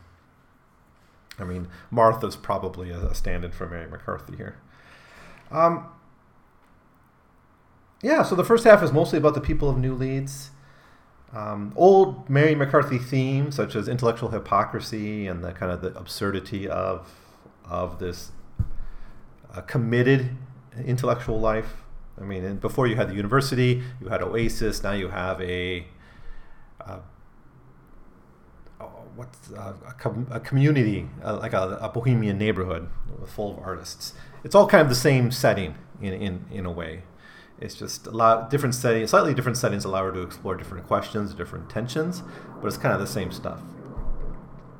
I 1.38 1.44
mean, 1.44 1.68
Martha's 1.90 2.36
probably 2.36 2.90
a, 2.90 3.14
stand-in 3.14 3.50
for 3.50 3.66
Mary 3.66 3.90
McCarthy 3.90 4.36
here. 4.36 4.58
Um, 5.50 5.88
yeah, 8.02 8.22
so 8.22 8.34
the 8.34 8.44
first 8.44 8.64
half 8.64 8.82
is 8.82 8.92
mostly 8.92 9.18
about 9.18 9.34
the 9.34 9.40
people 9.40 9.68
of 9.68 9.78
New 9.78 9.94
Leeds. 9.94 10.50
Um, 11.32 11.72
old 11.76 12.28
Mary 12.28 12.54
McCarthy 12.54 12.98
themes, 12.98 13.54
such 13.54 13.76
as 13.76 13.86
intellectual 13.88 14.30
hypocrisy 14.30 15.28
and 15.28 15.44
the 15.44 15.52
kind 15.52 15.70
of 15.70 15.80
the 15.80 15.96
absurdity 15.96 16.68
of 16.68 17.08
of 17.64 18.00
this 18.00 18.32
uh, 19.54 19.60
committed 19.60 20.36
intellectual 20.84 21.38
life. 21.38 21.84
I 22.20 22.24
mean, 22.24 22.56
before 22.56 22.86
you 22.86 22.96
had 22.96 23.08
the 23.08 23.14
university, 23.14 23.82
you 24.00 24.08
had 24.08 24.22
Oasis. 24.22 24.82
Now 24.82 24.92
you 24.92 25.08
have 25.08 25.40
a 25.40 25.86
uh, 26.80 26.98
what's 29.20 29.52
uh, 29.52 29.74
a, 29.86 29.92
com- 29.92 30.26
a, 30.30 30.40
community, 30.40 31.08
uh, 31.24 31.36
like 31.36 31.52
a, 31.52 31.78
a, 31.80 31.88
bohemian 31.88 32.38
neighborhood 32.38 32.88
full 33.26 33.52
of 33.52 33.58
artists. 33.58 34.14
It's 34.44 34.54
all 34.54 34.66
kind 34.66 34.82
of 34.82 34.88
the 34.88 34.94
same 34.94 35.30
setting 35.30 35.74
in 36.00 36.14
in, 36.14 36.44
in 36.50 36.66
a 36.66 36.70
way. 36.70 37.02
It's 37.60 37.74
just 37.74 38.06
a 38.06 38.10
lot 38.10 38.48
different 38.48 38.74
settings, 38.74 39.10
slightly 39.10 39.34
different 39.34 39.58
settings 39.58 39.84
allow 39.84 40.04
her 40.04 40.12
to 40.12 40.22
explore 40.22 40.56
different 40.56 40.86
questions, 40.86 41.34
different 41.34 41.68
tensions, 41.68 42.22
but 42.60 42.66
it's 42.68 42.78
kind 42.78 42.94
of 42.94 43.00
the 43.00 43.06
same 43.06 43.30
stuff. 43.30 43.60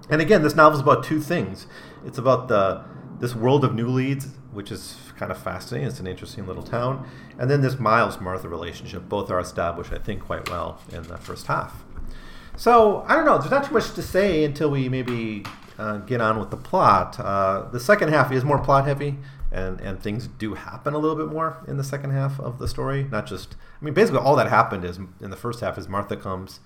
And 0.09 0.20
again, 0.20 0.43
this 0.43 0.57
novel 0.57 0.78
is 0.78 0.83
about 0.83 1.05
two 1.05 1.20
things. 1.20 1.66
It's 2.05 2.18
about 2.18 2.49
the 2.49 2.83
this 3.20 3.35
world 3.35 3.64
of 3.64 3.74
New 3.74 3.87
Leeds, 3.87 4.28
which 4.51 4.72
is 4.72 4.97
kind 5.18 5.31
of 5.31 5.37
fascinating. 5.37 5.87
It's 5.87 6.01
an 6.01 6.07
interesting 6.07 6.47
little 6.47 6.62
town, 6.62 7.07
and 7.39 7.51
then 7.51 7.61
this 7.61 7.78
Miles 7.78 8.18
Martha 8.18 8.49
relationship. 8.49 9.09
Both 9.11 9.31
are 9.31 9.39
established, 9.39 9.93
I 9.93 9.99
think, 9.99 10.22
quite 10.22 10.49
well 10.49 10.81
in 10.91 11.03
the 11.03 11.18
first 11.18 11.47
half. 11.47 11.85
So 12.57 13.05
I 13.07 13.14
don't 13.14 13.26
know. 13.26 13.37
There's 13.37 13.51
not 13.51 13.64
too 13.64 13.74
much 13.74 13.93
to 13.93 14.03
say 14.03 14.43
until 14.43 14.70
we 14.70 14.89
maybe 14.89 15.45
uh, 15.78 15.99
get 15.99 16.22
on 16.22 16.41
with 16.41 16.51
the 16.51 16.57
plot. 16.57 17.20
Uh, 17.20 17.68
the 17.70 17.81
second 17.81 18.09
half 18.09 18.33
is 18.33 18.43
more 18.43 18.59
plot 18.59 18.87
heavy 18.87 19.18
and 19.53 19.80
and 19.80 20.01
things 20.03 20.26
do 20.26 20.55
happen 20.55 20.94
a 20.94 20.98
little 20.98 21.16
bit 21.16 21.28
more 21.28 21.64
in 21.66 21.76
the 21.76 21.84
second 21.84 22.11
half 22.11 22.38
of 22.40 22.59
the 22.59 22.68
story. 22.68 23.05
Not 23.05 23.26
just, 23.26 23.57
I 23.80 23.84
mean, 23.84 23.94
basically 23.94 24.20
all 24.20 24.36
that 24.36 24.48
happened 24.48 24.84
is 24.84 24.98
in 25.20 25.30
the 25.30 25.36
first 25.36 25.61
half 25.61 25.76
is 25.78 25.88
Martha 25.88 26.16
comes, 26.16 26.61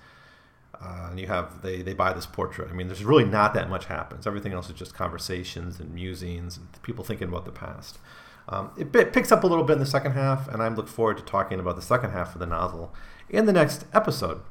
uh, 0.79 1.07
and 1.09 1.19
you 1.19 1.27
have 1.27 1.61
they 1.61 1.81
they 1.81 1.93
buy 1.93 2.13
this 2.13 2.25
portrait. 2.25 2.69
I 2.69 2.73
mean, 2.73 2.87
there's 2.87 3.03
really 3.03 3.25
not 3.25 3.53
that 3.53 3.69
much 3.69 3.85
happens. 3.85 4.27
Everything 4.27 4.53
else 4.53 4.69
is 4.69 4.75
just 4.75 4.93
conversations 4.93 5.79
and 5.79 5.93
musings 5.93 6.57
and 6.57 6.67
people 6.83 7.03
thinking 7.03 7.27
about 7.27 7.45
the 7.45 7.51
past. 7.51 7.99
Um, 8.47 8.71
it, 8.77 8.95
it 8.95 9.11
picks 9.11 9.31
up 9.31 9.43
a 9.43 9.47
little 9.47 9.63
bit 9.63 9.73
in 9.73 9.79
the 9.79 9.85
second 9.87 10.11
half, 10.11 10.47
and 10.47 10.61
I 10.61 10.67
look 10.67 10.87
forward 10.87 11.17
to 11.17 11.23
talking 11.23 11.59
about 11.59 11.75
the 11.75 11.81
second 11.81 12.11
half 12.11 12.35
of 12.35 12.39
the 12.39 12.45
novel 12.45 12.93
in 13.29 13.47
the 13.47 13.53
next 13.53 13.85
episode. 13.93 14.41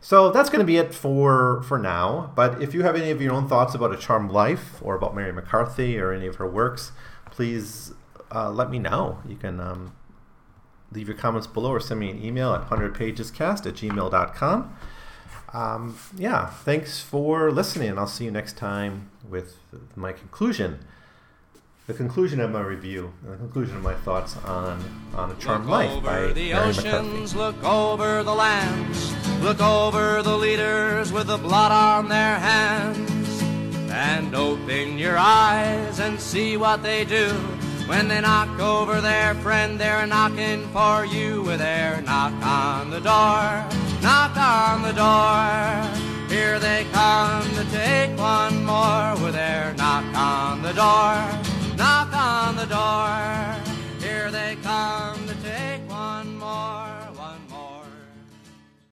So 0.00 0.30
that's 0.30 0.50
going 0.50 0.60
to 0.60 0.66
be 0.66 0.76
it 0.76 0.94
for 0.94 1.62
for 1.62 1.78
now. 1.78 2.32
But 2.34 2.62
if 2.62 2.74
you 2.74 2.82
have 2.82 2.96
any 2.96 3.10
of 3.10 3.20
your 3.20 3.32
own 3.32 3.48
thoughts 3.48 3.74
about 3.74 3.92
A 3.94 3.96
Charmed 3.96 4.30
Life 4.30 4.80
or 4.82 4.94
about 4.94 5.14
Mary 5.14 5.32
McCarthy 5.32 5.98
or 5.98 6.12
any 6.12 6.26
of 6.26 6.36
her 6.36 6.46
works, 6.46 6.92
please 7.30 7.92
uh, 8.34 8.50
let 8.50 8.70
me 8.70 8.78
know. 8.78 9.18
You 9.28 9.36
can 9.36 9.60
um, 9.60 9.94
leave 10.92 11.08
your 11.08 11.16
comments 11.16 11.46
below 11.46 11.70
or 11.70 11.80
send 11.80 12.00
me 12.00 12.10
an 12.10 12.22
email 12.22 12.52
at 12.54 12.68
100pagescast 12.68 13.66
at 13.66 13.74
gmail.com. 13.74 14.76
Um, 15.52 15.98
yeah, 16.16 16.46
thanks 16.46 17.00
for 17.00 17.50
listening. 17.50 17.98
I'll 17.98 18.06
see 18.06 18.24
you 18.24 18.30
next 18.30 18.56
time 18.56 19.10
with 19.28 19.56
my 19.94 20.12
conclusion. 20.12 20.80
The 21.86 21.94
conclusion 21.94 22.40
of 22.40 22.50
my 22.50 22.62
review, 22.62 23.12
the 23.24 23.36
conclusion 23.36 23.76
of 23.76 23.82
my 23.82 23.94
thoughts 23.94 24.36
on 24.38 24.84
on 25.14 25.30
a 25.30 25.34
charmed 25.36 25.66
look 25.66 25.72
life 25.72 25.90
over 25.92 26.00
by 26.00 26.32
the 26.32 26.52
Mary 26.52 26.68
oceans, 26.68 27.32
McCarthy. 27.32 27.38
look 27.38 27.64
over 27.64 28.24
the 28.24 28.34
lands, 28.34 29.14
look 29.40 29.60
over 29.60 30.20
the 30.20 30.36
leaders 30.36 31.12
with 31.12 31.28
the 31.28 31.36
blood 31.36 31.70
on 31.70 32.08
their 32.08 32.40
hands, 32.40 33.25
and 33.96 34.34
open 34.34 34.98
your 34.98 35.16
eyes 35.16 36.00
and 36.00 36.20
see 36.20 36.58
what 36.58 36.82
they 36.82 37.04
do. 37.04 37.32
When 37.86 38.08
they 38.08 38.20
knock 38.20 38.60
over 38.60 39.00
their 39.00 39.34
friend, 39.36 39.80
they're 39.80 40.06
knocking 40.06 40.68
for 40.68 41.06
you 41.06 41.42
with 41.42 41.60
their 41.60 42.02
knock 42.02 42.34
on 42.44 42.90
the 42.90 43.00
door, 43.00 43.64
knock 44.02 44.36
on 44.36 44.82
the 44.82 44.92
door. 44.92 46.28
Here 46.28 46.58
they 46.58 46.84
come 46.92 47.48
to 47.54 47.64
take 47.70 48.18
one 48.18 48.64
more 48.64 49.14
with 49.24 49.34
their 49.34 49.72
knock 49.74 50.04
on 50.14 50.60
the 50.60 50.72
door, 50.72 51.76
knock 51.76 52.12
on 52.12 52.56
the 52.56 52.66
door. 52.66 53.65